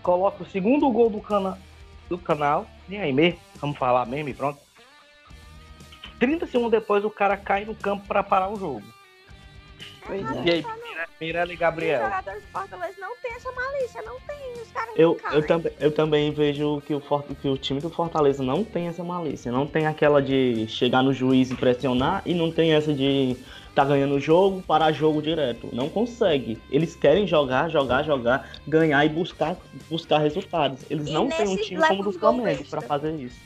coloca 0.01 0.43
o 0.43 0.45
segundo 0.45 0.89
gol 0.89 1.09
do, 1.09 1.19
cana 1.19 1.59
do 2.07 2.17
canal, 2.17 2.65
e 2.88 2.95
aí 2.95 3.11
mesmo, 3.11 3.39
vamos 3.59 3.78
falar 3.78 4.05
mesmo 4.05 4.30
e 4.30 4.34
pronto. 4.34 4.64
30 6.26 6.47
segundos 6.47 6.71
depois 6.71 7.05
o 7.05 7.09
cara 7.09 7.38
cai 7.38 7.65
no 7.65 7.76
campo 7.76 8.07
para 8.07 8.23
parar 8.23 8.49
o 8.49 8.55
jogo. 8.55 8.82
Pois 10.07 10.21
é. 10.21 10.43
E 10.43 10.51
aí, 10.51 10.65
Mirella 11.21 11.53
e 11.53 11.55
Gabriel? 11.55 12.01
Os 12.01 12.05
jogadores 12.05 12.41
do 12.41 12.47
Fortaleza 12.49 12.95
não 12.99 13.15
tem 13.21 13.32
essa 13.34 13.51
malícia, 13.51 14.01
não 14.01 14.19
tem. 14.21 14.61
Os 14.61 14.71
caras 14.71 14.93
eu, 14.95 15.19
eu, 15.32 15.45
também, 15.45 15.71
eu 15.80 15.91
também 15.91 16.32
vejo 16.32 16.82
que 16.82 16.95
o, 16.95 17.01
que 17.41 17.47
o 17.47 17.57
time 17.57 17.80
do 17.80 17.91
Fortaleza 17.91 18.41
não 18.41 18.63
tem 18.63 18.88
essa 18.88 19.03
malícia. 19.03 19.51
Não 19.51 19.67
tem 19.67 19.86
aquela 19.86 20.19
de 20.19 20.67
chegar 20.67 21.03
no 21.03 21.13
juiz 21.13 21.51
e 21.51 21.55
pressionar 21.55 22.23
e 22.26 22.34
não 22.34 22.51
tem 22.51 22.73
essa 22.73 22.91
de 22.91 23.38
tá 23.76 23.86
ganhando 23.86 24.15
o 24.15 24.19
jogo, 24.19 24.63
parar 24.63 24.91
jogo 24.91 25.21
direto. 25.21 25.69
Não 25.73 25.89
consegue. 25.89 26.59
Eles 26.71 26.95
querem 26.95 27.28
jogar, 27.28 27.69
jogar, 27.69 28.03
jogar, 28.03 28.49
ganhar 28.67 29.05
e 29.05 29.09
buscar, 29.09 29.57
buscar 29.89 30.19
resultados. 30.19 30.80
Eles 30.89 31.07
e 31.07 31.11
não 31.11 31.30
têm 31.30 31.47
um 31.47 31.57
time 31.57 31.88
como 31.88 32.01
o 32.01 32.05
do 32.05 32.13
Flamengo 32.13 32.63
para 32.65 32.82
fazer 32.82 33.13
isso. 33.15 33.44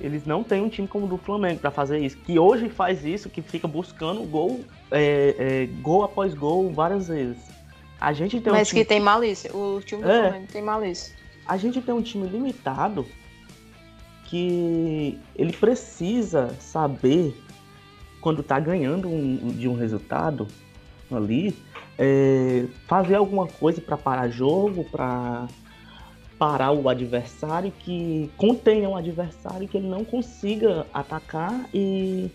Eles 0.00 0.26
não 0.26 0.42
têm 0.42 0.62
um 0.62 0.68
time 0.68 0.88
como 0.88 1.06
o 1.06 1.08
do 1.08 1.16
Flamengo 1.16 1.60
para 1.60 1.70
fazer 1.70 1.98
isso. 1.98 2.16
Que 2.18 2.38
hoje 2.38 2.68
faz 2.68 3.04
isso, 3.04 3.30
que 3.30 3.40
fica 3.40 3.68
buscando 3.68 4.22
gol, 4.24 4.64
é, 4.90 5.36
é, 5.38 5.66
gol 5.80 6.02
após 6.02 6.34
gol 6.34 6.72
várias 6.72 7.08
vezes. 7.08 7.38
A 8.00 8.12
gente 8.12 8.40
tem 8.40 8.52
Mas 8.52 8.68
um 8.68 8.70
time... 8.70 8.82
que 8.82 8.88
tem 8.88 9.00
malícia. 9.00 9.54
O 9.54 9.80
time 9.80 10.02
do 10.02 10.10
é, 10.10 10.28
Flamengo 10.28 10.52
tem 10.52 10.62
malícia. 10.62 11.14
A 11.46 11.56
gente 11.56 11.80
tem 11.80 11.94
um 11.94 12.02
time 12.02 12.26
limitado 12.26 13.06
que 14.24 15.18
ele 15.36 15.52
precisa 15.52 16.54
saber 16.58 17.36
quando 18.20 18.42
tá 18.42 18.58
ganhando 18.58 19.08
um, 19.08 19.48
de 19.48 19.68
um 19.68 19.76
resultado 19.76 20.48
ali, 21.12 21.54
é, 21.98 22.64
fazer 22.88 23.14
alguma 23.14 23.46
coisa 23.46 23.80
para 23.80 23.96
parar 23.96 24.28
jogo, 24.28 24.84
para 24.84 25.46
parar 26.38 26.72
o 26.72 26.88
adversário, 26.88 27.72
que 27.80 28.30
contenha 28.36 28.88
o 28.88 28.96
adversário, 28.96 29.68
que 29.68 29.76
ele 29.76 29.86
não 29.86 30.04
consiga 30.04 30.86
atacar 30.92 31.68
e 31.72 32.30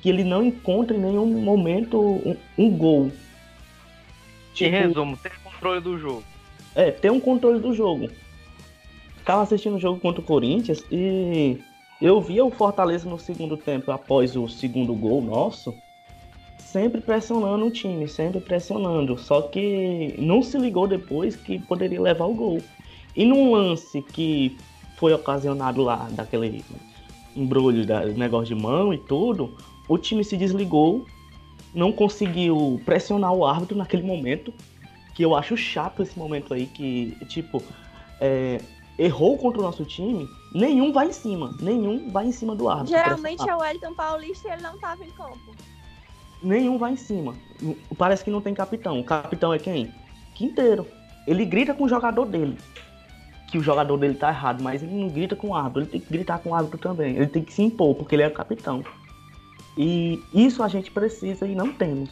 que 0.00 0.08
ele 0.08 0.24
não 0.24 0.44
encontre 0.44 0.96
em 0.96 1.00
nenhum 1.00 1.26
momento 1.26 2.00
um, 2.00 2.36
um 2.58 2.70
gol. 2.76 3.10
Tipo, 4.52 4.68
em 4.68 4.72
resumo, 4.72 5.16
ter 5.16 5.32
controle 5.42 5.80
do 5.80 5.98
jogo. 5.98 6.24
É, 6.74 6.90
ter 6.90 7.10
um 7.10 7.20
controle 7.20 7.60
do 7.60 7.72
jogo. 7.72 8.08
Tava 9.24 9.42
assistindo 9.42 9.76
o 9.76 9.80
jogo 9.80 10.00
contra 10.00 10.20
o 10.20 10.24
Corinthians 10.24 10.84
e 10.90 11.58
eu 12.00 12.20
via 12.20 12.44
o 12.44 12.50
Fortaleza 12.50 13.08
no 13.08 13.18
segundo 13.18 13.56
tempo, 13.56 13.90
após 13.90 14.36
o 14.36 14.48
segundo 14.48 14.94
gol 14.94 15.22
nosso, 15.22 15.74
sempre 16.58 17.00
pressionando 17.00 17.64
o 17.64 17.70
time, 17.70 18.06
sempre 18.06 18.40
pressionando. 18.40 19.16
Só 19.16 19.42
que 19.42 20.14
não 20.18 20.42
se 20.42 20.58
ligou 20.58 20.86
depois 20.86 21.36
que 21.36 21.58
poderia 21.60 22.00
levar 22.00 22.26
o 22.26 22.34
gol. 22.34 22.60
E 23.16 23.24
num 23.24 23.52
lance 23.52 24.02
que 24.02 24.56
foi 24.96 25.12
ocasionado 25.12 25.82
lá, 25.82 26.08
daquele 26.10 26.64
embrulho, 27.36 27.86
da, 27.86 28.04
negócio 28.06 28.54
de 28.54 28.60
mão 28.60 28.92
e 28.92 28.98
tudo, 28.98 29.54
o 29.88 29.98
time 29.98 30.24
se 30.24 30.36
desligou, 30.36 31.06
não 31.74 31.92
conseguiu 31.92 32.80
pressionar 32.84 33.32
o 33.32 33.44
árbitro 33.44 33.76
naquele 33.76 34.02
momento, 34.02 34.52
que 35.14 35.24
eu 35.24 35.34
acho 35.34 35.56
chato 35.56 36.02
esse 36.02 36.18
momento 36.18 36.54
aí, 36.54 36.66
que, 36.66 37.16
tipo, 37.28 37.62
é, 38.20 38.60
errou 38.98 39.36
contra 39.38 39.60
o 39.60 39.64
nosso 39.64 39.84
time, 39.84 40.28
nenhum 40.52 40.92
vai 40.92 41.08
em 41.08 41.12
cima, 41.12 41.56
nenhum 41.60 42.10
vai 42.10 42.26
em 42.26 42.32
cima 42.32 42.54
do 42.54 42.68
árbitro. 42.68 42.96
Geralmente 42.96 43.48
é 43.48 43.54
o 43.54 43.58
Wellington 43.58 43.94
Paulista 43.94 44.48
e 44.48 44.52
ele 44.52 44.62
não 44.62 44.78
tava 44.78 45.04
em 45.04 45.10
campo. 45.10 45.54
Nenhum 46.42 46.78
vai 46.78 46.92
em 46.92 46.96
cima. 46.96 47.34
Parece 47.96 48.24
que 48.24 48.30
não 48.30 48.40
tem 48.40 48.52
capitão. 48.52 49.00
O 49.00 49.04
capitão 49.04 49.52
é 49.54 49.58
quem? 49.58 49.92
Quinteiro. 50.34 50.86
Ele 51.26 51.44
grita 51.44 51.72
com 51.72 51.84
o 51.84 51.88
jogador 51.88 52.26
dele 52.26 52.58
que 53.48 53.58
o 53.58 53.62
jogador 53.62 53.96
dele 53.96 54.14
tá 54.14 54.30
errado, 54.30 54.62
mas 54.62 54.82
ele 54.82 54.94
não 54.94 55.08
grita 55.08 55.36
com 55.36 55.48
o 55.48 55.54
árbitro, 55.54 55.82
ele 55.82 55.90
tem 55.90 56.00
que 56.00 56.12
gritar 56.12 56.38
com 56.38 56.50
o 56.50 56.54
árbitro 56.54 56.78
também. 56.78 57.16
Ele 57.16 57.26
tem 57.26 57.42
que 57.42 57.52
se 57.52 57.62
impor, 57.62 57.94
porque 57.94 58.14
ele 58.14 58.22
é 58.22 58.28
o 58.28 58.32
capitão. 58.32 58.84
E 59.76 60.22
isso 60.32 60.62
a 60.62 60.68
gente 60.68 60.90
precisa 60.90 61.46
e 61.46 61.54
não 61.54 61.72
temos. 61.72 62.10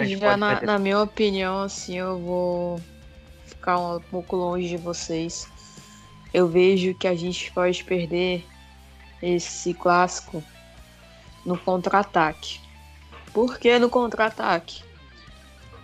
Já 0.00 0.36
na, 0.36 0.60
na, 0.62 0.78
minha 0.78 1.00
opinião, 1.00 1.62
assim, 1.62 1.98
eu 1.98 2.18
vou 2.18 2.80
ficar 3.46 3.78
um 3.78 4.00
pouco 4.00 4.36
longe 4.36 4.68
de 4.68 4.76
vocês. 4.76 5.48
Eu 6.32 6.48
vejo 6.48 6.94
que 6.94 7.06
a 7.06 7.14
gente 7.14 7.52
pode 7.52 7.84
perder 7.84 8.44
esse 9.22 9.74
clássico 9.74 10.42
no 11.44 11.58
contra-ataque. 11.58 12.60
Por 13.32 13.58
que 13.58 13.78
no 13.78 13.90
contra-ataque? 13.90 14.82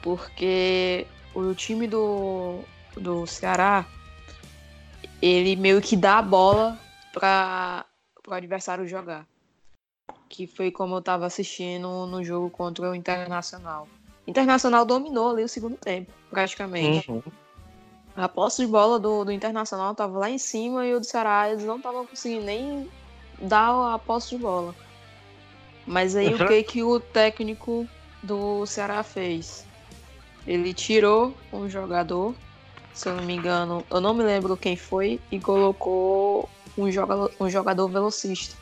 Porque 0.03 1.07
o 1.35 1.55
time 1.55 1.87
do, 1.87 2.61
do 2.97 3.27
Ceará 3.27 3.87
ele 5.21 5.57
meio 5.57 5.81
que 5.81 5.97
dá 5.97 6.19
a 6.19 6.23
bola 6.23 6.79
para 7.13 7.85
o 8.27 8.33
adversário 8.33 8.87
jogar. 8.87 9.27
Que 10.29 10.47
foi 10.47 10.71
como 10.71 10.95
eu 10.95 10.99
estava 10.99 11.27
assistindo 11.27 12.07
no 12.07 12.23
jogo 12.23 12.51
contra 12.51 12.91
o 12.91 12.95
Internacional. 12.95 13.89
O 14.27 14.31
Internacional 14.31 14.85
dominou 14.85 15.31
ali 15.31 15.43
o 15.43 15.49
segundo 15.49 15.77
tempo, 15.77 16.13
praticamente. 16.31 17.11
Uhum. 17.11 17.23
A 18.17 18.29
posse 18.29 18.65
de 18.65 18.71
bola 18.71 18.99
do, 18.99 19.25
do 19.25 19.33
Internacional 19.33 19.93
estava 19.93 20.19
lá 20.19 20.29
em 20.29 20.39
cima 20.39 20.85
e 20.85 20.95
o 20.95 21.01
do 21.01 21.07
Ceará 21.07 21.51
eles 21.51 21.65
não 21.65 21.77
estavam 21.77 22.07
conseguindo 22.07 22.45
nem 22.45 22.91
dar 23.41 23.95
a 23.95 23.99
posse 23.99 24.31
de 24.31 24.39
bola. 24.43 24.75
Mas 25.87 26.15
aí 26.15 26.35
uhum. 26.35 26.45
o 26.45 26.49
que 26.49 26.63
que 26.63 26.83
o 26.83 27.01
técnico 27.01 27.89
do 28.23 28.67
Ceará 28.67 29.03
fez? 29.03 29.65
Ele 30.47 30.75
tirou 30.75 31.35
um 31.53 31.69
jogador 31.69 32.35
se 32.99 33.09
eu 33.09 33.15
não 33.15 33.23
me 33.23 33.33
engano, 33.33 33.85
eu 33.89 34.01
não 34.01 34.13
me 34.13 34.25
lembro 34.25 34.57
quem 34.57 34.77
foi, 34.77 35.21
e 35.31 35.39
colocou 35.39 36.49
um 36.77 36.91
jogador, 36.91 37.31
um 37.39 37.49
jogador 37.49 37.87
velocista 37.87 38.57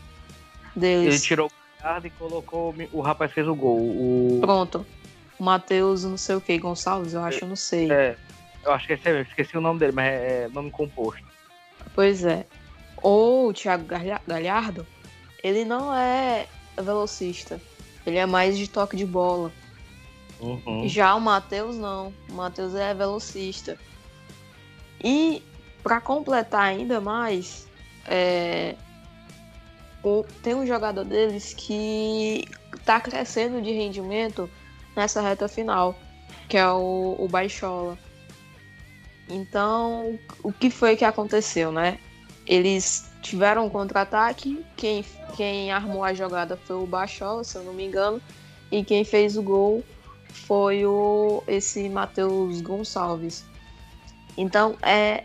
deles. 0.75 1.15
Ele 1.15 1.23
tirou 1.23 1.47
o 1.47 1.83
card 1.83 2.07
e 2.07 2.11
colocou 2.11 2.75
o 2.93 3.01
rapaz 3.01 3.33
fez 3.33 3.49
o 3.49 3.55
gol. 3.55 3.79
O... 3.79 4.39
Pronto. 4.43 4.85
O 5.39 5.45
Matheus, 5.45 6.05
não 6.05 6.19
sei 6.19 6.37
o 6.37 6.41
que, 6.41 6.59
Gonçalves, 6.59 7.15
eu 7.15 7.23
acho, 7.23 7.45
eu 7.45 7.49
não 7.49 7.57
sei. 7.57 7.91
É, 7.91 8.15
eu 8.63 8.73
acho 8.73 8.87
que 8.87 8.93
esse 8.93 9.09
é, 9.09 9.23
esqueci 9.23 9.57
o 9.57 9.61
nome 9.61 9.81
dele, 9.81 9.93
mas 9.93 10.07
é, 10.07 10.43
é 10.45 10.49
nome 10.49 10.71
composto. 10.71 11.25
Pois 11.95 12.23
é. 12.23 12.45
Ou 13.03 13.49
o 13.49 13.55
Thiago 13.55 13.87
Galhardo, 14.27 14.87
ele 15.43 15.65
não 15.65 15.95
é 15.95 16.47
velocista. 16.77 17.59
Ele 18.07 18.19
é 18.19 18.27
mais 18.27 18.59
de 18.59 18.69
toque 18.69 18.97
de 18.99 19.07
bola. 19.07 19.51
Uhum. 20.41 20.87
Já 20.87 21.15
o 21.15 21.21
Matheus 21.23 21.77
não. 21.77 22.13
O 22.29 22.35
Matheus 22.35 22.75
é 22.75 22.93
velocista. 22.93 23.79
E 25.07 25.41
para 25.85 26.01
completar 26.01 26.63
ainda 26.63 27.01
mais, 27.01 27.69
é, 28.09 28.75
tem 30.43 30.53
um 30.53 30.67
jogador 30.67 31.05
deles 31.05 31.55
que 31.55 32.45
está 32.75 33.01
crescendo 33.01 33.63
de 33.63 33.71
rendimento 33.71 34.51
nessa 34.97 35.21
reta 35.21 35.47
final, 35.47 35.97
que 36.49 36.57
é 36.57 36.69
o, 36.69 37.15
o 37.21 37.29
Baixola. 37.29 37.97
Então, 39.29 40.19
o 40.43 40.53
que 40.53 40.71
foi 40.71 40.97
que 40.97 41.05
aconteceu, 41.05 41.71
né? 41.71 42.01
Eles 42.45 43.09
tiveram 43.23 43.67
um 43.67 43.71
contra-ataque, 43.71 44.67
quem, 44.77 45.05
quem 45.37 45.71
armou 45.71 46.03
a 46.03 46.13
jogada 46.15 46.57
foi 46.57 46.75
o 46.75 46.87
Baixola, 46.87 47.45
se 47.45 47.57
eu 47.57 47.63
não 47.63 47.73
me 47.73 47.87
engano, 47.87 48.21
e 48.73 48.83
quem 48.83 49.05
fez 49.05 49.37
o 49.37 49.43
gol 49.43 49.85
foi 50.29 50.85
o 50.85 51.45
esse 51.47 51.89
Matheus 51.89 52.61
Gonçalves. 52.61 53.45
Então, 54.37 54.77
é, 54.83 55.25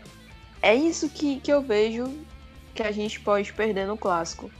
é 0.60 0.74
isso 0.74 1.08
que, 1.08 1.40
que 1.40 1.52
eu 1.52 1.62
vejo 1.62 2.04
que 2.74 2.82
a 2.82 2.92
gente 2.92 3.20
pode 3.20 3.52
perder 3.52 3.86
no 3.86 3.96
clássico. 3.96 4.50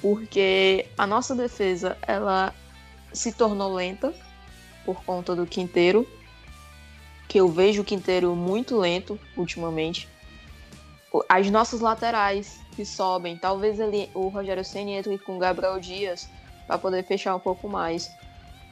Porque 0.00 0.86
a 0.98 1.06
nossa 1.06 1.34
defesa, 1.34 1.96
ela 2.06 2.54
se 3.12 3.32
tornou 3.32 3.72
lenta 3.72 4.14
por 4.84 5.02
conta 5.04 5.34
do 5.34 5.46
Quinteiro, 5.46 6.06
que 7.26 7.40
eu 7.40 7.48
vejo 7.48 7.82
o 7.82 7.84
Quinteiro 7.84 8.34
muito 8.36 8.78
lento 8.78 9.18
ultimamente. 9.36 10.08
As 11.28 11.50
nossas 11.50 11.80
laterais 11.80 12.60
que 12.74 12.84
sobem, 12.84 13.36
talvez 13.36 13.78
ele, 13.78 14.10
o 14.14 14.28
Rogério 14.28 14.64
Senna 14.64 14.90
entre 14.90 15.16
com 15.18 15.36
o 15.36 15.38
Gabriel 15.38 15.78
Dias 15.80 16.28
para 16.66 16.76
poder 16.76 17.04
fechar 17.04 17.34
um 17.36 17.40
pouco 17.40 17.68
mais. 17.68 18.10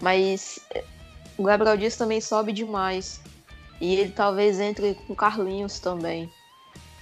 Mas 0.00 0.58
eh, 0.74 0.84
o 1.38 1.44
Gabriel 1.44 1.76
Dias 1.76 1.96
também 1.96 2.20
sobe 2.20 2.52
demais. 2.52 3.20
E 3.82 3.96
ele 3.96 4.12
talvez 4.12 4.60
entre 4.60 4.94
com 4.94 5.12
o 5.12 5.16
Carlinhos 5.16 5.80
também. 5.80 6.30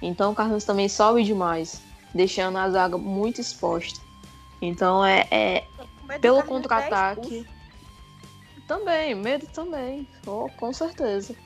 Então 0.00 0.32
o 0.32 0.34
Carlinhos 0.34 0.64
também 0.64 0.88
sobe 0.88 1.22
demais, 1.22 1.82
deixando 2.14 2.56
a 2.56 2.70
zaga 2.70 2.96
muito 2.96 3.38
exposta. 3.38 4.00
Então 4.62 5.04
é, 5.04 5.26
é 5.30 5.64
pelo 6.22 6.42
contra-ataque. 6.42 7.46
Também, 8.66 9.14
medo 9.14 9.46
também. 9.48 10.08
Oh, 10.26 10.48
com 10.56 10.72
certeza. 10.72 11.36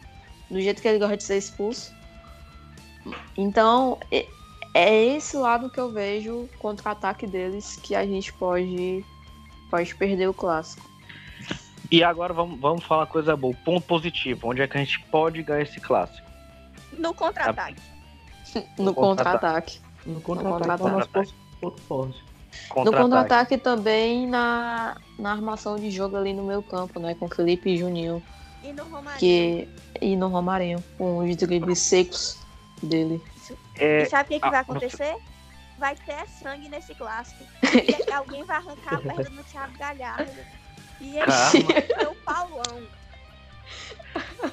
Do 0.49 0.61
jeito 0.61 0.81
que 0.81 0.87
ele 0.87 1.01
gosta 1.01 1.17
de 1.17 1.25
ser 1.25 1.39
expulso. 1.39 1.93
Então, 3.37 3.99
é, 4.13 4.29
é 4.73 5.05
esse 5.17 5.37
lado 5.37 5.69
que 5.69 5.81
eu 5.81 5.91
vejo 5.91 6.49
contra-ataque 6.61 7.27
deles 7.27 7.75
que 7.83 7.97
a 7.97 8.07
gente 8.07 8.33
pode, 8.35 9.05
pode 9.69 9.93
perder 9.97 10.29
o 10.29 10.35
clássico. 10.35 10.89
E 11.91 12.03
agora 12.03 12.33
vamos, 12.33 12.59
vamos 12.61 12.85
falar 12.85 13.07
coisa 13.07 13.37
boa. 13.37 13.55
Ponto 13.65 13.87
positivo. 13.87 14.49
Onde 14.49 14.63
é 14.63 14.69
que 14.69 14.77
a 14.77 14.81
gente 14.81 15.01
pode 15.11 15.43
ganhar 15.43 15.63
esse 15.63 15.81
clássico? 15.81 16.27
No 16.99 17.15
contra-ataque. 17.15 17.83
no 18.79 18.95
contra-ataque. 18.95 19.81
No 20.07 20.21
contra-ataque 20.21 20.83
é 20.83 20.87
o 20.87 20.89
nosso 20.89 21.11
ponto 21.61 21.83
forte. 21.83 22.25
Contra 22.69 22.93
no 22.93 23.03
contra-ataque 23.05 23.59
também 23.59 24.27
na, 24.29 24.97
na 25.19 25.33
armação 25.33 25.77
de 25.77 25.91
jogo 25.91 26.17
ali 26.17 26.33
no 26.33 26.45
meu 26.45 26.63
campo, 26.63 27.01
né? 27.01 27.15
Com 27.15 27.29
Felipe 27.29 27.71
e 27.71 27.77
Juninho. 27.77 28.23
E 28.63 28.73
no 28.73 28.85
Romarinho. 28.85 29.19
Que, 29.19 29.69
e 30.01 30.17
no 30.17 30.29
Romarinho, 30.29 30.83
com 30.97 31.19
os 31.19 31.37
dribles 31.37 31.79
secos 31.79 32.39
dele. 32.83 33.21
É, 33.77 34.03
e 34.03 34.07
sabe 34.07 34.25
o 34.25 34.33
que, 34.33 34.41
que 34.41 34.51
vai 34.51 34.61
acontecer? 34.61 35.17
Vai 35.79 35.97
ter 35.97 36.27
sangue 36.29 36.69
nesse 36.69 36.95
clássico. 36.95 37.45
E 38.09 38.13
alguém 38.13 38.45
vai 38.45 38.57
arrancar 38.59 38.95
a 38.95 38.99
perna 38.99 39.25
do 39.25 39.45
Thiago 39.45 39.77
Galhardo. 39.77 40.31
E 41.05 41.19
ele 41.19 41.95
vai 41.95 42.07
o 42.07 42.15
Paulão. 42.25 42.83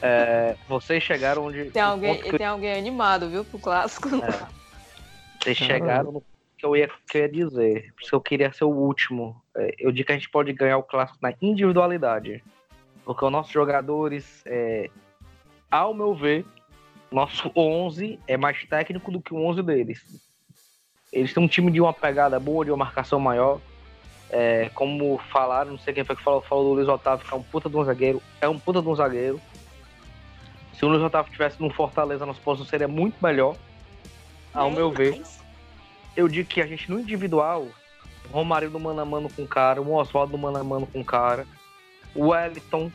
É, 0.01 0.55
vocês 0.67 1.01
chegaram 1.01 1.45
onde. 1.45 1.65
Tem 1.71 1.81
alguém, 1.81 2.21
que... 2.21 2.37
tem 2.37 2.45
alguém 2.45 2.73
animado, 2.73 3.29
viu, 3.29 3.45
pro 3.45 3.59
clássico. 3.59 4.09
É. 4.15 4.47
Vocês 5.41 5.57
chegaram 5.57 6.11
no 6.11 6.23
que 6.57 6.65
eu 6.65 6.75
ia, 6.75 6.89
que 7.09 7.17
eu 7.17 7.21
ia 7.21 7.29
dizer. 7.29 7.93
Se 8.01 8.13
eu 8.13 8.21
queria 8.21 8.51
ser 8.51 8.65
o 8.65 8.69
último. 8.69 9.41
É, 9.55 9.75
eu 9.79 9.91
digo 9.91 10.07
que 10.07 10.11
a 10.11 10.15
gente 10.15 10.29
pode 10.29 10.53
ganhar 10.53 10.77
o 10.77 10.83
clássico 10.83 11.19
na 11.21 11.33
individualidade. 11.41 12.43
Porque 13.03 13.25
os 13.25 13.31
nossos 13.31 13.51
jogadores, 13.51 14.43
é, 14.45 14.89
ao 15.69 15.93
meu 15.93 16.13
ver, 16.13 16.45
nosso 17.11 17.51
11 17.55 18.19
é 18.27 18.37
mais 18.37 18.63
técnico 18.65 19.11
do 19.11 19.21
que 19.21 19.33
o 19.33 19.43
11 19.45 19.63
deles. 19.63 20.31
Eles 21.11 21.33
têm 21.33 21.43
um 21.43 21.47
time 21.47 21.71
de 21.71 21.81
uma 21.81 21.93
pegada 21.93 22.39
boa, 22.39 22.63
de 22.63 22.71
uma 22.71 22.77
marcação 22.77 23.19
maior. 23.19 23.59
É, 24.33 24.71
como 24.73 25.19
falaram, 25.31 25.71
não 25.71 25.77
sei 25.77 25.93
quem 25.93 26.05
foi 26.05 26.15
que 26.15 26.23
falou, 26.23 26.41
falou 26.41 26.69
do 26.69 26.73
Luiz 26.75 26.87
Otávio, 26.87 27.27
que 27.27 27.33
é 27.33 27.37
um 27.37 27.43
puta 27.43 27.69
de 27.69 27.75
um 27.75 27.83
zagueiro. 27.83 28.21
É 28.39 28.47
um 28.47 28.57
puta 28.57 28.81
de 28.81 28.87
um 28.87 28.95
zagueiro. 28.95 29.41
Se 30.73 30.85
o 30.85 30.87
Luiz 30.87 31.03
Otávio 31.03 31.31
tivesse 31.31 31.61
no 31.61 31.69
Fortaleza, 31.69 32.25
nosso 32.25 32.41
posto 32.41 32.63
seria 32.65 32.87
muito 32.87 33.15
melhor, 33.21 33.55
ao 34.53 34.69
é 34.69 34.71
meu 34.71 34.89
ver 34.89 35.21
eu 36.15 36.27
digo 36.27 36.47
que 36.47 36.61
a 36.61 36.67
gente 36.67 36.89
no 36.89 36.99
individual, 36.99 37.67
o 38.29 38.33
Romário 38.33 38.69
do 38.69 38.79
mano 38.79 39.01
a 39.01 39.05
mano 39.05 39.29
com 39.29 39.43
o 39.43 39.47
cara, 39.47 39.81
o 39.81 39.93
Oswaldo 39.93 40.33
do 40.33 40.37
mano 40.37 40.57
a 40.57 40.63
mano 40.63 40.87
com 40.87 41.01
o 41.01 41.05
cara, 41.05 41.45
o 42.15 42.29
Wellington 42.29 42.91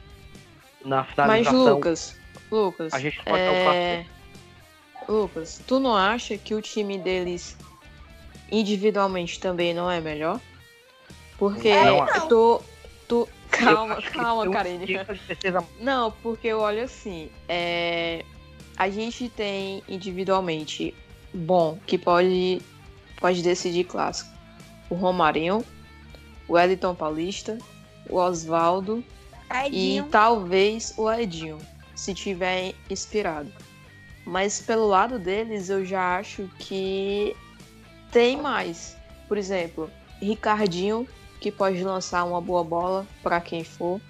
na 0.84 1.04
finalização. 1.04 1.64
Mas 1.64 1.74
Lucas, 1.74 2.16
Lucas, 2.50 2.92
a 2.92 2.98
gente 2.98 3.22
pode 3.24 3.38
é... 3.38 4.06
o 5.08 5.12
Lucas, 5.12 5.62
tu 5.66 5.78
não 5.78 5.96
acha 5.96 6.36
que 6.36 6.54
o 6.54 6.60
time 6.60 6.98
deles 6.98 7.56
individualmente 8.50 9.40
também 9.40 9.74
não 9.74 9.90
é 9.90 10.00
melhor? 10.00 10.40
Porque 11.38 11.68
é, 11.68 11.86
tu, 12.28 12.62
tu, 13.06 13.28
calma, 13.50 14.00
calma, 14.02 14.50
Karine. 14.50 14.86
Não, 15.80 16.10
porque 16.22 16.52
olha 16.52 16.84
assim, 16.84 17.30
é, 17.48 18.24
a 18.76 18.88
gente 18.88 19.28
tem 19.28 19.82
individualmente 19.88 20.94
bom 21.32 21.78
que 21.86 21.98
pode 21.98 22.60
pode 23.20 23.42
decidir 23.42 23.84
clássico. 23.84 24.30
O 24.88 24.94
Romarinho, 24.94 25.64
o 26.48 26.58
Edson 26.58 26.94
Paulista, 26.94 27.58
o 28.08 28.16
Oswaldo 28.16 29.02
e 29.70 30.02
talvez 30.10 30.94
o 30.96 31.10
Edinho, 31.10 31.58
se 31.94 32.14
tiver 32.14 32.74
inspirado. 32.90 33.50
Mas 34.24 34.60
pelo 34.60 34.86
lado 34.86 35.18
deles, 35.18 35.68
eu 35.68 35.84
já 35.84 36.18
acho 36.18 36.48
que 36.58 37.34
tem 38.10 38.36
mais. 38.36 38.96
Por 39.28 39.38
exemplo, 39.38 39.90
Ricardinho, 40.20 41.06
que 41.46 41.52
pode 41.52 41.80
lançar 41.84 42.24
uma 42.24 42.40
boa 42.40 42.64
bola 42.64 43.06
para 43.22 43.40
quem 43.40 43.62
for. 43.62 44.00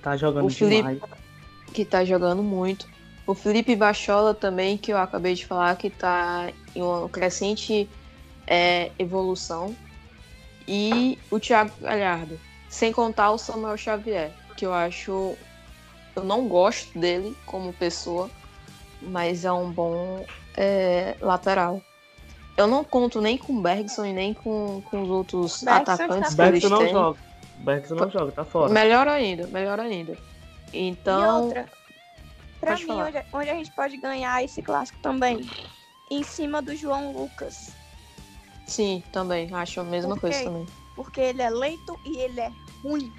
Tá 0.00 0.16
jogando 0.16 0.46
o 0.46 0.50
Felipe, 0.50 0.76
demais. 0.76 1.00
Que 1.72 1.84
tá 1.84 2.04
jogando 2.04 2.44
muito. 2.44 2.86
O 3.26 3.34
Felipe 3.34 3.74
Bachola 3.74 4.32
também, 4.32 4.78
que 4.78 4.92
eu 4.92 4.98
acabei 4.98 5.34
de 5.34 5.44
falar, 5.44 5.74
que 5.74 5.90
tá 5.90 6.52
em 6.72 6.80
uma 6.80 7.08
crescente 7.08 7.90
é, 8.46 8.92
evolução. 9.00 9.74
E 10.68 11.18
o 11.28 11.40
Thiago 11.40 11.72
Galhardo. 11.80 12.38
Sem 12.68 12.92
contar 12.92 13.32
o 13.32 13.38
Samuel 13.38 13.76
Xavier, 13.76 14.30
que 14.56 14.64
eu 14.64 14.72
acho. 14.72 15.34
Eu 16.14 16.22
não 16.22 16.46
gosto 16.46 16.96
dele 16.96 17.36
como 17.46 17.72
pessoa, 17.72 18.30
mas 19.02 19.44
é 19.44 19.50
um 19.50 19.72
bom 19.72 20.24
é, 20.56 21.16
lateral. 21.20 21.82
Eu 22.56 22.66
não 22.66 22.84
conto 22.84 23.20
nem 23.20 23.36
com 23.36 23.52
o 23.52 23.60
Bergson 23.60 24.04
e 24.06 24.12
nem 24.12 24.32
com, 24.32 24.82
com 24.82 25.02
os 25.02 25.10
outros 25.10 25.62
Bergson 25.62 25.92
atacantes 25.92 26.34
tá 26.34 26.42
que 26.44 26.48
eles 26.50 26.70
não 26.70 26.78
têm. 26.78 26.92
Joga. 26.92 27.18
Bergson 27.58 27.94
não 27.94 28.10
joga, 28.10 28.32
tá 28.32 28.44
fora. 28.44 28.72
Melhor 28.72 29.08
ainda, 29.08 29.46
melhor 29.48 29.80
ainda. 29.80 30.16
Então. 30.72 31.44
E 31.44 31.46
outra, 31.46 31.66
pra 32.60 32.76
mim, 32.76 32.90
onde, 32.90 33.24
onde 33.32 33.50
a 33.50 33.54
gente 33.54 33.72
pode 33.72 33.96
ganhar 33.96 34.42
esse 34.42 34.62
clássico 34.62 34.98
também? 35.00 35.48
Em 36.10 36.22
cima 36.22 36.60
do 36.60 36.76
João 36.76 37.12
Lucas. 37.12 37.72
Sim, 38.66 39.02
também. 39.10 39.52
Acho 39.52 39.80
a 39.80 39.84
mesma 39.84 40.16
coisa 40.16 40.44
também. 40.44 40.66
Porque 40.94 41.20
ele 41.20 41.42
é 41.42 41.50
lento 41.50 41.98
e 42.04 42.18
ele 42.18 42.40
é 42.40 42.52
ruim. 42.82 43.12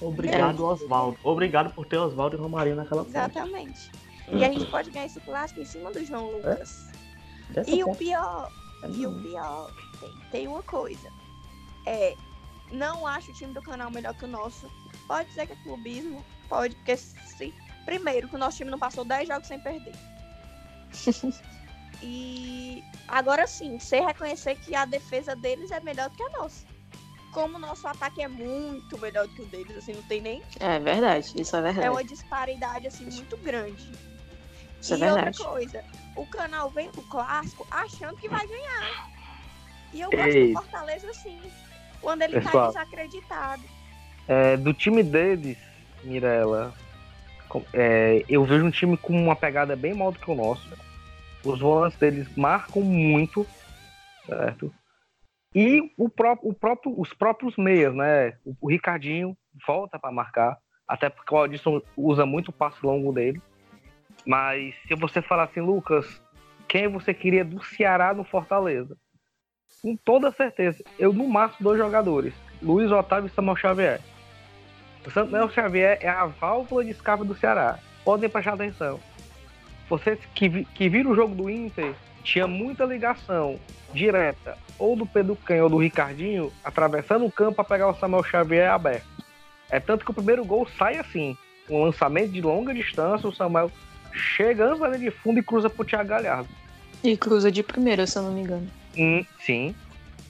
Obrigado, 0.00 0.62
é. 0.62 0.66
Oswaldo. 0.66 1.18
Obrigado 1.22 1.74
por 1.74 1.84
ter 1.86 1.98
Oswaldo 1.98 2.36
e 2.36 2.40
Romarinho 2.40 2.76
naquela 2.76 3.02
Exatamente. 3.02 3.90
E 4.28 4.44
a 4.44 4.48
gente 4.48 4.64
pode 4.66 4.90
ganhar 4.90 5.06
esse 5.06 5.20
clássico 5.20 5.60
em 5.60 5.64
cima 5.64 5.90
do 5.90 6.04
João 6.04 6.30
Lucas. 6.30 6.88
É? 7.54 7.64
E 7.66 7.82
o 7.84 7.94
pior, 7.94 8.50
e 8.88 9.06
o 9.06 9.12
pior, 9.12 9.70
tem, 9.98 10.12
tem 10.30 10.48
uma 10.48 10.62
coisa. 10.62 11.12
É, 11.86 12.16
não 12.72 13.06
acho 13.06 13.30
o 13.30 13.34
time 13.34 13.52
do 13.52 13.62
canal 13.62 13.90
melhor 13.90 14.14
que 14.14 14.24
o 14.24 14.28
nosso. 14.28 14.70
Pode 15.06 15.28
dizer 15.28 15.46
que 15.46 15.52
é 15.52 15.56
clubismo, 15.56 16.24
pode, 16.48 16.74
porque 16.76 16.96
se, 16.96 17.54
primeiro 17.84 18.28
que 18.28 18.36
o 18.36 18.38
nosso 18.38 18.58
time 18.58 18.70
não 18.70 18.78
passou 18.78 19.04
10 19.04 19.28
jogos 19.28 19.48
sem 19.48 19.58
perder. 19.58 19.94
E 22.02 22.82
agora 23.08 23.46
sim, 23.46 23.78
sem 23.78 24.04
reconhecer 24.04 24.56
que 24.56 24.74
a 24.74 24.84
defesa 24.84 25.36
deles 25.36 25.70
é 25.70 25.80
melhor 25.80 26.08
do 26.08 26.16
que 26.16 26.22
a 26.22 26.30
nossa. 26.30 26.64
Como 27.32 27.56
o 27.56 27.60
nosso 27.60 27.86
ataque 27.86 28.22
é 28.22 28.28
muito 28.28 28.98
melhor 28.98 29.28
do 29.28 29.34
que 29.34 29.42
o 29.42 29.46
deles, 29.46 29.76
assim, 29.76 29.92
não 29.92 30.02
tem 30.04 30.20
nem. 30.20 30.42
É 30.58 30.78
verdade, 30.80 31.32
isso 31.36 31.54
é 31.54 31.62
verdade. 31.62 31.86
É 31.86 31.90
uma 31.90 32.02
disparidade, 32.02 32.86
assim, 32.86 33.04
muito 33.04 33.36
grande. 33.36 33.92
Isso 34.80 34.94
é 34.94 34.98
e 34.98 35.02
é 35.02 35.04
verdade. 35.06 35.42
outra 35.42 35.52
coisa, 35.52 35.84
o 36.16 36.26
canal 36.26 36.70
vem 36.70 36.90
pro 36.90 37.02
clássico 37.02 37.66
achando 37.70 38.16
que 38.16 38.28
vai 38.28 38.46
ganhar. 38.46 39.10
E 39.92 40.00
eu 40.00 40.10
gosto 40.10 40.26
Ei. 40.28 40.48
do 40.48 40.60
Fortaleza 40.60 41.10
assim, 41.10 41.40
quando 42.00 42.22
ele 42.22 42.34
tá 42.34 42.40
Pessoal, 42.40 42.72
tá 42.72 42.84
desacreditado. 42.84 43.62
É, 44.28 44.56
do 44.56 44.72
time 44.72 45.02
deles, 45.02 45.58
Mirella, 46.04 46.72
é, 47.72 48.24
eu 48.28 48.44
vejo 48.44 48.64
um 48.64 48.70
time 48.70 48.96
com 48.96 49.12
uma 49.12 49.34
pegada 49.34 49.74
bem 49.74 49.92
maior 49.92 50.12
do 50.12 50.18
que 50.18 50.30
o 50.30 50.34
nosso. 50.34 50.68
Os 51.44 51.58
volantes 51.58 51.98
deles 51.98 52.28
marcam 52.36 52.82
muito, 52.82 53.46
certo? 54.26 54.72
E 55.54 55.92
o 55.96 56.08
próprio, 56.08 56.50
o 56.50 56.54
próprio, 56.54 56.94
os 57.00 57.12
próprios 57.12 57.56
meias, 57.56 57.94
né? 57.94 58.36
O, 58.44 58.54
o 58.60 58.70
Ricardinho 58.70 59.36
volta 59.66 59.98
para 59.98 60.12
marcar, 60.12 60.58
até 60.86 61.08
porque 61.08 61.34
o 61.34 61.38
Aldisson 61.38 61.82
usa 61.96 62.24
muito 62.24 62.48
o 62.48 62.52
passe 62.52 62.84
longo 62.84 63.12
dele. 63.12 63.42
Mas 64.26 64.74
se 64.86 64.94
você 64.94 65.22
falar 65.22 65.44
assim, 65.44 65.60
Lucas, 65.60 66.20
quem 66.68 66.88
você 66.88 67.12
queria 67.14 67.44
do 67.44 67.62
Ceará 67.64 68.14
no 68.14 68.24
Fortaleza? 68.24 68.96
Com 69.82 69.96
toda 69.96 70.30
certeza, 70.30 70.84
eu 70.98 71.12
no 71.12 71.26
máximo 71.26 71.64
dois 71.64 71.78
jogadores, 71.78 72.34
Luiz 72.62 72.90
Otávio 72.92 73.28
e 73.28 73.34
Samuel 73.34 73.56
Xavier. 73.56 74.00
O 75.06 75.10
Samuel 75.10 75.48
Xavier 75.48 75.98
é 76.02 76.08
a 76.08 76.26
válvula 76.26 76.84
de 76.84 76.90
escape 76.90 77.24
do 77.24 77.34
Ceará. 77.34 77.78
Podem 78.04 78.28
prestar 78.28 78.52
atenção. 78.54 79.00
Vocês 79.88 80.18
que, 80.34 80.64
que 80.66 80.88
viram 80.88 81.12
o 81.12 81.14
jogo 81.14 81.34
do 81.34 81.48
Inter, 81.48 81.94
tinha 82.22 82.46
muita 82.46 82.84
ligação 82.84 83.58
direta, 83.92 84.56
ou 84.78 84.94
do 84.94 85.06
Pedro 85.06 85.34
Canho 85.34 85.64
ou 85.64 85.70
do 85.70 85.78
Ricardinho, 85.78 86.52
atravessando 86.62 87.24
o 87.24 87.32
campo 87.32 87.56
para 87.56 87.64
pegar 87.64 87.88
o 87.88 87.94
Samuel 87.94 88.22
Xavier 88.22 88.70
aberto. 88.70 89.06
É 89.70 89.80
tanto 89.80 90.04
que 90.04 90.10
o 90.10 90.14
primeiro 90.14 90.44
gol 90.44 90.68
sai 90.78 90.98
assim, 90.98 91.36
um 91.68 91.82
lançamento 91.84 92.32
de 92.32 92.40
longa 92.40 92.74
distância, 92.74 93.28
o 93.28 93.34
Samuel 93.34 93.70
chega 94.12 94.66
antes 94.66 94.80
da 94.80 94.88
linha 94.88 95.10
de 95.10 95.10
fundo 95.10 95.38
e 95.38 95.42
cruza 95.42 95.68
pro 95.70 95.84
Thiago 95.84 96.08
Galhardo. 96.08 96.48
E 97.02 97.16
cruza 97.16 97.50
de 97.50 97.62
primeira, 97.62 98.06
se 98.06 98.18
eu 98.18 98.22
não 98.22 98.32
me 98.32 98.42
engano. 98.42 98.68
Hum, 98.96 99.24
sim. 99.40 99.74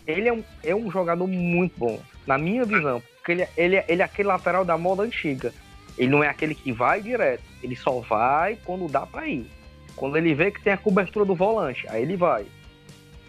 Ele 0.06 0.28
é 0.28 0.32
um, 0.32 0.44
é 0.62 0.74
um 0.74 0.90
jogador 0.90 1.26
muito 1.26 1.72
bom, 1.76 2.00
na 2.26 2.38
minha 2.38 2.64
visão. 2.64 3.02
Porque 3.16 3.32
ele, 3.32 3.42
é, 3.42 3.48
ele, 3.56 3.76
é, 3.76 3.84
ele 3.88 4.02
é 4.02 4.04
aquele 4.04 4.28
lateral 4.28 4.64
da 4.64 4.78
moda 4.78 5.02
antiga. 5.02 5.52
Ele 5.98 6.10
não 6.10 6.24
é 6.24 6.28
aquele 6.28 6.54
que 6.54 6.72
vai 6.72 7.02
direto. 7.02 7.42
Ele 7.62 7.76
só 7.76 8.00
vai 8.00 8.56
quando 8.64 8.88
dá 8.88 9.04
para 9.04 9.26
ir. 9.26 9.50
Quando 9.96 10.16
ele 10.16 10.34
vê 10.34 10.50
que 10.50 10.62
tem 10.62 10.72
a 10.72 10.78
cobertura 10.78 11.24
do 11.24 11.34
volante, 11.34 11.86
aí 11.88 12.02
ele 12.02 12.16
vai. 12.16 12.46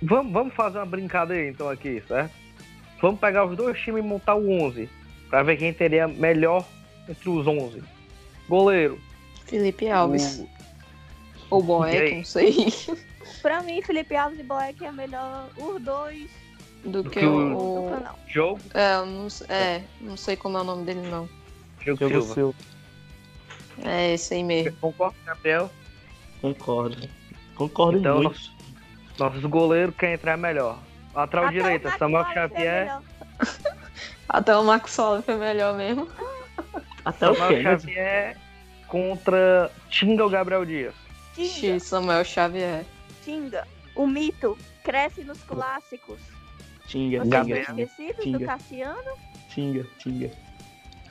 Vamos, 0.02 0.32
vamos 0.32 0.54
fazer 0.54 0.78
uma 0.78 0.86
brincadeira 0.86 1.50
então 1.50 1.70
aqui, 1.70 2.02
certo? 2.08 2.32
Vamos 3.02 3.20
pegar 3.20 3.46
os 3.46 3.58
dois 3.58 3.78
times 3.80 4.04
e 4.04 4.08
montar 4.08 4.36
o 4.36 4.50
11. 4.50 4.88
para 5.30 5.44
ver 5.44 5.58
quem 5.58 5.74
teria 5.74 6.08
melhor 6.08 6.66
entre 7.10 7.30
os 7.30 7.46
11. 7.46 7.84
Goleiro. 8.48 9.00
Felipe 9.52 9.90
Alves. 9.90 10.40
O... 11.50 11.56
Ou 11.58 11.62
Boeck, 11.62 12.16
não 12.16 12.24
sei. 12.24 12.74
Pra 13.42 13.62
mim, 13.62 13.82
Felipe 13.82 14.16
Alves 14.16 14.40
e 14.40 14.44
Boeck 14.44 14.84
é 14.84 14.92
melhor 14.92 15.50
os 15.58 15.82
dois 15.82 16.32
do, 16.86 17.04
do 17.04 17.10
que, 17.10 17.20
que, 17.20 17.26
o, 17.26 17.90
o... 17.90 18.04
jogo. 18.28 18.62
É, 18.74 18.98
não, 19.06 19.28
é, 19.50 19.84
não 20.00 20.16
sei 20.16 20.38
como 20.38 20.58
é 20.58 20.62
o 20.62 20.64
nome 20.64 20.86
dele 20.86 21.02
não. 21.02 21.28
Jogo 21.82 21.98
Silva. 21.98 22.34
Silva. 22.34 22.56
É 23.84 24.14
esse 24.14 24.36
aí 24.36 24.44
mesmo. 24.44 24.78
Concorda, 24.80 25.18
Gabriel? 25.26 25.70
Concordo. 26.42 27.10
Concordo 27.56 28.00
então, 28.00 28.22
muito. 28.22 28.30
Nosso, 28.30 28.54
nossos 29.20 29.46
goleiros 29.46 29.94
quem 29.98 30.14
entrar 30.14 30.34
é 30.34 30.38
melhor. 30.38 30.80
Lateral 31.14 31.46
Até 31.46 31.54
direita, 31.54 31.98
Samuel 31.98 32.26
Xavier. 32.34 32.88
É 32.88 33.00
Até 34.30 34.56
o 34.56 34.64
Marcos 34.64 34.92
Sola 34.92 35.22
foi 35.22 35.36
melhor 35.36 35.76
mesmo. 35.76 36.08
Até 37.04 37.26
Samuel 37.26 37.34
o 37.34 37.36
Samuel 37.36 37.80
Xavier 37.80 38.38
contra 38.92 39.72
Tinga 39.90 40.26
ou 40.26 40.30
Gabriel 40.30 40.66
Dias. 40.66 40.94
Tinga. 41.34 41.80
Samuel 41.80 42.26
Xavier. 42.26 42.86
Tinga. 43.24 43.66
O 43.96 44.06
mito 44.06 44.58
cresce 44.84 45.24
nos 45.24 45.42
clássicos. 45.44 46.20
Tinga. 46.88 47.20
Você 47.20 47.30
Gabriel. 47.30 47.62
esquecido 47.62 48.22
Tinga. 48.22 48.38
do 48.38 48.46
Cassiano? 48.46 49.12
Tinga, 49.50 49.88
Tinga. 49.98 50.32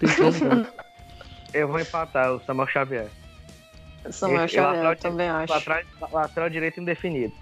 Eu 1.54 1.68
vou 1.68 1.80
empatar 1.80 2.32
o 2.32 2.40
Samuel 2.44 2.68
Xavier. 2.68 3.08
Samuel 4.10 4.44
Esse, 4.44 4.54
Xavier, 4.54 4.84
eu 4.84 4.96
também 4.96 5.28
acho. 5.28 5.52
Lateral, 5.52 5.82
lateral 6.12 6.48
direito 6.48 6.80
indefinido. 6.80 7.34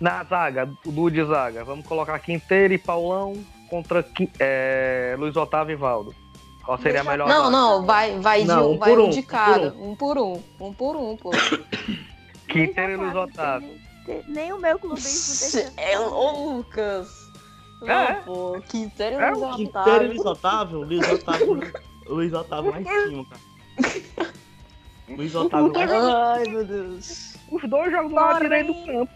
Na 0.00 0.24
zaga, 0.24 0.66
do 0.84 1.10
de 1.10 1.24
zaga, 1.24 1.62
vamos 1.62 1.86
colocar 1.86 2.18
Quinteiro 2.18 2.72
e 2.72 2.78
Paulão 2.78 3.34
contra 3.68 4.04
é, 4.40 5.14
Luiz 5.18 5.36
Otávio 5.36 5.74
e 5.74 5.76
Valdo. 5.76 6.14
Qual 6.66 6.78
seria 6.78 7.00
a 7.00 7.04
melhor? 7.04 7.28
Não, 7.28 7.48
não, 7.48 7.86
vai, 7.86 8.18
vai, 8.18 8.44
não, 8.44 8.70
de, 8.70 8.74
um 8.74 8.78
vai 8.78 8.96
um, 8.96 9.06
um 9.06 9.10
de 9.10 9.22
cada. 9.22 9.72
Um 9.74 9.94
por 9.94 10.18
um. 10.18 10.42
Um 10.60 10.72
por 10.72 10.96
um, 10.96 11.16
pô. 11.16 11.30
Quinteiro 12.48 12.92
e 12.92 12.96
Luiz 12.96 13.14
Otávio. 13.14 13.70
Nem 14.26 14.52
o 14.52 14.58
meu 14.58 14.76
clubismo 14.76 15.52
deixa. 15.52 15.72
É, 15.76 15.96
Lucas. 15.96 17.30
Não, 17.80 17.94
é. 17.94 18.14
pô. 18.16 18.60
Quinteiro 18.68 19.14
e 19.14 19.18
é, 19.18 19.30
Luiz 19.30 19.42
Otávio. 19.42 19.56
Quinteiro 19.56 20.04
e 20.04 20.08
Luiz 20.08 20.26
Otávio? 20.26 20.78
Luiz 20.80 21.12
Otávio. 21.12 21.72
Luiz 22.08 22.32
Otávio 22.32 22.70
lá 22.72 22.80
em 22.80 22.84
cima, 22.84 23.26
cara. 23.26 24.32
Luiz 25.08 25.34
Otávio 25.36 25.72
lá 25.72 26.34
Ai, 26.34 26.44
meu 26.48 26.64
Deus. 26.64 27.36
Os 27.52 27.70
dois 27.70 27.92
jogam 27.92 28.12
lado 28.12 28.40
direito 28.40 28.72
do 28.72 28.86
campo. 28.86 29.12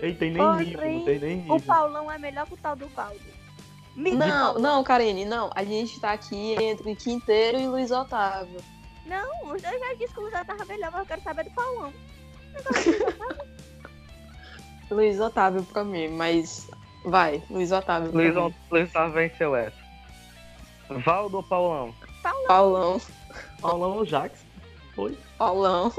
Ei, 0.00 0.14
tem 0.14 0.32
nem 0.32 0.56
nível, 0.56 0.92
não 0.92 1.04
tem 1.04 1.18
nem 1.20 1.36
nível. 1.36 1.54
O 1.54 1.62
Paulão 1.62 2.10
é 2.10 2.18
melhor 2.18 2.46
que 2.46 2.54
o 2.54 2.56
tal 2.56 2.74
do 2.74 2.88
Valdo. 3.96 4.16
Não, 4.16 4.54
não, 4.58 4.84
Karine, 4.84 5.24
não. 5.24 5.50
A 5.54 5.64
gente 5.64 6.00
tá 6.00 6.12
aqui 6.12 6.54
entre 6.62 6.94
Quinteiro 6.96 7.58
e 7.58 7.66
Luiz 7.66 7.90
Otávio. 7.90 8.60
Não, 9.06 9.52
os 9.52 9.60
dois 9.60 9.80
já 9.80 9.94
disse 9.94 10.14
que 10.14 10.20
o 10.20 10.22
Luiz 10.22 10.34
Otávio 10.34 10.62
é 10.62 10.66
melhor, 10.66 10.90
mas 10.92 11.00
eu 11.00 11.06
quero 11.06 11.22
saber 11.22 11.44
do 11.44 11.50
Paulão. 11.50 11.92
Luiz 14.90 15.20
Otávio 15.20 15.62
pra 15.64 15.84
mim, 15.84 16.08
mas 16.08 16.68
vai, 17.04 17.42
Luiz 17.50 17.72
Otávio. 17.72 18.10
Luiz, 18.12 18.34
Luiz 18.70 18.90
Otávio 18.90 19.12
venceu 19.12 19.54
essa. 19.54 19.76
Valdo 20.88 21.38
ou 21.38 21.42
Paulão? 21.42 21.94
Paulão. 22.22 22.46
Paulão. 22.46 23.00
Paulão 23.60 23.96
ou 23.98 24.04
Jax? 24.04 24.44
Foi? 24.94 25.16
Paulão. 25.38 25.92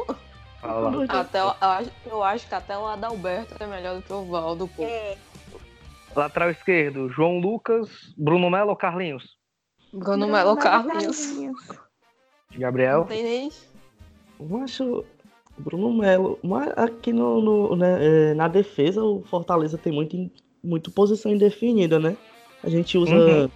Paulão. 0.62 1.06
Até, 1.10 1.40
eu, 1.40 1.56
acho, 1.60 1.92
eu 2.06 2.24
acho 2.24 2.48
que 2.48 2.56
até 2.56 2.78
o 2.78 2.86
Adalberto 2.86 3.56
é 3.62 3.68
melhor 3.68 3.96
do 3.96 4.02
que 4.02 4.14
o 4.14 4.26
Valdo, 4.26 4.68
pô. 4.68 4.84
É. 4.84 5.18
Lateral 6.16 6.52
esquerdo, 6.52 7.10
João 7.10 7.40
Lucas, 7.40 8.14
Bruno 8.18 8.50
Melo 8.50 8.70
ou 8.70 8.76
Carlinhos? 8.76 9.38
Bruno, 9.94 10.28
Melo 10.28 10.52
ou 10.52 10.58
Carlinhos. 10.58 11.34
Gabriel? 12.52 13.00
Não 13.00 13.06
tem 13.06 13.24
nem. 13.24 13.52
Eu 14.40 14.58
acho 14.58 15.06
Bruno 15.58 15.94
Melo. 15.94 16.38
Mas 16.44 16.72
aqui 16.78 17.14
no, 17.14 17.42
no 17.42 17.76
né, 17.76 17.98
é, 18.02 18.34
na 18.34 18.48
defesa, 18.48 19.04
o 19.04 19.24
Fortaleza 19.24 19.78
tem 19.78 19.94
muito, 19.94 20.30
muito 20.64 20.92
posição 20.92 21.32
indefinida, 21.32 22.00
né? 22.00 22.18
A 22.64 22.70
gente 22.70 22.98
usa. 22.98 23.16
Uhum. 23.16 23.50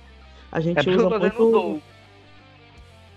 A 0.52 0.60
gente 0.60 0.90
é 0.90 0.92
usa 0.94 1.20
muito. 1.20 1.82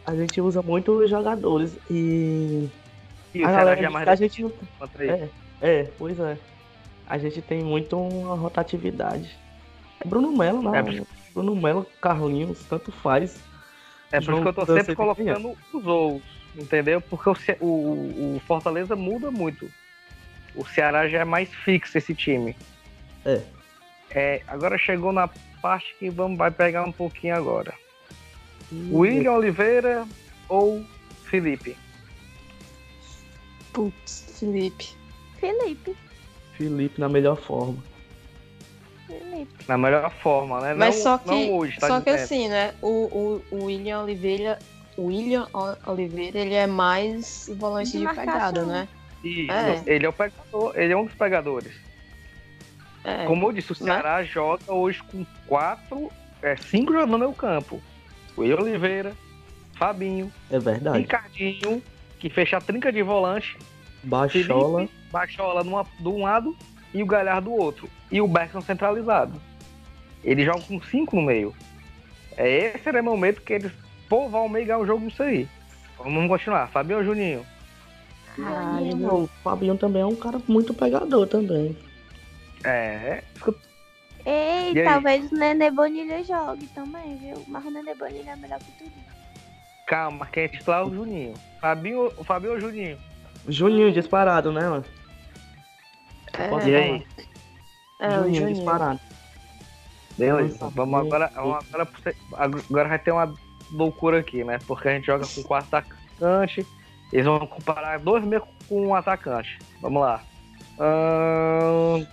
A 0.04 0.16
gente 0.16 0.40
usa 0.40 0.62
muito 0.62 0.92
os 0.92 1.10
jogadores 1.10 1.78
e. 1.90 2.68
E 3.34 3.44
a, 3.44 3.52
galera, 3.52 3.80
é 3.80 3.88
mais 3.88 4.08
a 4.08 4.14
gente 4.14 4.42
não. 4.42 4.52
É, 4.98 5.28
é, 5.60 5.82
pois 5.96 6.18
é 6.18 6.36
a 7.08 7.16
gente 7.16 7.40
tem 7.40 7.64
muito 7.64 7.98
uma 7.98 8.36
rotatividade. 8.36 9.36
Bruno 10.04 10.30
Melo, 10.36 10.62
não. 10.62 10.74
É, 10.74 10.82
Bruno 11.32 11.56
Melo, 11.56 11.86
Carlinhos, 12.00 12.62
tanto 12.68 12.92
faz. 12.92 13.40
É 14.12 14.20
por 14.20 14.34
isso 14.34 14.42
que 14.42 14.48
eu 14.48 14.52
tô 14.52 14.66
sempre 14.66 14.94
colocando 14.94 15.56
os 15.72 15.86
outros, 15.86 16.22
entendeu? 16.54 17.00
Porque 17.00 17.30
o, 17.30 17.64
o, 17.64 18.36
o, 18.36 18.40
Fortaleza 18.46 18.94
muda 18.94 19.30
muito. 19.30 19.70
O 20.54 20.66
Ceará 20.66 21.08
já 21.08 21.20
é 21.20 21.24
mais 21.24 21.52
fixo 21.52 21.96
esse 21.96 22.14
time. 22.14 22.54
É. 23.24 23.42
é 24.10 24.42
agora 24.46 24.78
chegou 24.78 25.12
na 25.12 25.28
parte 25.60 25.94
que 25.98 26.10
vamos, 26.10 26.38
vai 26.38 26.50
pegar 26.50 26.84
um 26.84 26.92
pouquinho 26.92 27.34
agora. 27.34 27.74
Hum, 28.72 28.90
William 28.92 29.32
Oliveira 29.32 30.06
ou 30.48 30.84
Felipe? 31.24 31.76
Putz, 33.72 34.38
Felipe. 34.38 34.94
Felipe. 35.38 35.96
Felipe 36.58 37.00
na 37.00 37.08
melhor 37.08 37.36
forma. 37.36 37.78
Felipe. 39.06 39.64
Na 39.68 39.78
melhor 39.78 40.10
forma, 40.10 40.60
né? 40.60 40.74
Mas 40.74 40.96
não, 40.96 41.02
só 41.02 41.18
que, 41.18 41.50
hoje, 41.50 41.78
tá 41.78 41.86
só 41.86 42.00
que 42.00 42.10
assim, 42.10 42.48
né? 42.48 42.74
O, 42.82 42.88
o, 42.88 43.44
o 43.52 43.64
William 43.66 44.02
Oliveira, 44.02 44.58
William 44.98 45.46
Oliveira, 45.86 46.40
ele 46.40 46.54
é 46.54 46.66
mais 46.66 47.48
volante 47.56 47.92
de, 47.92 48.04
de 48.04 48.14
pegada, 48.14 48.66
né? 48.66 48.88
Isso, 49.22 49.52
é. 49.52 49.82
ele 49.86 50.04
é 50.04 50.08
o 50.08 50.12
pegador, 50.12 50.72
ele 50.76 50.92
é 50.92 50.96
um 50.96 51.04
dos 51.04 51.14
pegadores. 51.14 51.72
É. 53.04 53.24
Como 53.24 53.46
eu 53.46 53.52
disse, 53.52 53.70
o 53.70 53.74
Ceará 53.74 54.16
Mas... 54.16 54.28
joga 54.28 54.72
hoje 54.72 55.00
com 55.04 55.24
quatro, 55.46 56.10
é, 56.42 56.56
cinco 56.56 56.92
jogadores 56.92 57.12
no 57.12 57.18
meu 57.18 57.32
campo. 57.32 57.80
William 58.36 58.58
Oliveira, 58.58 59.14
Fabinho, 59.74 60.32
é 60.50 60.58
verdade. 60.58 60.98
Ricardinho, 60.98 61.80
que 62.18 62.28
fecha 62.28 62.56
a 62.56 62.60
trinca 62.60 62.92
de 62.92 63.02
volante. 63.02 63.56
Baixola. 64.02 64.88
Baixola 65.10 65.64
numa, 65.64 65.84
de 65.98 66.08
um 66.08 66.22
lado 66.22 66.56
e 66.92 67.02
o 67.02 67.06
Galhardo 67.06 67.50
do 67.50 67.56
outro. 67.56 67.88
E 68.10 68.20
o 68.20 68.28
Bergson 68.28 68.60
centralizado. 68.60 69.40
Ele 70.24 70.44
joga 70.44 70.62
com 70.62 70.80
cinco 70.82 71.16
no 71.16 71.22
meio. 71.22 71.54
É 72.36 72.74
esse 72.74 72.88
era 72.88 73.00
o 73.00 73.04
momento 73.04 73.42
que 73.42 73.52
eles, 73.52 73.72
pô, 74.08 74.28
vão 74.28 74.48
meio 74.48 74.78
o 74.78 74.86
jogo 74.86 75.04
nisso 75.04 75.22
aí. 75.22 75.48
Vamos 75.98 76.28
continuar. 76.28 76.68
Fabinho 76.68 76.98
ou 76.98 77.04
Juninho? 77.04 77.46
Ah, 78.40 78.78
não, 78.96 79.24
o 79.24 79.26
Fabinho 79.42 79.76
também 79.76 80.02
é 80.02 80.06
um 80.06 80.14
cara 80.14 80.40
muito 80.46 80.72
pegador 80.72 81.26
também. 81.26 81.76
É. 82.64 83.22
Ei, 84.24 84.84
talvez 84.84 85.30
o 85.32 85.34
Nenê 85.34 85.70
Bonilha 85.70 86.22
jogue 86.22 86.66
também, 86.68 87.16
viu? 87.16 87.42
Mas 87.48 87.64
o 87.64 87.70
Nenê 87.70 87.94
Bonilha 87.94 88.30
é 88.30 88.36
melhor 88.36 88.58
que 88.58 88.70
tudo. 88.72 88.92
Calma, 89.86 90.26
quem 90.26 90.44
é 90.44 90.48
titular 90.48 90.82
é 90.82 90.84
o 90.84 90.94
Juninho. 90.94 91.34
Fabinho, 91.60 92.12
o 92.16 92.22
Fabinho 92.24 92.52
ou 92.52 92.58
o 92.58 92.60
Juninho? 92.60 92.98
Juninho 93.48 93.90
disparado, 93.90 94.52
né, 94.52 94.68
mano? 94.68 94.84
É, 96.38 96.48
Posso 96.48 96.68
E 96.68 96.74
aí? 96.76 97.06
é, 98.00 98.10
Juninho 98.14 98.34
Juninho. 98.34 98.54
disparado. 98.56 99.00
Beleza. 100.16 100.68
Vamos 100.74 101.00
agora. 101.00 101.30
Vamos 101.34 101.64
agora, 101.72 101.88
agora 102.36 102.88
vai 102.88 102.98
ter 102.98 103.12
uma 103.12 103.32
loucura 103.70 104.18
aqui, 104.20 104.42
né? 104.44 104.58
Porque 104.66 104.88
a 104.88 104.92
gente 104.94 105.06
joga 105.06 105.26
com 105.26 105.42
quatro 105.42 105.68
atacantes. 105.76 106.66
Eles 107.12 107.24
vão 107.24 107.46
comparar 107.46 107.98
dois 108.00 108.24
meio 108.24 108.42
com 108.68 108.86
um 108.88 108.94
atacante. 108.94 109.58
Vamos 109.80 110.02
lá. 110.02 110.22
Ahn, 110.78 112.04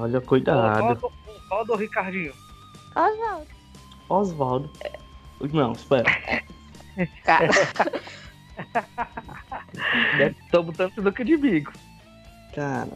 Olha, 0.00 0.20
cuidado. 0.20 0.96
qual, 0.98 1.12
qual 1.48 1.64
do 1.64 1.74
Ricardinho? 1.76 2.32
Oswaldo. 2.94 3.46
Oswaldo. 4.08 4.70
Não, 5.52 5.72
espera. 5.72 6.04
Cara, 7.24 7.48
Tô 10.50 10.62
botando 10.62 10.92
sinuca 10.94 11.24
de 11.24 11.36
bico. 11.36 11.72
Cara, 12.54 12.88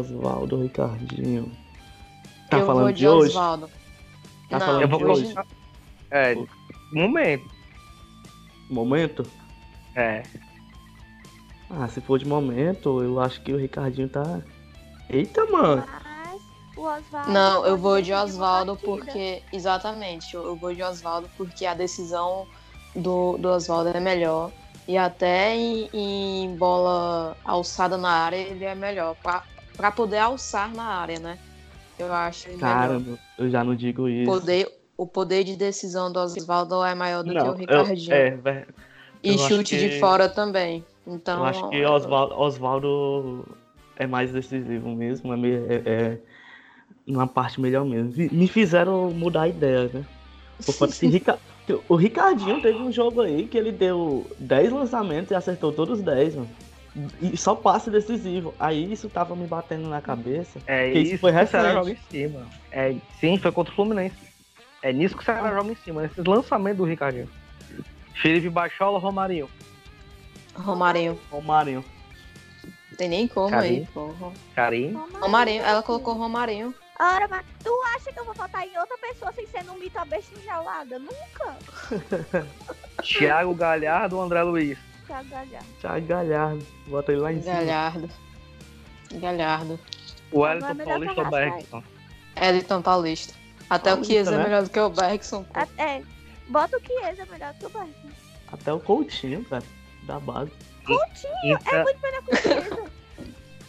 Oswaldo, 0.00 0.62
Ricardinho. 0.62 1.50
Tá 2.50 2.58
eu 2.58 2.66
falando 2.66 2.84
vou 2.84 2.92
de, 2.92 2.98
de 2.98 3.08
hoje? 3.08 3.28
Oswaldo. 3.30 3.70
Tá 4.50 4.58
Não, 4.58 4.66
falando 4.66 4.82
Eu 4.82 4.88
vou 4.88 4.98
de 4.98 5.04
hoje- 5.04 5.22
colocar. 5.34 5.46
É, 6.10 6.34
momento. 6.92 7.50
Momento? 8.70 9.26
É. 9.94 10.22
Ah, 11.70 11.88
se 11.88 12.00
for 12.02 12.18
de 12.18 12.26
momento, 12.26 13.02
eu 13.02 13.18
acho 13.20 13.40
que 13.42 13.52
o 13.52 13.56
Ricardinho 13.56 14.08
tá. 14.08 14.40
Eita, 15.08 15.44
mano. 15.46 15.82
Mas 16.04 16.40
o 16.76 16.80
Oswaldo. 16.82 17.30
Não, 17.30 17.64
eu 17.66 17.76
vou 17.78 18.00
de 18.02 18.12
Oswaldo 18.12 18.76
porque. 18.76 19.42
Exatamente, 19.52 20.34
eu 20.34 20.44
eu 20.46 20.56
vou 20.56 20.74
de 20.74 20.82
Oswaldo 20.82 21.28
porque 21.36 21.64
a 21.64 21.72
decisão 21.74 22.46
do, 22.94 23.38
do 23.38 23.48
Oswaldo 23.48 23.90
é 23.94 24.00
melhor. 24.00 24.50
E 24.86 24.98
até 24.98 25.54
em, 25.56 25.88
em 25.94 26.56
bola 26.56 27.36
alçada 27.44 27.96
na 27.96 28.10
área 28.10 28.36
ele 28.36 28.64
é 28.64 28.74
melhor. 28.74 29.16
Pra, 29.76 29.88
pra 29.88 29.92
poder 29.92 30.18
alçar 30.18 30.72
na 30.74 30.84
área, 30.84 31.18
né? 31.18 31.38
Eu 31.98 32.12
acho 32.12 32.48
ele 32.48 32.58
Cara, 32.58 32.98
melhor. 32.98 33.18
eu 33.38 33.50
já 33.50 33.62
não 33.62 33.74
digo 33.74 34.08
isso. 34.08 34.30
Poder, 34.30 34.68
o 34.96 35.06
poder 35.06 35.44
de 35.44 35.56
decisão 35.56 36.12
do 36.12 36.18
Oswaldo 36.18 36.82
é 36.84 36.94
maior 36.94 37.22
do 37.22 37.30
que 37.32 37.38
o 37.38 37.44
não, 37.44 37.46
eu, 37.48 37.54
Ricardinho. 37.54 38.14
é, 38.14 38.30
vé- 38.30 38.66
e 39.22 39.38
chute 39.38 39.76
de 39.78 39.88
que- 39.90 40.00
fora 40.00 40.28
também. 40.28 40.84
Então, 41.06 41.38
eu 41.38 41.44
acho 41.44 41.68
que 41.68 41.84
Oswaldo, 41.84 42.34
Oswaldo 42.34 43.44
é 43.96 44.06
mais 44.06 44.32
decisivo 44.32 44.88
mesmo. 44.90 45.32
É, 45.34 45.36
é, 45.46 45.82
é 45.86 46.18
uma 47.06 47.26
parte 47.26 47.60
melhor 47.60 47.84
mesmo. 47.84 48.12
Me 48.32 48.48
fizeram 48.48 49.10
mudar 49.10 49.42
a 49.42 49.48
ideia, 49.48 49.90
né? 49.92 50.04
Rica- 51.02 51.38
o 51.88 51.96
Ricardinho 51.96 52.60
teve 52.60 52.78
um 52.78 52.92
jogo 52.92 53.20
aí 53.20 53.46
que 53.48 53.58
ele 53.58 53.72
deu 53.72 54.26
10 54.38 54.72
lançamentos 54.72 55.30
e 55.30 55.34
acertou 55.34 55.72
todos 55.72 55.98
os 55.98 56.04
10, 56.04 56.36
mano. 56.36 56.48
E 57.22 57.36
só 57.36 57.54
passe 57.54 57.90
decisivo. 57.90 58.54
Aí 58.60 58.92
isso 58.92 59.08
tava 59.08 59.34
me 59.34 59.46
batendo 59.46 59.88
na 59.88 60.00
cabeça. 60.02 60.58
É 60.66 60.90
Que 60.90 60.98
isso 60.98 61.14
isso 61.14 61.20
foi 61.20 61.32
que 61.32 61.42
o 61.42 61.46
Ceará 61.46 61.68
recente. 61.68 61.78
joga 61.86 61.90
em 61.90 62.10
cima. 62.10 62.46
É, 62.70 62.94
sim, 63.18 63.38
foi 63.38 63.50
contra 63.52 63.72
o 63.72 63.76
Fluminense. 63.76 64.16
É 64.82 64.92
nisso 64.92 65.16
que 65.16 65.22
o 65.22 65.24
Ceará 65.24 65.50
joga 65.54 65.72
em 65.72 65.76
cima, 65.76 66.02
nesses 66.02 66.24
lançamentos 66.24 66.78
do 66.78 66.84
Ricardinho. 66.84 67.28
Felipe 68.20 68.50
Bachola, 68.50 68.98
Romarinho. 68.98 69.48
Romarinho. 70.54 71.18
Romarinho. 71.30 71.84
Não 72.90 72.96
tem 72.98 73.08
nem 73.08 73.26
como 73.26 73.48
Carinho. 73.48 73.80
aí, 73.80 73.86
porra. 73.86 74.32
Carinho. 74.54 75.06
Romarinho, 75.18 75.62
ela 75.62 75.82
colocou 75.82 76.12
Romarinho. 76.14 76.74
Ora, 77.00 77.26
mas 77.26 77.44
tu 77.64 77.70
acha 77.96 78.12
que 78.12 78.20
eu 78.20 78.24
vou 78.26 78.34
votar 78.34 78.66
em 78.66 78.78
outra 78.78 78.98
pessoa 78.98 79.32
sem 79.32 79.46
ser 79.46 79.64
no 79.64 79.78
mito 79.78 79.98
a 79.98 80.04
besta 80.04 80.38
enjaulada? 80.38 80.98
Nunca. 80.98 81.56
Thiago 83.02 83.54
Galhardo, 83.54 84.20
André 84.20 84.42
Luiz. 84.42 84.78
Thiago 85.06 85.28
Galhardo. 85.28 85.66
Thiago 85.80 86.06
Galhardo. 86.06 86.66
Bota 86.86 87.12
ele 87.12 87.20
lá 87.20 87.32
em 87.32 87.42
cima. 87.42 87.54
Galhardo. 87.54 88.10
Galhardo. 89.14 89.80
O 90.30 90.40
Wellington 90.40 90.68
é 90.70 90.84
Paulista 90.84 91.20
o 91.20 91.24
ou 91.24 91.30
Bergson. 91.30 91.82
Elton 92.36 92.82
Paulista. 92.82 93.34
Até 93.68 93.90
o 93.90 93.96
Paulista, 93.96 94.12
Chiesa 94.14 94.34
é 94.34 94.38
né? 94.38 94.44
melhor 94.44 94.62
do 94.62 94.70
que 94.70 94.80
o 94.80 94.90
Bergson. 94.90 95.46
É, 95.78 96.02
bota 96.48 96.76
o 96.76 96.80
Chiesa 96.80 97.26
melhor 97.30 97.54
que 97.54 97.66
o 97.66 97.68
Bergson. 97.68 98.08
Até 98.52 98.72
o 98.72 98.80
Coutinho, 98.80 99.44
cara. 99.44 99.64
Da 100.04 100.18
base. 100.18 100.50
Então, 100.82 100.98
Melhor 101.44 101.58
que 101.62 102.32
o 102.32 102.36
Chiesa. 102.36 102.90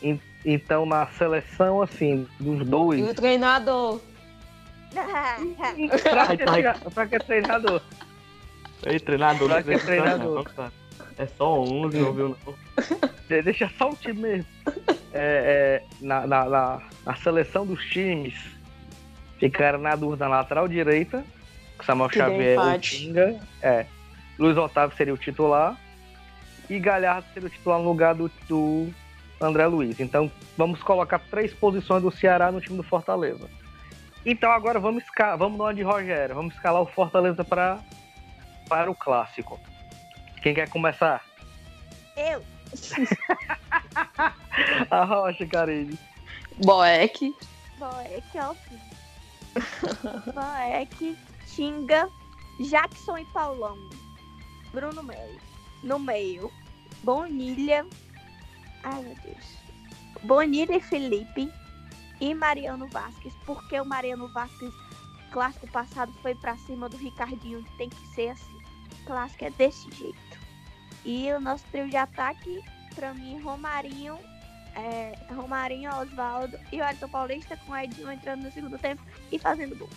então, 0.46 0.86
na 0.86 1.08
seleção, 1.08 1.82
assim, 1.82 2.28
dos 2.40 2.62
E 2.62 2.66
dois. 2.66 3.10
o 3.10 3.14
treinador. 3.14 4.00
pra, 4.94 6.38
que, 6.38 6.90
pra 6.94 7.08
que 7.08 7.20
treinador? 7.20 7.82
Ei, 8.86 9.00
treinador, 9.00 9.48
Pra 9.50 9.58
que 9.58 9.64
precisa 9.64 9.86
treinador? 9.88 10.46
É 11.18 11.26
só 11.28 11.60
11, 11.60 11.98
não 12.00 12.14
viu? 12.14 12.38
Não. 12.46 12.54
De- 13.28 13.42
Deixa 13.42 13.70
só 13.78 13.90
o 13.90 13.96
time 13.96 14.22
mesmo. 14.22 14.46
É, 15.14 15.82
é, 15.82 15.84
na, 16.02 16.26
na, 16.26 16.46
na, 16.46 16.82
na 17.06 17.16
seleção 17.18 17.66
dos 17.66 17.84
times, 17.86 18.34
ficaram 19.40 19.80
na 19.80 19.96
dúvida 19.96 20.28
na 20.28 20.38
lateral 20.38 20.68
direita, 20.68 21.24
Samuel 21.86 22.10
Que 22.10 22.18
Xavier 22.18 22.54
empate. 22.54 22.98
Tinga. 22.98 23.40
É. 23.62 23.86
Luiz 24.40 24.58
Otávio 24.58 24.96
seria 24.98 25.14
o 25.14 25.18
titular. 25.18 25.78
E 26.70 26.80
Galhardo 26.80 27.28
seria 27.34 27.48
o 27.48 27.52
titular 27.52 27.78
no 27.80 27.86
lugar 27.86 28.16
do, 28.16 28.32
do 28.48 28.90
André 29.40 29.68
Luiz. 29.68 30.00
Então 30.00 30.32
vamos 30.58 30.82
colocar 30.82 31.20
três 31.20 31.54
posições 31.54 32.02
do 32.02 32.10
Ceará 32.10 32.52
no 32.52 32.62
time 32.62 32.78
do 32.78 32.84
Fortaleza. 32.84 33.50
Então 34.26 34.50
agora 34.50 34.80
vamos 34.80 35.04
escalar, 35.04 35.38
vamos 35.38 35.58
no 35.58 35.74
de 35.74 35.82
Rogério, 35.84 36.34
vamos 36.34 36.54
escalar 36.56 36.82
o 36.82 36.86
Fortaleza 36.86 37.44
para 37.44 37.80
para 38.70 38.90
o 38.90 38.96
clássico. 38.96 39.60
Quem 40.44 40.54
quer 40.54 40.70
começar? 40.70 41.26
Eu. 42.18 42.44
A 44.92 45.06
Rocha, 45.06 45.48
Karine. 45.48 45.98
Boeck. 46.66 47.34
Boeck, 47.80 48.26
ó. 48.36 48.54
Boeck, 50.34 51.18
Tinga, 51.48 52.10
Jackson 52.60 53.20
e 53.20 53.26
Paulão. 53.28 53.78
Bruno 54.74 55.02
Melo. 55.02 55.40
No 55.82 55.98
meio. 55.98 56.52
Bonilha. 57.04 57.86
Ai, 58.84 59.02
meu 59.02 59.16
Deus. 59.24 59.58
Bonilha 60.24 60.76
e 60.76 60.82
Felipe. 60.82 61.50
E 62.20 62.34
Mariano 62.34 62.90
Vasquez. 62.90 63.34
Porque 63.46 63.80
o 63.80 63.86
Mariano 63.86 64.28
Vasquez, 64.34 64.74
clássico 65.32 65.68
passado, 65.68 66.12
foi 66.22 66.36
pra 66.36 66.58
cima 66.58 66.90
do 66.90 66.98
Ricardinho. 66.98 67.64
Tem 67.78 67.90
que 67.90 68.08
ser 68.08 68.32
assim. 68.32 68.63
Clássico 69.06 69.46
é 69.46 69.50
desse 69.52 69.90
jeito. 69.92 70.40
E 71.06 71.32
o 71.34 71.40
nosso 71.40 71.66
trio 71.72 71.90
de 71.90 71.98
ataque, 71.98 72.62
pra 72.96 73.14
mim, 73.14 73.40
Romarinho, 73.42 74.18
é, 74.76 75.14
Romarinho, 75.34 75.94
Oswaldo 75.96 76.58
e 76.72 76.80
o 76.80 76.84
Ayrton 76.84 77.10
Paulista 77.10 77.58
com 77.58 77.74
o 77.74 77.78
Edinho 77.78 78.12
entrando 78.12 78.44
no 78.44 78.52
segundo 78.52 78.78
tempo 78.78 79.02
e 79.32 79.38
fazendo 79.38 79.78
gol. 79.78 79.90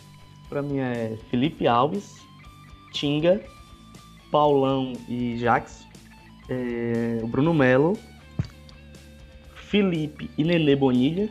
Pra 0.48 0.62
mim 0.62 0.78
é 0.78 1.16
Felipe 1.30 1.66
Alves, 1.66 2.16
Tinga, 2.92 3.42
Paulão 4.30 4.92
e 5.08 5.36
Jax, 5.38 5.86
é, 6.48 7.20
o 7.22 7.26
Bruno 7.26 7.54
Melo, 7.54 7.98
Felipe 9.54 10.30
e 10.36 10.44
Nenê 10.44 10.76
Bonilha, 10.76 11.28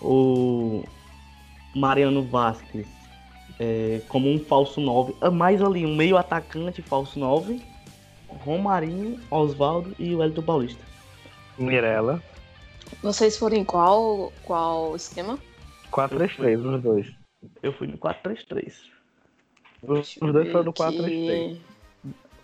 o 0.00 0.84
Mariano 1.74 2.22
Vasquez 2.22 2.97
é, 3.58 4.00
como 4.08 4.28
um 4.30 4.38
falso 4.38 4.80
9, 4.80 5.14
é 5.20 5.30
mais 5.30 5.62
ali 5.62 5.84
um 5.84 5.94
meio 5.96 6.16
atacante 6.16 6.80
falso 6.82 7.18
9, 7.18 7.60
Romarinho, 8.28 9.20
Oswaldo 9.30 9.94
e 9.98 10.14
o 10.14 10.22
Elton 10.22 10.42
Paulista. 10.42 10.82
Mirella. 11.58 12.22
Vocês 13.02 13.36
foram 13.36 13.56
em 13.56 13.64
qual, 13.64 14.32
qual 14.44 14.94
esquema? 14.96 15.38
4-3-3, 15.92 16.74
os 16.76 16.82
dois. 16.82 17.12
Eu 17.62 17.72
fui 17.72 17.86
no 17.86 17.98
4-3-3. 17.98 18.72
Os, 19.82 20.16
os 20.20 20.32
dois 20.32 20.50
foram 20.50 20.64
no 20.64 20.72
4-3-3. 20.72 21.56
Que 21.56 21.60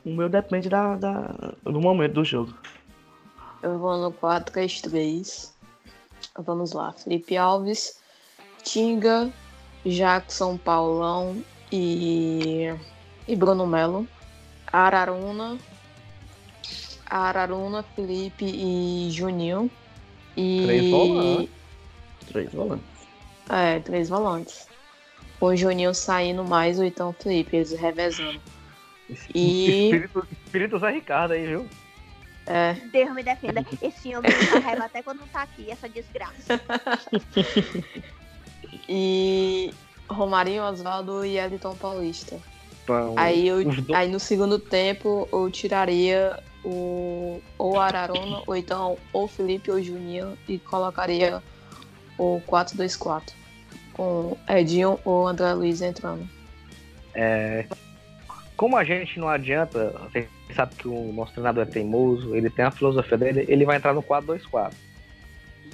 O 0.04 0.10
meu 0.14 0.28
depende 0.28 0.68
da, 0.68 0.96
da- 0.96 1.54
do 1.64 1.80
momento 1.80 2.14
do 2.14 2.24
jogo. 2.24 2.52
Eu 3.62 3.78
vou 3.78 3.96
no 3.96 4.12
4-3-3. 4.12 5.52
Vamos 6.38 6.72
lá. 6.72 6.92
Felipe 6.92 7.36
Alves, 7.36 7.98
Tinga, 8.62 9.30
Jackson, 9.84 10.56
Paulão 10.56 11.42
e, 11.70 12.74
e 13.28 13.36
Bruno 13.36 13.66
Melo. 13.66 14.06
Araruna, 14.72 15.58
Araruna, 17.06 17.82
Felipe 17.94 18.44
e 18.44 19.10
Juninho. 19.10 19.70
E... 20.36 20.62
Três 20.64 20.90
volantes. 20.90 21.50
Três 22.26 22.52
volantes. 22.52 22.86
É, 23.48 23.80
três 23.80 24.08
volantes. 24.08 24.68
O 25.40 25.54
Juninho 25.54 25.94
saindo 25.94 26.44
mais 26.44 26.78
o 26.78 26.84
então 26.84 27.12
Felipe, 27.12 27.56
eles 27.56 27.72
revezando. 27.72 28.40
E- 29.34 29.90
Espírito, 29.90 30.26
espírito 30.46 30.78
Zé 30.78 30.90
Ricardo 30.90 31.32
aí, 31.32 31.46
viu? 31.46 31.68
É, 32.46 32.72
Deus 32.90 33.14
me 33.14 33.22
defenda. 33.22 33.62
Esse 33.82 34.16
homem 34.16 34.30
me 34.30 34.60
raiva 34.60 34.86
até 34.86 35.02
quando 35.02 35.20
não 35.20 35.28
tá 35.28 35.42
aqui, 35.42 35.70
essa 35.70 35.86
desgraça. 35.86 36.58
e 38.88 39.72
Romarinho, 40.08 40.62
Oswaldo 40.62 41.24
e 41.24 41.38
Elton 41.38 41.74
Paulista. 41.76 42.38
Então, 42.82 43.14
aí, 43.16 43.48
eu, 43.48 43.64
do... 43.64 43.94
aí 43.94 44.10
no 44.10 44.20
segundo 44.20 44.58
tempo 44.58 45.28
eu 45.32 45.50
tiraria 45.50 46.38
o 46.64 47.40
ou 47.58 47.80
Ararona, 47.80 48.42
ou 48.46 48.56
então 48.56 48.98
ou 49.12 49.26
Felipe 49.26 49.70
ou 49.70 49.82
Juninho 49.82 50.36
e 50.48 50.58
colocaria 50.58 51.42
o 52.18 52.40
4-2-4 52.46 53.32
com 53.92 54.36
Edinho 54.48 54.98
ou 55.04 55.26
André 55.26 55.52
Luiz 55.54 55.80
entrando. 55.80 56.28
É, 57.14 57.64
como 58.56 58.76
a 58.76 58.84
gente 58.84 59.18
não 59.18 59.28
adianta, 59.28 59.94
você 60.02 60.28
sabe 60.54 60.74
que 60.76 60.88
o 60.88 61.12
nosso 61.12 61.32
treinador 61.32 61.64
é 61.64 61.66
teimoso, 61.66 62.34
ele 62.34 62.50
tem 62.50 62.64
a 62.64 62.70
filosofia 62.70 63.18
dele, 63.18 63.44
ele 63.48 63.64
vai 63.64 63.76
entrar 63.76 63.94
no 63.94 64.02
4-2-4. 64.02 64.72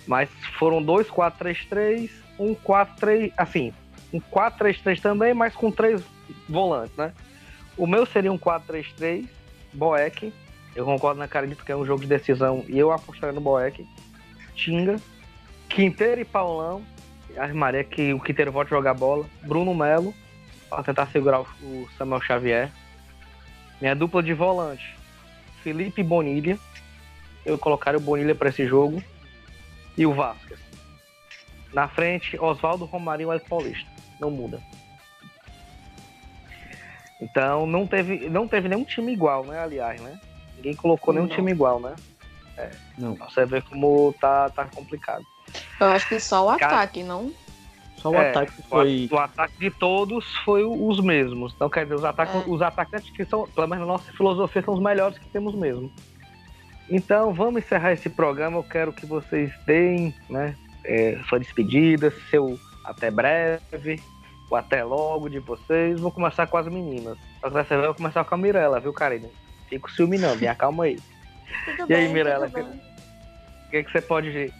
Mas 0.06 0.30
foram 0.58 0.82
dois 0.82 1.08
4-3-3, 1.08 2.10
um 2.40 2.54
4-3, 2.54 3.32
assim, 3.36 3.72
um 4.12 4.20
4-3-3 4.20 5.00
também, 5.00 5.34
mas 5.34 5.54
com 5.54 5.70
três 5.70 6.02
volantes, 6.48 6.96
né? 6.96 7.12
O 7.76 7.86
meu 7.86 8.06
seria 8.06 8.32
um 8.32 8.38
4-3-3, 8.38 9.26
Boeck, 9.72 10.32
eu 10.74 10.84
concordo 10.84 11.18
na 11.18 11.28
cara 11.28 11.46
de 11.46 11.54
porque 11.54 11.70
é 11.70 11.76
um 11.76 11.84
jogo 11.84 12.00
de 12.00 12.06
decisão 12.06 12.64
e 12.66 12.78
eu 12.78 12.90
apostaria 12.90 13.34
no 13.34 13.40
Boeck, 13.40 13.86
Tinga, 14.54 14.96
Quinteiro 15.68 16.20
e 16.20 16.24
Paulão, 16.24 16.82
armaria 17.36 17.84
que 17.84 18.12
o 18.12 18.20
Quinteiro 18.20 18.50
volte 18.50 18.72
a 18.72 18.76
jogar 18.76 18.94
bola, 18.94 19.26
Bruno 19.42 19.74
Melo, 19.74 20.14
para 20.68 20.82
tentar 20.82 21.06
segurar 21.06 21.40
o 21.40 21.88
Samuel 21.98 22.20
Xavier. 22.22 22.70
Minha 23.80 23.94
dupla 23.94 24.22
de 24.22 24.32
volante, 24.32 24.94
Felipe 25.62 26.02
Bonilha. 26.02 26.58
Eu 27.44 27.56
colocaria 27.58 27.98
o 27.98 28.02
Bonilha 28.02 28.34
para 28.34 28.50
esse 28.50 28.66
jogo. 28.66 29.02
E 29.96 30.06
o 30.06 30.12
Vasquez. 30.12 30.69
Na 31.72 31.88
frente, 31.88 32.38
Oswaldo 32.38 32.84
Romarinho 32.84 33.32
e 33.32 33.40
Paulista. 33.40 33.88
Não 34.18 34.30
muda. 34.30 34.60
Então 37.20 37.66
não 37.66 37.86
teve, 37.86 38.28
não 38.28 38.48
teve 38.48 38.68
nenhum 38.68 38.84
time 38.84 39.12
igual, 39.12 39.44
né? 39.44 39.58
Aliás, 39.58 40.00
né? 40.00 40.18
Ninguém 40.56 40.74
colocou 40.74 41.12
nenhum 41.12 41.26
não. 41.26 41.34
time 41.34 41.52
igual, 41.52 41.78
né? 41.78 41.94
É. 42.56 42.70
Não. 42.98 43.14
Você 43.14 43.44
vê 43.44 43.60
como 43.60 44.14
tá, 44.20 44.48
tá 44.50 44.64
complicado. 44.64 45.24
Eu 45.80 45.88
acho 45.88 46.08
que 46.08 46.20
só 46.20 46.46
o 46.46 46.48
ataque, 46.50 47.02
não? 47.02 47.32
Só 47.96 48.10
o 48.10 48.14
é, 48.14 48.30
ataque 48.30 48.62
foi. 48.68 49.08
O, 49.10 49.14
o, 49.14 49.18
ataque 49.18 49.58
de 49.58 49.70
todos 49.70 50.24
foi 50.44 50.64
os 50.64 51.00
mesmos. 51.00 51.52
Então, 51.54 51.68
quer 51.68 51.84
dizer, 51.84 51.96
os, 51.96 52.04
é. 52.04 52.10
os 52.46 52.62
atacantes 52.62 53.10
que 53.10 53.24
são, 53.24 53.46
pelo 53.46 53.66
menos 53.66 53.86
na 53.86 53.92
nossa 53.92 54.12
filosofia, 54.12 54.62
são 54.62 54.74
os 54.74 54.80
melhores 54.80 55.18
que 55.18 55.28
temos 55.28 55.54
mesmo. 55.54 55.92
Então, 56.88 57.32
vamos 57.32 57.62
encerrar 57.62 57.92
esse 57.92 58.08
programa. 58.08 58.58
Eu 58.58 58.64
quero 58.64 58.92
que 58.92 59.06
vocês 59.06 59.52
deem 59.66 60.14
né, 60.28 60.56
é, 60.84 61.18
sua 61.28 61.38
despedida, 61.38 62.12
seu 62.30 62.58
até 62.84 63.10
breve, 63.10 64.02
o 64.50 64.56
até 64.56 64.82
logo 64.82 65.28
de 65.28 65.38
vocês. 65.38 66.00
Vou 66.00 66.10
começar 66.10 66.46
com 66.46 66.56
as 66.56 66.66
meninas. 66.66 67.18
Vez 67.52 67.70
eu 67.70 67.82
vou 67.82 67.94
começar 67.94 68.24
com 68.24 68.34
a 68.34 68.38
Mirella, 68.38 68.80
viu, 68.80 68.92
Karine? 68.92 69.30
Fico 69.68 69.90
ciúme 69.90 70.18
não, 70.18 70.36
me 70.36 70.46
acalma 70.46 70.84
aí. 70.84 70.98
Tudo 71.76 71.84
e 71.84 71.94
bem, 71.94 72.06
aí, 72.06 72.12
Mirella, 72.12 72.46
o 72.46 72.50
que, 72.50 72.64
que, 73.70 73.84
que 73.84 73.92
você 73.92 74.00
pode 74.00 74.52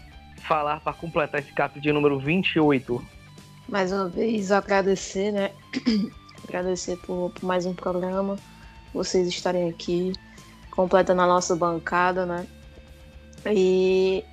falar 0.47 0.81
para 0.81 0.93
completar 0.93 1.41
esse 1.41 1.53
capítulo 1.53 1.83
de 1.83 1.93
número 1.93 2.19
28? 2.19 3.21
mais 3.71 3.93
uma 3.93 4.09
vez 4.09 4.51
agradecer, 4.51 5.31
né? 5.31 5.53
agradecer 6.47 6.97
por, 6.99 7.31
por, 7.31 7.47
mais 7.47 7.65
um 7.65 7.73
programa, 7.73 8.37
vocês 8.93 9.29
estarem 9.29 9.71
aqui, 9.71 10.13
completando 10.73 11.23
a 11.23 11.27
nossa 11.27 11.55
bancada, 11.55 12.27
né? 12.27 12.47
E, 13.47 14.25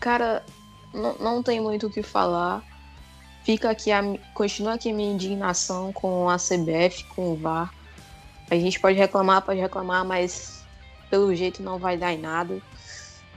cara, 0.00 0.42
não 0.92 1.42
tem 1.42 1.60
muito 1.60 1.86
o 1.86 1.90
que 1.90 2.02
falar. 2.02 2.64
Fica 3.44 3.70
aqui, 3.70 3.90
a, 3.90 4.02
continua 4.34 4.74
aqui 4.74 4.90
a 4.90 4.94
minha 4.94 5.12
indignação 5.12 5.92
com 5.92 6.28
a 6.28 6.36
CBF, 6.36 7.04
com 7.14 7.32
o 7.32 7.36
VAR. 7.36 7.72
A 8.50 8.54
gente 8.56 8.78
pode 8.80 8.98
reclamar, 8.98 9.42
pode 9.42 9.60
reclamar, 9.60 10.04
mas 10.04 10.62
pelo 11.08 11.34
jeito 11.34 11.62
não 11.62 11.78
vai 11.78 11.96
dar 11.96 12.12
em 12.12 12.18
nada. 12.18 12.60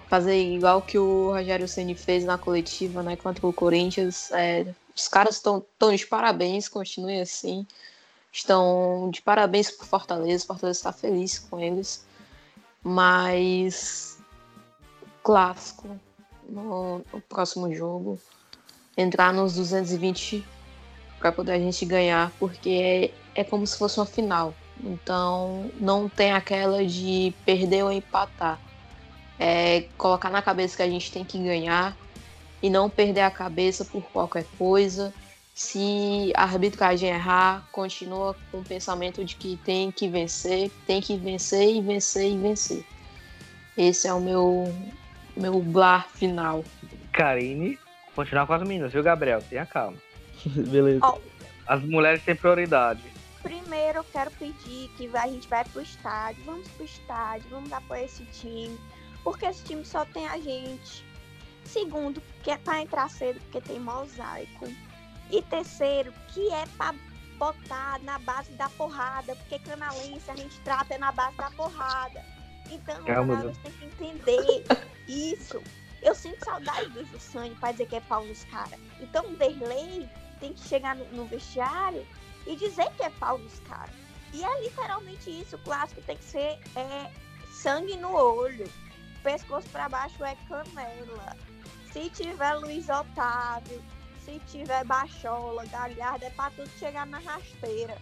Fazer 0.07 0.35
igual 0.35 0.81
que 0.81 0.97
o 0.97 1.31
Rogério 1.31 1.67
Ceni 1.67 1.95
fez 1.95 2.25
na 2.25 2.37
coletiva, 2.37 3.01
né, 3.01 3.15
contra 3.15 3.47
o 3.47 3.53
Corinthians, 3.53 4.31
é, 4.31 4.65
os 4.95 5.07
caras 5.07 5.35
estão 5.35 5.63
tão 5.79 5.95
de 5.95 6.05
parabéns, 6.05 6.67
continuem 6.67 7.21
assim. 7.21 7.65
Estão 8.31 9.09
de 9.11 9.21
parabéns 9.21 9.71
pro 9.71 9.85
Fortaleza. 9.85 10.45
Fortaleza 10.45 10.79
está 10.79 10.91
feliz 10.91 11.39
com 11.39 11.59
eles. 11.59 12.05
Mas 12.83 14.17
clássico 15.23 15.99
no, 16.53 17.01
no 17.11 17.21
próximo 17.21 17.73
jogo. 17.73 18.19
Entrar 18.95 19.33
nos 19.33 19.55
220 19.55 20.45
para 21.19 21.31
poder 21.31 21.53
a 21.53 21.59
gente 21.59 21.85
ganhar, 21.85 22.31
porque 22.39 23.11
é, 23.35 23.41
é 23.41 23.43
como 23.43 23.65
se 23.65 23.77
fosse 23.77 23.99
uma 23.99 24.05
final. 24.05 24.53
Então 24.83 25.71
não 25.79 26.07
tem 26.09 26.31
aquela 26.31 26.85
de 26.85 27.33
perder 27.45 27.83
ou 27.83 27.91
empatar. 27.91 28.59
É 29.39 29.85
colocar 29.97 30.29
na 30.29 30.41
cabeça 30.41 30.77
que 30.77 30.83
a 30.83 30.89
gente 30.89 31.11
tem 31.11 31.25
que 31.25 31.37
ganhar 31.37 31.97
e 32.61 32.69
não 32.69 32.89
perder 32.89 33.21
a 33.21 33.31
cabeça 33.31 33.83
por 33.83 34.03
qualquer 34.03 34.45
coisa. 34.57 35.13
Se 35.55 36.31
a 36.35 36.43
arbitragem 36.43 37.09
errar, 37.09 37.67
continua 37.71 38.35
com 38.51 38.59
o 38.59 38.63
pensamento 38.63 39.23
de 39.23 39.35
que 39.35 39.57
tem 39.63 39.91
que 39.91 40.07
vencer, 40.07 40.71
tem 40.87 40.99
que 40.99 41.15
vencer 41.15 41.75
e 41.75 41.81
vencer 41.81 42.31
e 42.31 42.37
vencer. 42.37 42.85
Esse 43.77 44.07
é 44.07 44.13
o 44.13 44.19
meu 44.19 44.73
meu 45.35 45.61
blar 45.61 46.07
final. 46.09 46.63
Karine, 47.11 47.77
continuar 48.15 48.47
com 48.47 48.53
as 48.53 48.61
meninas, 48.63 48.91
viu, 48.91 49.03
Gabriel? 49.03 49.41
Tenha 49.41 49.65
calma. 49.65 49.97
Beleza. 50.45 51.05
Oh. 51.05 51.19
As 51.67 51.81
mulheres 51.83 52.23
têm 52.23 52.35
prioridade. 52.35 53.01
Primeiro, 53.41 53.99
eu 53.99 54.03
quero 54.05 54.31
pedir 54.31 54.89
que 54.95 55.09
a 55.15 55.27
gente 55.27 55.47
vai 55.47 55.65
pro 55.65 55.81
estádio, 55.81 56.43
vamos 56.45 56.67
pro 56.69 56.85
estádio, 56.85 57.49
vamos 57.49 57.71
apoiar 57.73 58.03
esse 58.03 58.23
time, 58.25 58.79
porque 59.23 59.45
esse 59.45 59.63
time 59.63 59.83
só 59.83 60.05
tem 60.05 60.27
a 60.27 60.37
gente. 60.37 61.05
Segundo, 61.65 62.21
que 62.41 62.51
é 62.51 62.57
para 62.57 62.81
entrar 62.81 63.09
cedo 63.09 63.39
porque 63.41 63.61
tem 63.61 63.79
mosaico. 63.79 64.67
E 65.29 65.41
terceiro, 65.41 66.13
que 66.29 66.49
é 66.51 66.65
para 66.77 66.95
botar 67.37 67.99
na 68.03 68.19
base 68.19 68.51
da 68.53 68.69
porrada, 68.69 69.35
porque 69.35 69.59
canalense 69.59 70.29
a 70.29 70.35
gente 70.35 70.59
trata 70.61 70.97
na 70.97 71.11
base 71.11 71.35
da 71.37 71.51
porrada. 71.51 72.23
Então, 72.73 73.01
o 73.01 73.05
canalense 73.05 73.59
tem 73.59 73.71
que 73.71 74.05
entender 74.05 74.63
isso. 75.07 75.61
Eu 76.01 76.15
sinto 76.15 76.43
saudade 76.43 76.89
do 76.89 77.05
Jussane 77.05 77.55
para 77.55 77.71
dizer 77.71 77.87
que 77.87 77.95
é 77.95 78.01
pau 78.01 78.25
nos 78.25 78.43
caras. 78.45 78.79
Então, 78.99 79.25
o 79.25 79.35
Verley 79.35 80.09
tem 80.39 80.53
que 80.53 80.67
chegar 80.67 80.95
no, 80.95 81.05
no 81.13 81.25
vestiário 81.25 82.05
e 82.45 82.55
dizer 82.55 82.91
que 82.97 83.03
é 83.03 83.09
pau 83.11 83.37
nos 83.37 83.59
caras. 83.61 83.95
E 84.33 84.43
é 84.43 84.61
literalmente 84.61 85.29
isso. 85.29 85.55
O 85.55 85.59
clássico 85.59 86.01
tem 86.01 86.17
que 86.17 86.23
ser 86.23 86.59
é, 86.75 87.11
sangue 87.51 87.95
no 87.97 88.13
olho. 88.13 88.69
Pescoço 89.21 89.69
para 89.69 89.87
baixo 89.87 90.23
é 90.25 90.35
canela. 90.49 91.37
Se 91.91 92.09
tiver 92.09 92.53
Luiz 92.55 92.89
Otávio, 92.89 93.81
se 94.25 94.39
tiver 94.47 94.83
Bachola, 94.85 95.65
Galhardo, 95.67 96.25
é 96.25 96.29
pra 96.31 96.49
tudo 96.49 96.69
chegar 96.79 97.05
na 97.05 97.19
rasteira. 97.19 97.95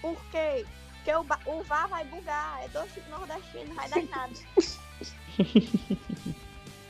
Por 0.00 0.16
quê? 0.30 0.64
Porque 1.04 1.12
o, 1.12 1.52
o 1.52 1.62
VAR 1.64 1.86
vai 1.88 2.02
bugar, 2.06 2.60
é 2.64 2.68
dois 2.68 2.90
nordestinos, 3.10 3.68
não 3.68 3.74
vai 3.74 3.88
dar 3.90 4.02
nada. 4.04 4.32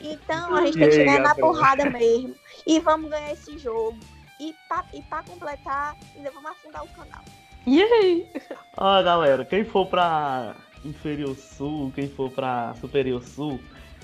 Então 0.06 0.54
a 0.54 0.66
gente 0.66 0.78
tem 0.78 0.88
que 0.90 0.94
chegar 0.96 1.20
na 1.20 1.34
porrada 1.34 1.88
mesmo. 1.88 2.34
E 2.66 2.78
vamos 2.78 3.10
ganhar 3.10 3.32
esse 3.32 3.56
jogo. 3.58 3.98
E 4.38 4.54
pra, 4.68 4.84
e 4.92 5.00
pra 5.00 5.22
completar, 5.22 5.96
ainda 6.14 6.30
vamos 6.30 6.50
afundar 6.50 6.84
o 6.84 6.88
canal. 6.88 7.24
E 7.66 7.82
aí? 7.82 8.30
Ó, 8.76 9.02
galera, 9.02 9.46
quem 9.46 9.64
for 9.64 9.86
pra 9.86 10.54
Inferior 10.84 11.34
Sul, 11.34 11.90
quem 11.94 12.06
for 12.06 12.30
pra 12.30 12.74
Superior 12.82 13.22
Sul, 13.22 13.58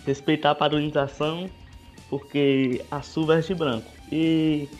respeitar 0.06 0.52
a 0.52 0.54
padronização 0.54 1.50
porque 2.08 2.82
a 2.90 3.02
Sul 3.02 3.26
veste 3.26 3.54
branco. 3.54 3.90
E 4.10 4.70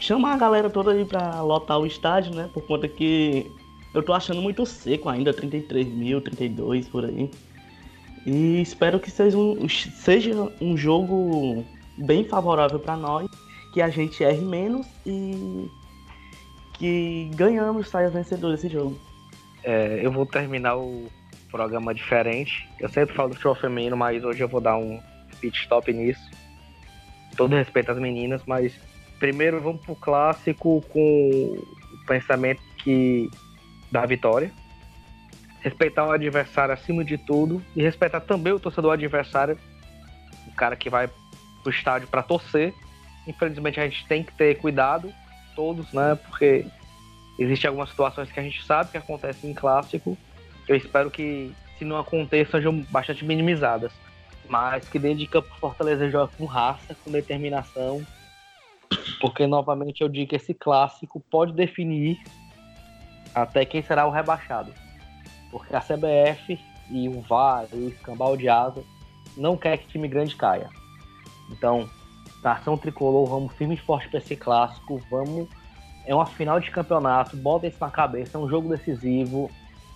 chamar 0.00 0.34
a 0.34 0.38
galera 0.38 0.68
toda 0.68 0.90
aí 0.90 1.04
pra 1.04 1.40
lotar 1.40 1.78
o 1.78 1.86
estádio, 1.86 2.34
né? 2.34 2.50
Por 2.52 2.66
conta 2.66 2.88
que 2.88 3.48
eu 3.94 4.02
tô 4.02 4.12
achando 4.12 4.40
muito 4.40 4.64
seco 4.64 5.08
ainda, 5.08 5.32
33 5.32 5.86
mil, 5.88 6.20
32 6.20 6.88
por 6.88 7.04
aí. 7.04 7.30
E 8.26 8.60
espero 8.60 9.00
que 9.00 9.10
seja 9.10 9.36
um, 9.36 9.68
seja 9.68 10.52
um 10.60 10.76
jogo 10.76 11.64
bem 11.96 12.24
favorável 12.24 12.78
para 12.78 12.96
nós, 12.96 13.28
que 13.72 13.80
a 13.80 13.88
gente 13.88 14.22
erre 14.22 14.40
menos 14.40 14.86
e 15.06 15.68
que 16.74 17.30
ganhamos, 17.34 17.88
saia 17.88 18.10
vencedor 18.10 18.52
desse 18.52 18.68
jogo. 18.68 18.98
É, 19.62 20.00
eu 20.02 20.10
vou 20.10 20.24
terminar 20.24 20.76
o 20.76 21.08
programa 21.50 21.94
diferente. 21.94 22.68
Eu 22.78 22.88
sempre 22.88 23.14
falo 23.14 23.30
do 23.30 23.34
futebol 23.34 23.54
feminino, 23.54 23.96
mas 23.96 24.24
hoje 24.24 24.42
eu 24.42 24.48
vou 24.48 24.60
dar 24.60 24.76
um 24.76 25.00
pit 25.40 25.58
stop 25.60 25.92
nisso. 25.92 26.30
Todo 27.36 27.56
respeito 27.56 27.90
às 27.90 27.98
meninas, 27.98 28.42
mas 28.46 28.72
primeiro 29.18 29.60
vamos 29.60 29.84
pro 29.84 29.94
clássico 29.96 30.82
com 30.90 31.00
o 31.00 32.06
pensamento 32.06 32.62
que 32.78 33.30
da 33.90 34.04
vitória. 34.06 34.50
Respeitar 35.60 36.06
o 36.06 36.12
adversário 36.12 36.72
acima 36.72 37.04
de 37.04 37.18
tudo 37.18 37.62
e 37.76 37.82
respeitar 37.82 38.20
também 38.20 38.52
o 38.52 38.60
torcedor 38.60 38.92
adversário, 38.94 39.58
o 40.46 40.52
cara 40.52 40.74
que 40.74 40.88
vai 40.88 41.08
pro 41.62 41.70
estádio 41.70 42.08
para 42.08 42.22
torcer. 42.22 42.72
Infelizmente 43.26 43.78
a 43.78 43.84
gente 43.84 44.06
tem 44.06 44.22
que 44.22 44.32
ter 44.32 44.56
cuidado, 44.56 45.12
todos, 45.54 45.92
né? 45.92 46.14
Porque 46.14 46.66
Existem 47.40 47.68
algumas 47.68 47.88
situações 47.88 48.30
que 48.30 48.38
a 48.38 48.42
gente 48.42 48.62
sabe 48.62 48.90
que 48.90 48.98
acontecem 48.98 49.50
em 49.50 49.54
clássico. 49.54 50.16
Eu 50.68 50.76
espero 50.76 51.10
que, 51.10 51.50
se 51.78 51.86
não 51.86 51.98
aconteça, 51.98 52.58
sejam 52.58 52.82
bastante 52.90 53.24
minimizadas. 53.24 53.90
Mas 54.46 54.86
que 54.86 54.98
dentro 54.98 55.20
de 55.20 55.26
campo 55.26 55.48
Fortaleza 55.58 56.10
joga 56.10 56.30
com 56.36 56.44
raça, 56.44 56.94
com 57.02 57.10
determinação. 57.10 58.06
Porque, 59.22 59.46
novamente, 59.46 60.02
eu 60.02 60.08
digo 60.08 60.28
que 60.28 60.36
esse 60.36 60.52
clássico 60.52 61.18
pode 61.30 61.54
definir 61.54 62.18
até 63.34 63.64
quem 63.64 63.82
será 63.82 64.06
o 64.06 64.10
rebaixado. 64.10 64.72
Porque 65.50 65.74
a 65.74 65.80
CBF 65.80 66.58
e 66.90 67.08
o 67.08 67.20
VAR 67.20 67.66
e 67.72 67.76
o 67.76 67.88
escambau 67.88 68.36
de 68.36 68.48
asa 68.48 68.82
não 69.36 69.56
quer 69.56 69.78
que 69.78 69.88
time 69.88 70.08
grande 70.08 70.36
caia. 70.36 70.68
Então, 71.50 71.88
nação 72.42 72.76
tricolor, 72.76 73.26
vamos 73.26 73.52
firme 73.54 73.74
e 73.74 73.78
forte 73.78 74.08
para 74.08 74.18
esse 74.18 74.36
clássico, 74.36 75.00
vamos. 75.10 75.48
É 76.06 76.14
uma 76.14 76.26
final 76.26 76.58
de 76.60 76.70
campeonato, 76.70 77.36
bota 77.36 77.66
isso 77.66 77.78
na 77.80 77.90
cabeça, 77.90 78.38
é 78.38 78.40
um 78.40 78.48
jogo 78.48 78.68
decisivo, 78.68 79.50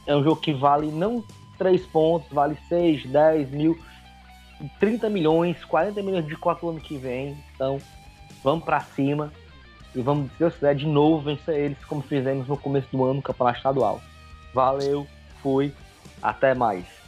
é 0.07 0.15
um 0.15 0.23
jogo 0.23 0.41
que 0.41 0.53
vale 0.53 0.89
não 0.89 1.25
3 1.59 1.87
pontos, 1.87 2.29
vale 2.31 2.57
6, 2.69 3.07
10 3.07 3.51
mil, 3.51 3.79
30 4.79 5.09
milhões, 5.09 5.65
40 5.65 6.03
milhões 6.03 6.27
de 6.27 6.37
quatro 6.37 6.69
ano 6.69 6.81
que 6.81 6.97
vem. 6.97 7.37
Então, 7.55 7.79
vamos 8.43 8.65
para 8.65 8.81
cima 8.81 9.33
e 9.95 10.03
vamos, 10.03 10.31
se 10.33 10.39
Deus 10.39 10.55
quiser, 10.55 10.75
de 10.75 10.87
novo 10.87 11.23
vencer 11.23 11.55
eles 11.55 11.85
como 11.85 12.03
fizemos 12.03 12.49
no 12.49 12.57
começo 12.57 12.89
do 12.91 13.05
ano 13.05 13.15
no 13.15 13.23
campeonato 13.23 13.59
estadual. 13.59 14.01
Valeu, 14.53 15.07
fui, 15.43 15.73
até 16.23 16.55
mais. 16.55 17.04